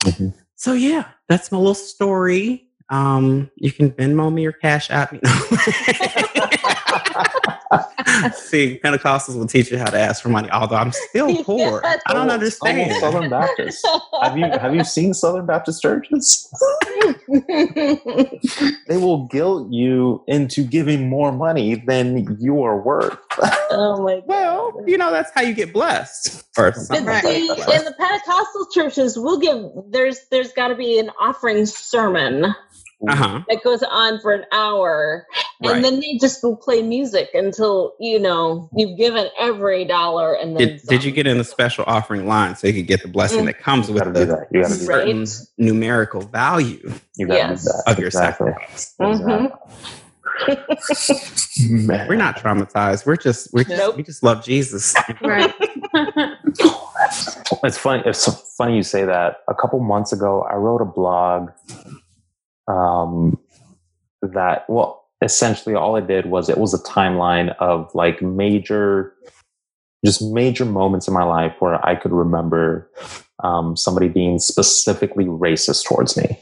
mm-hmm. 0.05 0.29
so 0.57 0.72
yeah 0.72 1.09
that's 1.29 1.53
my 1.53 1.59
little 1.59 1.74
story 1.74 2.65
um, 2.89 3.51
you 3.57 3.72
can 3.72 3.91
Venmo 3.91 4.32
me 4.32 4.47
or 4.47 4.53
Cash 4.53 4.91
App 4.91 5.12
me. 5.12 5.20
See, 8.34 8.80
Pentecostals 8.82 9.37
will 9.37 9.47
teach 9.47 9.70
you 9.70 9.78
how 9.78 9.91
to 9.91 9.99
ask 9.99 10.22
for 10.22 10.28
money, 10.28 10.49
although 10.51 10.76
I'm 10.76 10.93
still 10.93 11.43
poor. 11.45 11.80
Yeah, 11.82 11.97
I 12.07 12.12
don't 12.12 12.30
understand. 12.30 12.93
Southern 13.01 13.28
Baptist. 13.28 13.87
Have 14.22 14.39
you 14.39 14.47
have 14.47 14.74
you 14.74 14.84
seen 14.84 15.12
Southern 15.14 15.47
Baptist 15.47 15.82
churches? 15.82 16.49
they 17.28 18.97
will 18.97 19.26
guilt 19.26 19.72
you 19.72 20.22
into 20.28 20.62
giving 20.62 21.09
more 21.09 21.32
money 21.32 21.74
than 21.74 22.37
you 22.41 22.62
are 22.62 22.80
worth. 22.80 23.18
oh 23.70 24.03
my 24.03 24.20
God. 24.20 24.26
Well, 24.26 24.84
you 24.87 24.97
know, 24.97 25.11
that's 25.11 25.32
how 25.34 25.43
you 25.43 25.55
get 25.55 25.72
blessed. 25.72 26.45
Or 26.57 26.72
see, 26.72 26.97
in 26.97 27.05
the 27.05 27.95
Pentecostal 27.99 28.66
churches, 28.72 29.18
we'll 29.18 29.41
give 29.41 29.64
there's 29.91 30.26
there's 30.30 30.53
gotta 30.53 30.76
be 30.76 30.99
an 30.99 31.11
offering 31.20 31.66
sermon 31.66 32.55
uh-huh. 33.07 33.42
that 33.49 33.62
goes 33.62 33.82
on 33.82 34.18
for 34.20 34.32
an 34.32 34.44
hour 34.53 35.26
and 35.61 35.70
right. 35.70 35.82
then 35.82 36.01
they 36.01 36.16
just 36.18 36.42
will 36.42 36.57
play 36.57 36.80
music 36.82 37.28
until 37.34 37.94
you 38.01 38.18
know 38.18 38.70
you've 38.74 38.97
given 38.97 39.28
every 39.38 39.84
dollar 39.84 40.34
and 40.34 40.57
then 40.57 40.68
did, 40.68 40.82
did 40.82 41.05
you 41.05 41.12
get 41.12 41.26
in 41.26 41.36
the 41.36 41.44
special 41.44 41.84
offering 41.86 42.26
line 42.26 42.57
so 42.57 42.66
you 42.66 42.72
could 42.72 42.86
get 42.86 43.03
the 43.03 43.09
blessing 43.09 43.38
mm-hmm. 43.38 43.47
that 43.47 43.59
comes 43.59 43.90
with 43.90 44.03
the 44.14 44.47
you 44.51 44.62
gotta 44.62 44.74
certain 44.74 45.20
right. 45.20 45.28
numerical 45.59 46.22
value 46.22 46.90
you 47.16 47.26
yes. 47.28 47.68
of 47.86 47.99
your 47.99 48.09
exactly. 48.09 48.51
sacrifice 48.51 48.94
mm-hmm. 48.99 49.47
we're 52.09 52.16
not 52.16 52.36
traumatized 52.36 53.05
we're 53.07 53.16
just 53.16 53.53
we're 53.53 53.64
just 53.64 53.78
nope. 53.78 53.97
we 53.97 54.03
just 54.03 54.22
love 54.22 54.42
jesus 54.44 54.94
right 55.22 55.55
it's 57.62 57.78
funny 57.78 58.03
it's 58.07 58.55
funny 58.57 58.76
you 58.76 58.82
say 58.82 59.05
that 59.05 59.42
a 59.49 59.55
couple 59.55 59.78
months 59.80 60.12
ago 60.12 60.42
i 60.51 60.55
wrote 60.55 60.80
a 60.80 60.84
blog 60.86 61.51
um, 62.68 63.38
that 64.22 64.68
well 64.68 65.04
essentially 65.22 65.74
all 65.74 65.96
it 65.96 66.06
did 66.06 66.26
was 66.26 66.48
it 66.48 66.58
was 66.58 66.74
a 66.74 66.82
timeline 66.82 67.54
of 67.56 67.90
like 67.94 68.20
major 68.20 69.14
just 70.04 70.22
major 70.22 70.64
moments 70.64 71.08
in 71.08 71.14
my 71.14 71.24
life 71.24 71.54
where 71.58 71.84
i 71.86 71.94
could 71.94 72.12
remember 72.12 72.90
um, 73.42 73.76
somebody 73.76 74.08
being 74.08 74.38
specifically 74.38 75.24
racist 75.24 75.86
towards 75.86 76.16
me 76.16 76.38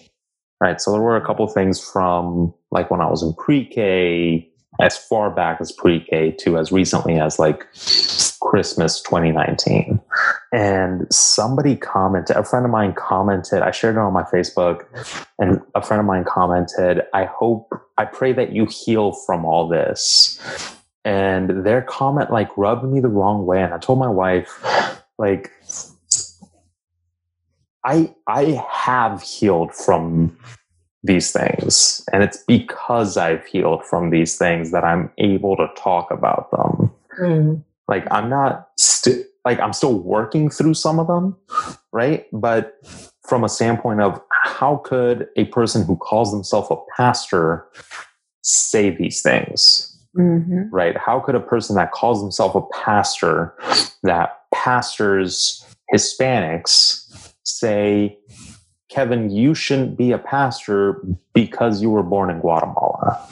right 0.60 0.80
so 0.80 0.90
there 0.90 1.00
were 1.00 1.16
a 1.16 1.24
couple 1.24 1.46
things 1.46 1.80
from 1.80 2.52
like 2.72 2.90
when 2.90 3.00
i 3.00 3.06
was 3.08 3.22
in 3.22 3.32
pre-k 3.34 4.50
as 4.80 4.96
far 4.96 5.30
back 5.30 5.60
as 5.60 5.72
pre-K 5.72 6.32
to 6.32 6.58
as 6.58 6.72
recently 6.72 7.18
as 7.18 7.38
like 7.38 7.66
Christmas 8.40 9.00
2019. 9.02 10.00
And 10.54 11.12
somebody 11.12 11.74
commented, 11.74 12.36
a 12.36 12.44
friend 12.44 12.64
of 12.64 12.70
mine 12.70 12.92
commented, 12.94 13.60
I 13.62 13.72
shared 13.72 13.96
it 13.96 13.98
on 13.98 14.12
my 14.12 14.22
Facebook, 14.22 14.84
and 15.40 15.60
a 15.74 15.82
friend 15.82 15.98
of 15.98 16.06
mine 16.06 16.22
commented, 16.22 17.02
I 17.12 17.24
hope, 17.24 17.74
I 17.98 18.04
pray 18.04 18.32
that 18.34 18.52
you 18.52 18.66
heal 18.66 19.10
from 19.26 19.44
all 19.44 19.66
this. 19.66 20.38
And 21.04 21.66
their 21.66 21.82
comment 21.82 22.30
like 22.30 22.56
rubbed 22.56 22.84
me 22.84 23.00
the 23.00 23.08
wrong 23.08 23.46
way. 23.46 23.62
And 23.62 23.74
I 23.74 23.78
told 23.78 23.98
my 23.98 24.08
wife, 24.08 24.64
like, 25.18 25.50
I 27.84 28.14
I 28.28 28.64
have 28.70 29.22
healed 29.22 29.74
from 29.74 30.38
these 31.02 31.32
things. 31.32 32.04
And 32.12 32.22
it's 32.22 32.42
because 32.46 33.16
I've 33.16 33.44
healed 33.44 33.84
from 33.84 34.10
these 34.10 34.38
things 34.38 34.70
that 34.70 34.84
I'm 34.84 35.10
able 35.18 35.56
to 35.56 35.66
talk 35.76 36.12
about 36.12 36.52
them. 36.52 36.92
Mm. 37.20 37.64
Like 37.88 38.06
I'm 38.12 38.30
not 38.30 38.68
still 38.78 39.22
like 39.44 39.60
I'm 39.60 39.72
still 39.72 39.98
working 39.98 40.50
through 40.50 40.74
some 40.74 40.98
of 40.98 41.06
them, 41.06 41.36
right? 41.92 42.26
But 42.32 42.74
from 43.26 43.44
a 43.44 43.48
standpoint 43.48 44.00
of 44.00 44.20
how 44.30 44.76
could 44.84 45.28
a 45.36 45.44
person 45.46 45.84
who 45.84 45.96
calls 45.96 46.32
themselves 46.32 46.68
a 46.70 46.76
pastor 46.96 47.66
say 48.42 48.90
these 48.90 49.22
things? 49.22 49.90
Mm-hmm. 50.16 50.70
Right? 50.70 50.96
How 50.96 51.18
could 51.20 51.34
a 51.34 51.40
person 51.40 51.76
that 51.76 51.92
calls 51.92 52.22
themselves 52.22 52.54
a 52.54 52.62
pastor 52.84 53.54
that 54.02 54.40
pastors 54.52 55.64
Hispanics 55.92 57.32
say 57.42 58.18
Kevin, 58.94 59.28
you 59.30 59.54
shouldn't 59.54 59.96
be 59.96 60.12
a 60.12 60.18
pastor 60.18 61.02
because 61.32 61.82
you 61.82 61.90
were 61.90 62.04
born 62.04 62.30
in 62.30 62.38
Guatemala. 62.38 63.28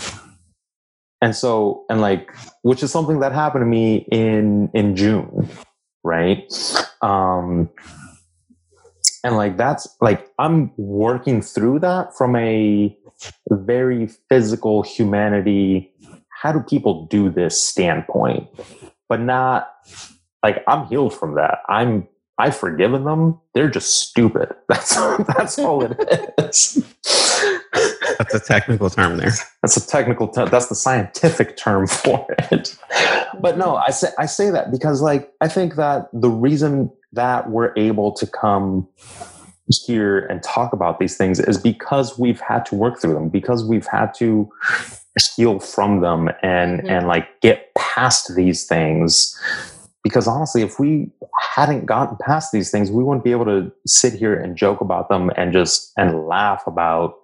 And 1.20 1.36
so, 1.36 1.84
and 1.88 2.00
like, 2.00 2.34
which 2.62 2.82
is 2.82 2.90
something 2.90 3.20
that 3.20 3.30
happened 3.30 3.62
to 3.62 3.66
me 3.66 4.08
in 4.10 4.70
in 4.74 4.96
June, 4.96 5.48
right? 6.02 6.52
Um, 7.00 7.70
and 9.24 9.36
like 9.36 9.56
that's 9.56 9.88
like 10.00 10.28
I'm 10.38 10.72
working 10.76 11.42
through 11.42 11.80
that 11.80 12.16
from 12.16 12.36
a 12.36 12.96
very 13.50 14.08
physical 14.28 14.82
humanity. 14.82 15.92
How 16.28 16.52
do 16.52 16.60
people 16.60 17.06
do 17.06 17.30
this 17.30 17.60
standpoint? 17.60 18.48
But 19.08 19.20
not 19.20 19.68
like 20.42 20.64
I'm 20.66 20.86
healed 20.86 21.14
from 21.14 21.36
that. 21.36 21.58
I'm 21.68 22.08
I've 22.42 22.56
forgiven 22.56 23.04
them. 23.04 23.38
They're 23.54 23.70
just 23.70 24.00
stupid. 24.00 24.52
That's 24.68 24.96
that's 25.36 25.60
all 25.60 25.84
it 25.84 25.92
is. 26.38 26.84
That's 28.18 28.34
a 28.34 28.40
technical 28.40 28.90
term 28.90 29.16
there. 29.16 29.30
That's 29.62 29.76
a 29.76 29.86
technical 29.86 30.26
term. 30.26 30.48
That's 30.50 30.66
the 30.66 30.74
scientific 30.74 31.56
term 31.56 31.86
for 31.86 32.26
it. 32.50 32.76
But 33.40 33.58
no, 33.58 33.76
I 33.76 33.90
say 33.90 34.08
I 34.18 34.26
say 34.26 34.50
that 34.50 34.72
because 34.72 35.02
like 35.02 35.30
I 35.40 35.46
think 35.46 35.76
that 35.76 36.08
the 36.12 36.30
reason 36.30 36.90
that 37.12 37.48
we're 37.48 37.72
able 37.76 38.10
to 38.12 38.26
come 38.26 38.88
here 39.68 40.26
and 40.26 40.42
talk 40.42 40.72
about 40.72 40.98
these 40.98 41.16
things 41.16 41.38
is 41.38 41.58
because 41.58 42.18
we've 42.18 42.40
had 42.40 42.66
to 42.66 42.74
work 42.74 43.00
through 43.00 43.14
them, 43.14 43.28
because 43.28 43.64
we've 43.64 43.86
had 43.86 44.14
to 44.14 44.50
heal 45.36 45.60
from 45.60 46.00
them 46.00 46.28
and 46.42 46.80
mm-hmm. 46.80 46.90
and 46.90 47.06
like 47.06 47.40
get 47.40 47.72
past 47.74 48.34
these 48.34 48.66
things 48.66 49.38
because 50.02 50.26
honestly 50.26 50.62
if 50.62 50.78
we 50.78 51.10
hadn't 51.54 51.86
gotten 51.86 52.16
past 52.20 52.52
these 52.52 52.70
things 52.70 52.90
we 52.90 53.02
wouldn't 53.04 53.24
be 53.24 53.30
able 53.30 53.44
to 53.44 53.70
sit 53.86 54.12
here 54.12 54.34
and 54.34 54.56
joke 54.56 54.80
about 54.80 55.08
them 55.08 55.30
and 55.36 55.52
just 55.52 55.92
and 55.96 56.26
laugh 56.26 56.62
about 56.66 57.14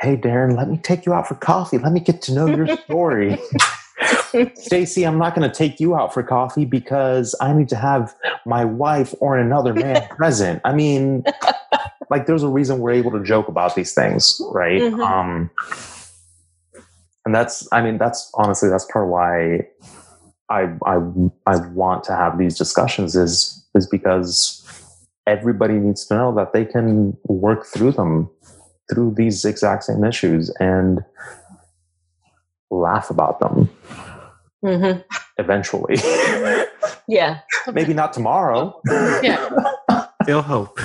hey 0.00 0.16
darren 0.16 0.56
let 0.56 0.68
me 0.68 0.76
take 0.78 1.06
you 1.06 1.12
out 1.12 1.26
for 1.26 1.34
coffee. 1.36 1.78
Let 1.78 1.92
me 1.92 2.00
get 2.00 2.22
to 2.22 2.34
know 2.34 2.46
your 2.46 2.76
story. 2.78 3.38
Stacy 4.54 5.06
i'm 5.06 5.18
not 5.18 5.34
going 5.34 5.48
to 5.48 5.54
take 5.54 5.78
you 5.78 5.94
out 5.94 6.12
for 6.12 6.22
coffee 6.22 6.64
because 6.64 7.36
i 7.40 7.52
need 7.52 7.68
to 7.68 7.76
have 7.76 8.14
my 8.46 8.64
wife 8.64 9.14
or 9.20 9.38
another 9.38 9.74
man 9.74 10.06
present. 10.16 10.60
I 10.64 10.72
mean 10.72 11.24
like 12.10 12.26
there's 12.26 12.42
a 12.42 12.48
reason 12.48 12.80
we're 12.80 12.92
able 12.92 13.12
to 13.12 13.22
joke 13.22 13.48
about 13.48 13.74
these 13.74 13.94
things 13.94 14.40
right? 14.50 14.80
Mm-hmm. 14.82 15.00
um 15.00 15.50
and 17.24 17.34
that's 17.34 17.68
i 17.72 17.80
mean 17.80 17.98
that's 17.98 18.30
honestly 18.34 18.68
that's 18.68 18.86
part 18.90 19.04
of 19.04 19.10
why 19.10 19.68
I, 20.52 20.68
I 20.86 20.96
I 21.46 21.56
want 21.68 22.04
to 22.04 22.14
have 22.14 22.36
these 22.38 22.58
discussions 22.58 23.16
is 23.16 23.64
is 23.74 23.86
because 23.88 24.58
everybody 25.26 25.74
needs 25.74 26.04
to 26.06 26.14
know 26.14 26.34
that 26.34 26.52
they 26.52 26.64
can 26.66 27.16
work 27.24 27.64
through 27.64 27.92
them 27.92 28.28
through 28.92 29.14
these 29.16 29.44
exact 29.46 29.84
same 29.84 30.04
issues 30.04 30.50
and 30.60 31.02
laugh 32.70 33.08
about 33.10 33.40
them 33.40 33.68
hmm 34.64 34.98
eventually 35.38 35.96
Yeah. 37.08 37.40
maybe 37.72 37.94
not 37.94 38.12
tomorrow 38.12 38.80
Yeah. 39.22 39.48
Still 40.22 40.42
hope. 40.42 40.78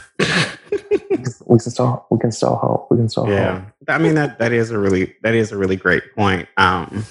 we 1.45 1.59
can 1.59 1.71
still 1.71 2.05
we 2.09 2.17
can 2.19 2.31
still 2.31 2.55
hope 2.55 2.87
we 2.89 2.97
can 2.97 3.07
still 3.09 3.25
hope 3.25 3.33
Yeah, 3.33 3.65
I 3.87 3.97
mean 3.99 4.15
that 4.15 4.39
that 4.39 4.51
is 4.51 4.71
a 4.71 4.77
really 4.79 5.15
that 5.23 5.35
is 5.35 5.51
a 5.51 5.57
really 5.57 5.75
great 5.75 6.03
point. 6.15 6.47
Um, 6.57 7.05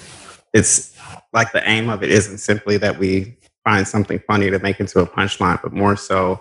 it's 0.57 0.97
like 1.35 1.53
the 1.53 1.69
aim 1.69 1.91
of 1.91 2.03
it 2.03 2.11
isn't 2.11 2.39
simply 2.39 2.79
that 2.79 2.99
we 2.99 3.37
find 3.65 3.87
something 3.87 4.19
funny 4.27 4.51
to 4.51 4.59
make 4.61 4.81
into 4.81 5.01
a 5.01 5.07
punchline, 5.07 5.61
but 5.63 5.73
more 5.73 5.97
so 5.97 6.41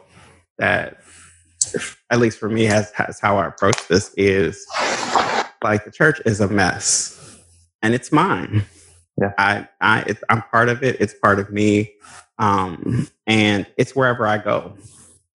that, 0.58 1.02
at 2.10 2.20
least 2.20 2.40
for 2.40 2.48
me, 2.50 2.64
has 2.64 2.92
has 2.92 3.20
how 3.20 3.38
I 3.38 3.48
approach 3.48 3.88
this 3.90 4.14
is 4.16 4.66
like 5.64 5.84
the 5.84 5.92
church 5.92 6.22
is 6.26 6.40
a 6.40 6.48
mess, 6.48 7.40
and 7.82 7.94
it's 7.94 8.12
mine. 8.12 8.64
Yeah. 9.20 9.34
I 9.38 9.68
I 9.82 10.02
it's, 10.08 10.24
I'm 10.30 10.44
part 10.44 10.70
of 10.70 10.84
it. 10.84 10.98
It's 11.02 11.14
part 11.14 11.40
of 11.40 11.52
me, 11.52 11.94
um, 12.38 13.10
and 13.28 13.66
it's 13.78 13.96
wherever 13.96 14.26
I 14.26 14.38
go. 14.38 14.78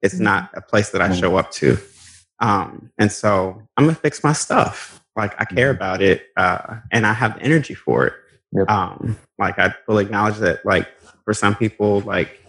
It's 0.01 0.18
not 0.18 0.51
a 0.55 0.62
place 0.62 0.91
that 0.91 1.03
I 1.03 1.14
show 1.14 1.37
up 1.37 1.51
to. 1.53 1.76
Um, 2.39 2.91
and 2.97 3.12
so 3.12 3.61
I'm 3.76 3.85
gonna 3.85 3.95
fix 3.97 4.24
my 4.24 4.33
stuff. 4.33 5.05
Like 5.16 5.39
I 5.39 5.45
care 5.45 5.70
about 5.70 6.01
it, 6.01 6.28
uh, 6.39 6.76
and 6.93 7.07
I 7.07 7.12
have 7.12 7.35
the 7.35 7.43
energy 7.43 7.74
for 7.74 8.07
it. 8.07 8.14
Yep. 8.53 8.69
Um, 8.71 9.17
like 9.39 9.59
I 9.59 9.75
fully 9.87 10.05
acknowledge 10.05 10.39
that. 10.39 10.65
Like 10.65 10.89
for 11.25 11.35
some 11.35 11.55
people, 11.55 12.01
like 12.01 12.45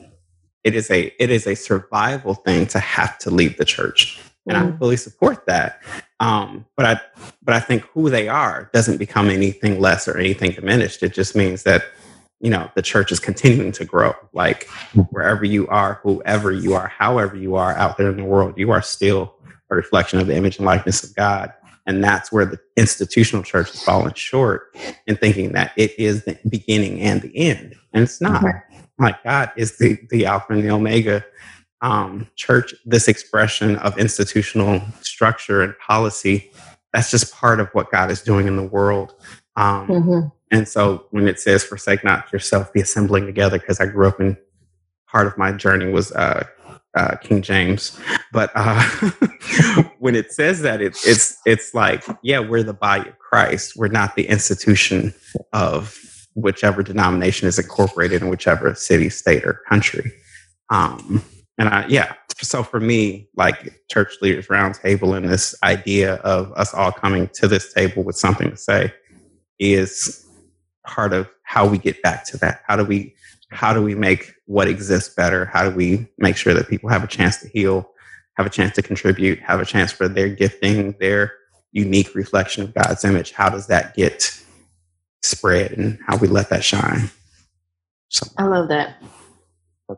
it 0.64 0.76
is 0.76 0.90
a 0.92 1.14
it 1.22 1.30
is 1.30 1.48
a 1.48 1.56
survival 1.56 2.36
thing 2.36 2.68
to 2.68 2.80
have 2.80 3.18
to 3.20 3.30
leave 3.30 3.58
the 3.58 3.66
church, 3.66 4.20
and 4.48 4.58
I 4.58 4.72
fully 4.78 4.98
support 4.98 5.46
that. 5.46 5.82
Um, 6.20 6.66
but 6.76 6.86
I 6.86 7.02
but 7.44 7.56
I 7.56 7.60
think 7.60 7.84
who 7.94 8.10
they 8.10 8.28
are 8.28 8.70
doesn't 8.74 8.98
become 8.98 9.30
anything 9.30 9.80
less 9.80 10.08
or 10.08 10.18
anything 10.18 10.52
diminished. 10.52 11.04
It 11.04 11.14
just 11.14 11.36
means 11.36 11.64
that 11.64 11.84
you 12.40 12.50
know 12.50 12.70
the 12.76 12.82
church 12.82 13.12
is 13.12 13.20
continuing 13.20 13.72
to 13.74 13.86
grow. 13.86 14.14
Like 14.34 14.68
wherever 15.10 15.46
you 15.46 15.68
are, 15.68 16.00
whoever 16.04 16.52
you 16.52 16.74
are, 16.74 16.88
however 16.88 17.36
you 17.36 17.56
are 17.56 17.74
out 17.74 17.98
there 17.98 18.10
in 18.10 18.18
the 18.18 18.26
world, 18.26 18.58
you 18.58 18.72
are 18.72 18.82
still 18.82 19.36
a 19.70 19.76
reflection 19.76 20.20
of 20.20 20.28
the 20.28 20.36
image 20.36 20.58
and 20.58 20.66
likeness 20.66 21.04
of 21.04 21.16
God. 21.16 21.54
And 21.88 22.04
that's 22.04 22.32
where 22.32 22.46
the 22.46 22.60
institutional 22.78 23.44
church 23.44 23.72
has 23.72 23.84
fallen 23.84 24.14
short 24.14 24.76
in 25.08 25.16
thinking 25.18 25.54
that 25.54 25.72
it 25.78 25.98
is 25.98 26.24
the 26.26 26.38
beginning 26.48 27.02
and 27.02 27.22
the 27.22 27.36
end. 27.36 27.76
And 27.94 28.04
it's 28.04 28.22
not. 28.22 28.44
Like 29.00 29.24
God 29.24 29.52
is 29.58 29.78
the, 29.80 29.98
the 30.12 30.26
Alpha 30.28 30.54
and 30.54 30.64
the 30.64 30.70
Omega. 30.70 31.26
Um, 31.82 32.28
church, 32.36 32.76
this 32.86 33.08
expression 33.08 33.78
of 33.78 33.98
institutional 33.98 34.82
structure 35.02 35.64
and 35.64 35.74
policy, 35.80 36.52
that's 36.94 37.10
just 37.10 37.34
part 37.34 37.60
of 37.60 37.70
what 37.74 37.90
God 37.92 38.12
is 38.12 38.22
doing 38.22 38.46
in 38.48 38.56
the 38.58 38.64
world. 38.64 39.16
Um, 39.56 39.88
Mhm. 39.88 40.32
and 40.52 40.68
so 40.68 41.08
when 41.10 41.28
it 41.28 41.40
says, 41.40 41.64
forsake 41.64 42.04
not 42.04 42.32
yourself, 42.32 42.72
be 42.72 42.82
assembling 42.82 43.26
together, 43.26 43.58
because 43.58 43.80
I 43.80 43.88
grew 43.88 44.08
up 44.08 44.20
in 44.22 44.38
part 45.08 45.26
of 45.26 45.38
my 45.38 45.52
journey 45.52 45.92
was 45.92 46.12
uh, 46.12 46.46
uh, 46.96 47.16
King 47.18 47.42
James. 47.42 48.00
But 48.32 48.52
uh, 48.56 48.82
when 50.00 50.16
it 50.16 50.32
says 50.32 50.62
that, 50.62 50.82
it, 50.82 50.98
it's, 51.06 51.40
it's 51.46 51.74
like, 51.74 52.04
yeah, 52.22 52.40
we're 52.40 52.64
the 52.64 52.74
body 52.74 53.10
of 53.10 53.18
Christ. 53.20 53.76
We're 53.76 53.88
not 53.88 54.16
the 54.16 54.28
institution 54.28 55.14
of 55.54 55.98
whichever 56.36 56.84
denomination 56.84 57.48
is 57.48 57.60
incorporated 57.60 58.22
in 58.22 58.30
whichever 58.30 58.74
city, 58.76 59.10
state, 59.10 59.44
or 59.46 59.62
country. 59.70 60.12
Um, 60.70 61.24
and 61.58 61.70
I, 61.70 61.86
yeah, 61.88 62.14
so 62.42 62.64
for 62.64 62.80
me, 62.80 63.30
like 63.36 63.82
church 63.90 64.16
leaders 64.22 64.48
roundtable 64.48 65.16
and 65.16 65.28
this 65.28 65.56
idea 65.64 66.16
of 66.16 66.52
us 66.54 66.74
all 66.74 66.92
coming 66.92 67.30
to 67.34 67.48
this 67.48 67.74
table 67.74 68.04
with 68.04 68.16
something 68.16 68.50
to 68.50 68.58
say 68.58 68.94
is 69.60 70.26
part 70.86 71.14
of 71.14 71.30
how 71.44 71.68
we 71.68 71.78
get 71.78 72.02
back 72.02 72.26
to 72.26 72.38
that. 72.38 72.62
How 72.66 72.76
do 72.76 72.84
we 72.84 73.14
how 73.52 73.74
do 73.74 73.82
we 73.82 73.96
make 73.96 74.34
what 74.46 74.68
exists 74.68 75.14
better? 75.16 75.46
How 75.46 75.70
do 75.70 75.76
we 75.76 76.08
make 76.18 76.38
sure 76.38 76.54
that 76.54 76.70
people 76.70 76.90
have 76.90 77.04
a 77.04 77.08
chance 77.08 77.38
to 77.42 77.50
heal, 77.50 77.90
have 78.38 78.46
a 78.48 78.52
chance 78.52 78.76
to 78.76 78.82
contribute, 78.82 79.40
have 79.42 79.60
a 79.62 79.66
chance 79.66 79.92
for 79.92 80.08
their 80.08 80.30
gifting, 80.30 80.96
their 81.00 81.34
unique 81.72 82.16
reflection 82.16 82.64
of 82.64 82.74
God's 82.74 83.06
image? 83.06 83.32
How 83.34 83.50
does 83.50 83.68
that 83.68 83.96
get 83.96 84.38
spread 85.24 85.74
and 85.74 86.00
how 86.08 86.18
we 86.18 86.28
let 86.28 86.50
that 86.50 86.64
shine? 86.64 87.12
So 88.10 88.28
I 88.38 88.46
love 88.46 88.70
that. 88.70 88.96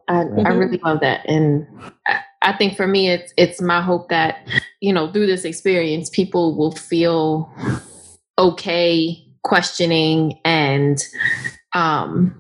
I, 0.10 0.22
I 0.22 0.24
Mhm. 0.24 0.60
really 0.60 0.80
love 0.80 1.01
that, 1.01 1.26
and 1.30 1.68
I, 2.08 2.20
I 2.41 2.54
think 2.58 2.78
for 2.78 2.88
me, 2.88 3.10
it's 3.10 3.34
it's 3.38 3.62
my 3.62 3.82
hope 3.82 4.10
that 4.10 4.47
you 4.82 4.93
know 4.93 5.12
through 5.12 5.28
this 5.28 5.45
experience, 5.45 6.10
people 6.10 6.58
will 6.58 6.74
feel 6.74 7.54
okay 8.39 9.26
questioning 9.43 10.39
and 10.45 11.04
um, 11.74 12.39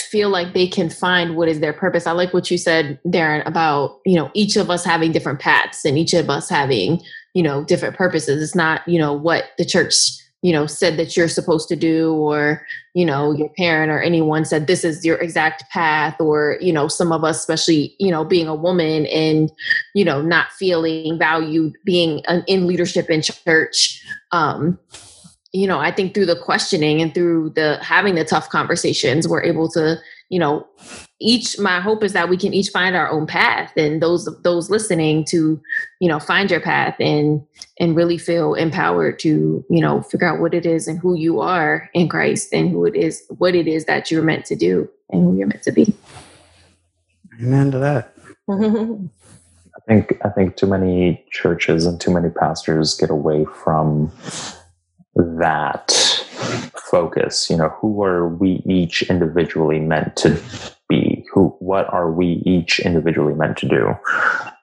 feel 0.00 0.28
like 0.28 0.54
they 0.54 0.66
can 0.66 0.90
find 0.90 1.36
what 1.36 1.48
is 1.48 1.60
their 1.60 1.72
purpose. 1.72 2.06
I 2.06 2.12
like 2.12 2.32
what 2.32 2.50
you 2.50 2.58
said, 2.58 2.98
Darren, 3.06 3.46
about 3.46 4.00
you 4.04 4.16
know 4.16 4.30
each 4.34 4.56
of 4.56 4.70
us 4.70 4.84
having 4.84 5.12
different 5.12 5.40
paths 5.40 5.84
and 5.84 5.98
each 5.98 6.14
of 6.14 6.30
us 6.30 6.48
having 6.48 7.00
you 7.34 7.42
know 7.42 7.64
different 7.64 7.96
purposes. 7.96 8.42
It's 8.42 8.54
not 8.54 8.86
you 8.86 8.98
know 8.98 9.12
what 9.12 9.50
the 9.58 9.64
church 9.64 9.94
you 10.42 10.52
know 10.52 10.66
said 10.66 10.96
that 10.96 11.16
you're 11.16 11.28
supposed 11.28 11.68
to 11.68 11.76
do 11.76 12.12
or 12.14 12.66
you 12.94 13.06
know 13.06 13.32
your 13.32 13.48
parent 13.50 13.90
or 13.90 14.00
anyone 14.00 14.44
said 14.44 14.66
this 14.66 14.84
is 14.84 15.04
your 15.04 15.16
exact 15.18 15.64
path 15.70 16.20
or 16.20 16.58
you 16.60 16.72
know 16.72 16.88
some 16.88 17.12
of 17.12 17.24
us 17.24 17.38
especially 17.38 17.94
you 17.98 18.10
know 18.10 18.24
being 18.24 18.48
a 18.48 18.54
woman 18.54 19.06
and 19.06 19.50
you 19.94 20.04
know 20.04 20.20
not 20.20 20.50
feeling 20.52 21.16
valued 21.18 21.74
being 21.84 22.20
in 22.48 22.66
leadership 22.66 23.08
in 23.08 23.22
church 23.22 24.04
um 24.32 24.78
you 25.52 25.66
know 25.66 25.78
i 25.78 25.90
think 25.90 26.14
through 26.14 26.26
the 26.26 26.36
questioning 26.36 27.00
and 27.00 27.14
through 27.14 27.50
the 27.50 27.78
having 27.82 28.14
the 28.14 28.24
tough 28.24 28.48
conversations 28.48 29.28
we're 29.28 29.42
able 29.42 29.68
to 29.68 29.96
you 30.28 30.38
know 30.38 30.66
each 31.20 31.58
my 31.58 31.80
hope 31.80 32.02
is 32.02 32.12
that 32.14 32.28
we 32.28 32.36
can 32.36 32.54
each 32.54 32.70
find 32.70 32.96
our 32.96 33.10
own 33.10 33.26
path 33.26 33.72
and 33.76 34.02
those 34.02 34.28
those 34.42 34.70
listening 34.70 35.24
to 35.24 35.60
you 36.00 36.08
know 36.08 36.18
find 36.18 36.50
your 36.50 36.60
path 36.60 36.96
and 36.98 37.44
and 37.78 37.96
really 37.96 38.18
feel 38.18 38.54
empowered 38.54 39.18
to 39.18 39.64
you 39.68 39.80
know 39.80 40.02
figure 40.02 40.26
out 40.26 40.40
what 40.40 40.54
it 40.54 40.66
is 40.66 40.88
and 40.88 40.98
who 40.98 41.14
you 41.14 41.40
are 41.40 41.88
in 41.94 42.08
christ 42.08 42.52
and 42.52 42.70
who 42.70 42.84
it 42.84 42.96
is 42.96 43.22
what 43.38 43.54
it 43.54 43.68
is 43.68 43.84
that 43.84 44.10
you're 44.10 44.22
meant 44.22 44.44
to 44.44 44.56
do 44.56 44.88
and 45.10 45.22
who 45.22 45.36
you're 45.36 45.46
meant 45.46 45.62
to 45.62 45.72
be 45.72 45.94
amen 47.40 47.70
to 47.70 47.78
that. 47.78 48.14
I 49.74 49.80
think 49.86 50.18
I 50.24 50.28
think 50.28 50.56
too 50.56 50.66
many 50.66 51.24
churches 51.30 51.86
and 51.86 52.00
too 52.00 52.12
many 52.12 52.30
pastors 52.30 52.94
get 52.94 53.10
away 53.10 53.44
from 53.44 54.12
that 55.14 55.90
focus. 56.90 57.48
You 57.50 57.56
know, 57.56 57.68
who 57.80 58.02
are 58.02 58.28
we 58.28 58.62
each 58.66 59.02
individually 59.02 59.80
meant 59.80 60.16
to 60.16 60.40
be? 60.88 61.24
Who 61.32 61.54
what 61.58 61.92
are 61.92 62.10
we 62.10 62.42
each 62.46 62.80
individually 62.80 63.34
meant 63.34 63.56
to 63.58 63.68
do? 63.68 63.94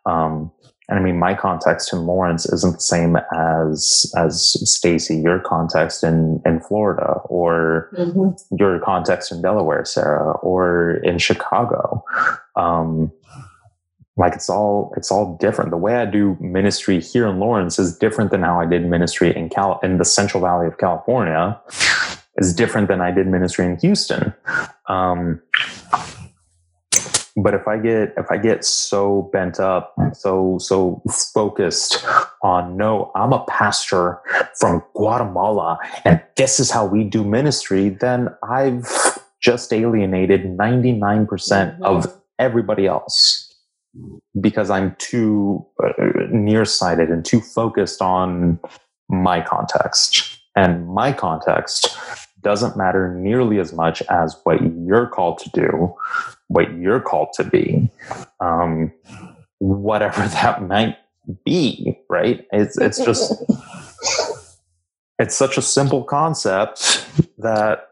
Um, 0.05 0.51
and 0.87 0.97
I 0.97 1.03
mean, 1.03 1.19
my 1.19 1.35
context 1.35 1.93
in 1.93 2.07
Lawrence 2.07 2.51
isn't 2.51 2.73
the 2.73 2.79
same 2.79 3.15
as 3.31 4.11
as 4.17 4.57
Stacy, 4.69 5.17
your 5.17 5.39
context 5.39 6.03
in 6.03 6.41
in 6.45 6.59
Florida, 6.61 7.21
or 7.25 7.89
Mhm. 7.97 8.35
your 8.59 8.79
context 8.79 9.31
in 9.31 9.41
Delaware, 9.41 9.85
Sarah, 9.85 10.31
or 10.41 10.95
in 11.03 11.19
Chicago. 11.19 12.03
Um, 12.55 13.11
like 14.19 14.33
it's 14.33 14.49
all 14.49 14.93
it's 14.97 15.11
all 15.11 15.37
different. 15.37 15.71
The 15.71 15.77
way 15.77 15.95
I 15.95 16.05
do 16.05 16.37
ministry 16.41 16.99
here 16.99 17.25
in 17.27 17.39
Lawrence 17.39 17.79
is 17.79 17.97
different 17.97 18.31
than 18.31 18.43
how 18.43 18.59
I 18.59 18.65
did 18.65 18.85
ministry 18.85 19.35
in 19.35 19.49
Cal 19.49 19.79
in 19.81 19.97
the 19.97 20.05
Central 20.05 20.43
Valley 20.43 20.67
of 20.67 20.77
California. 20.77 21.59
Is 22.37 22.53
different 22.53 22.87
than 22.87 23.01
I 23.01 23.11
did 23.11 23.27
ministry 23.27 23.65
in 23.65 23.75
Houston. 23.79 24.33
Um, 24.87 25.41
but 27.35 27.53
if 27.53 27.67
I 27.67 27.77
get 27.77 28.13
if 28.15 28.31
I 28.31 28.37
get 28.37 28.63
so 28.63 29.29
bent 29.33 29.59
up, 29.59 29.93
so 30.13 30.57
so 30.59 31.01
focused 31.33 32.05
on 32.41 32.77
no, 32.77 33.11
I'm 33.13 33.33
a 33.33 33.43
pastor 33.45 34.19
from 34.57 34.83
Guatemala 34.95 35.79
and 36.05 36.21
this 36.37 36.61
is 36.61 36.71
how 36.71 36.85
we 36.85 37.03
do 37.03 37.25
ministry, 37.25 37.89
then 37.89 38.29
I've 38.43 38.87
just 39.41 39.73
alienated 39.73 40.45
99% 40.45 41.81
of 41.81 42.07
everybody 42.37 42.87
else 42.87 43.48
because 44.39 44.69
I'm 44.69 44.95
too 44.99 45.65
uh, 45.83 45.91
nearsighted 46.31 47.09
and 47.09 47.25
too 47.25 47.41
focused 47.41 48.01
on 48.01 48.59
my 49.09 49.41
context. 49.41 50.39
And 50.55 50.87
my 50.87 51.11
context 51.13 51.97
doesn't 52.41 52.77
matter 52.77 53.13
nearly 53.13 53.59
as 53.59 53.73
much 53.73 54.01
as 54.03 54.37
what 54.43 54.59
you're 54.85 55.07
called 55.07 55.39
to 55.39 55.49
do, 55.49 55.93
what 56.47 56.73
you're 56.77 57.01
called 57.01 57.29
to 57.33 57.43
be, 57.43 57.89
um, 58.39 58.91
whatever 59.59 60.27
that 60.27 60.63
might 60.63 60.97
be, 61.45 61.97
right? 62.09 62.45
It's, 62.51 62.77
it's 62.77 63.03
just, 63.03 63.43
it's 65.19 65.35
such 65.35 65.57
a 65.57 65.61
simple 65.61 66.03
concept 66.03 67.05
that 67.37 67.89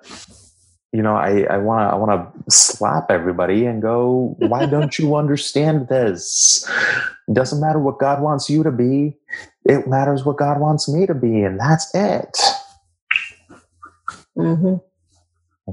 you 0.93 1.01
know, 1.03 1.15
I, 1.15 1.41
I 1.43 1.57
want 1.57 1.81
to 1.89 1.93
I 1.93 1.95
want 1.95 2.11
to 2.47 2.51
slap 2.51 3.11
everybody 3.11 3.65
and 3.65 3.81
go, 3.81 4.35
why 4.39 4.65
don't 4.65 4.97
you 4.99 5.15
understand 5.15 5.89
this? 5.89 6.67
It 7.27 7.33
doesn't 7.35 7.61
matter 7.61 7.79
what 7.79 7.99
God 7.99 8.21
wants 8.21 8.49
you 8.49 8.63
to 8.63 8.71
be. 8.71 9.15
It 9.65 9.87
matters 9.87 10.25
what 10.25 10.37
God 10.37 10.59
wants 10.59 10.89
me 10.89 11.05
to 11.05 11.13
be, 11.15 11.41
and 11.43 11.59
that's 11.59 11.93
it. 11.95 12.37
hmm 14.37 14.75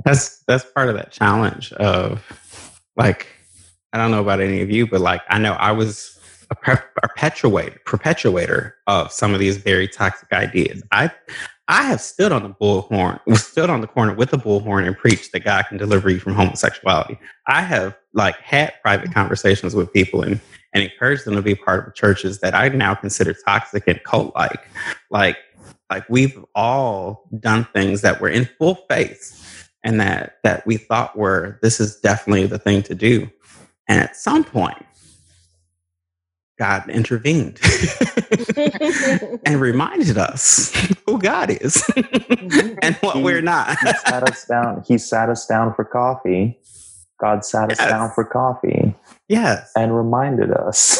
That's 0.04 0.40
that's 0.48 0.64
part 0.72 0.88
of 0.90 0.96
that 0.96 1.12
challenge 1.12 1.72
of 1.74 2.22
like 2.96 3.28
I 3.92 3.98
don't 3.98 4.10
know 4.10 4.22
about 4.22 4.40
any 4.40 4.62
of 4.62 4.70
you, 4.70 4.86
but 4.86 5.00
like 5.00 5.22
I 5.28 5.38
know 5.38 5.52
I 5.54 5.72
was 5.72 6.18
a 6.50 6.54
per- 6.56 6.84
perpetuator 7.02 7.78
perpetuator 7.86 8.76
of 8.86 9.12
some 9.12 9.34
of 9.34 9.40
these 9.40 9.58
very 9.58 9.88
toxic 9.88 10.32
ideas. 10.32 10.82
I 10.92 11.10
I 11.68 11.84
have 11.84 12.00
stood 12.00 12.32
on 12.32 12.42
the 12.42 12.50
bullhorn, 12.50 13.20
stood 13.36 13.70
on 13.70 13.80
the 13.80 13.86
corner 13.86 14.14
with 14.14 14.30
the 14.30 14.36
bullhorn 14.36 14.86
and 14.86 14.96
preached 14.96 15.32
that 15.32 15.44
God 15.44 15.66
can 15.68 15.78
deliver 15.78 16.10
you 16.10 16.20
from 16.20 16.34
homosexuality. 16.34 17.18
I 17.46 17.62
have 17.62 17.96
like 18.12 18.36
had 18.36 18.74
private 18.82 19.12
conversations 19.12 19.74
with 19.74 19.92
people 19.92 20.22
and 20.22 20.40
and 20.74 20.82
encouraged 20.82 21.24
them 21.24 21.36
to 21.36 21.42
be 21.42 21.54
part 21.54 21.86
of 21.86 21.94
churches 21.94 22.40
that 22.40 22.52
I 22.52 22.68
now 22.68 22.94
consider 22.94 23.32
toxic 23.32 23.84
and 23.86 24.02
cult 24.02 24.34
like. 24.34 24.68
Like 25.10 25.38
like 25.90 26.08
we've 26.08 26.44
all 26.54 27.28
done 27.38 27.66
things 27.72 28.00
that 28.02 28.20
were 28.20 28.28
in 28.28 28.48
full 28.58 28.84
faith 28.90 29.70
and 29.84 30.00
that 30.00 30.38
that 30.42 30.66
we 30.66 30.76
thought 30.76 31.16
were 31.16 31.58
this 31.62 31.80
is 31.80 32.00
definitely 32.00 32.46
the 32.46 32.58
thing 32.58 32.82
to 32.82 32.94
do. 32.94 33.30
And 33.88 34.00
at 34.00 34.16
some 34.16 34.44
point 34.44 34.84
God 36.58 36.88
intervened 36.88 37.58
and 39.44 39.60
reminded 39.60 40.18
us 40.18 40.72
who 41.06 41.18
God 41.18 41.50
is 41.50 41.76
mm-hmm. 41.76 42.78
and 42.80 42.94
what 42.96 43.22
we're 43.22 43.42
not. 43.42 43.76
He 43.78 43.92
sat 44.06 44.28
us 44.28 44.44
down. 44.44 44.84
He 44.86 44.98
sat 44.98 45.28
us 45.28 45.46
down 45.46 45.74
for 45.74 45.84
coffee. 45.84 46.58
God 47.20 47.44
sat 47.44 47.72
us 47.72 47.78
down 47.78 48.10
for 48.14 48.24
coffee 48.24 48.94
Yes, 49.28 49.70
and 49.76 49.96
reminded 49.96 50.50
us. 50.52 50.98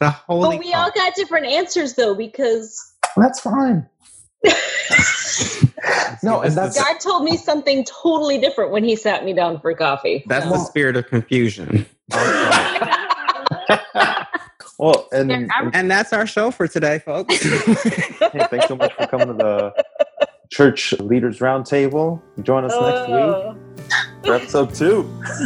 the 0.00 0.10
holy. 0.10 0.56
But 0.58 0.64
we 0.64 0.72
all 0.74 0.90
got 0.94 1.14
different 1.14 1.46
answers 1.46 1.94
though, 1.94 2.14
because 2.14 2.80
that's 3.16 3.40
fine. 3.40 3.88
No, 6.22 6.40
and 6.40 6.46
This 6.46 6.54
that's 6.54 6.80
God 6.82 6.98
told 7.00 7.24
me 7.24 7.36
something 7.36 7.84
totally 7.84 8.38
different 8.38 8.70
when 8.72 8.84
He 8.84 8.96
sat 8.96 9.24
me 9.24 9.34
down 9.34 9.60
for 9.60 9.74
coffee. 9.74 10.24
that's 10.26 10.46
the 10.46 10.58
spirit 10.58 10.96
of 10.96 11.06
confusion, 11.06 11.84
well, 14.78 15.08
and, 15.12 15.30
Yeah, 15.30 15.46
and 15.60 15.74
and 15.74 15.90
that's 15.90 16.12
our 16.12 16.26
show 16.26 16.50
for 16.50 16.66
today, 16.68 16.98
folks. 16.98 17.34
hey, 17.42 18.46
thanks 18.50 18.68
so 18.68 18.76
much 18.76 18.92
for 18.94 19.06
coming 19.06 19.28
to 19.28 19.34
the 19.34 19.84
Church 20.50 20.92
Leaders 21.00 21.38
Roundtable. 21.40 22.20
Join 22.42 22.64
us 22.64 22.72
next 22.72 23.08
Oh. 23.08 23.52
week 23.52 23.56
for 24.24 24.34
episode 24.34 24.74
two. 24.74 25.10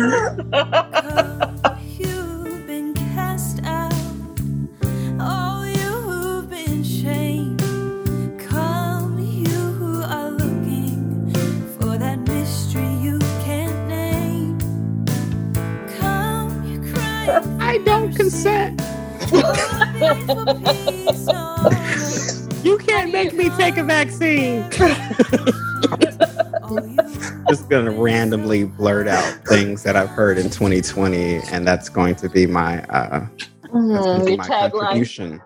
You've 1.99 2.67
been 2.67 2.95
cast 2.95 3.63
out. 3.65 3.93
Oh, 5.21 5.65
you've 5.65 6.49
been 6.51 6.83
shamed. 6.85 7.61
Come, 8.49 9.19
you 9.19 9.49
who 9.49 10.03
are 10.03 10.31
looking 10.31 11.31
for 11.81 11.99
that 11.99 12.19
mystery 12.21 12.87
you 13.01 13.19
can't 13.45 13.89
name. 13.89 14.59
Come, 15.99 16.65
you 16.65 16.81
cry. 16.93 17.41
I 17.61 17.79
don't 17.79 18.15
consent. 18.15 18.81
You 22.65 22.79
can't 22.79 23.13
make 23.13 23.35
me 23.35 23.51
take 23.51 23.77
a 23.79 23.85
vaccine. 23.85 24.69
Just 27.49 27.69
gonna 27.71 27.91
randomly 27.93 28.65
blurt 28.65 29.09
out 29.09 29.25
things 29.49 29.83
that 29.85 29.97
I've 29.97 30.11
heard 30.11 30.37
in 30.39 30.51
2020, 30.51 31.37
and 31.53 31.67
that's 31.67 31.89
going 31.89 32.15
to 32.17 32.29
be 32.29 32.47
my 32.47 32.83
uh, 32.85 33.27
that's 33.93 34.09
going 34.09 34.19
Mm, 34.19 34.21
to 34.21 34.27
be 34.27 34.37
my 34.37 34.49
tagline. 34.49 34.51
contribution. 34.51 35.43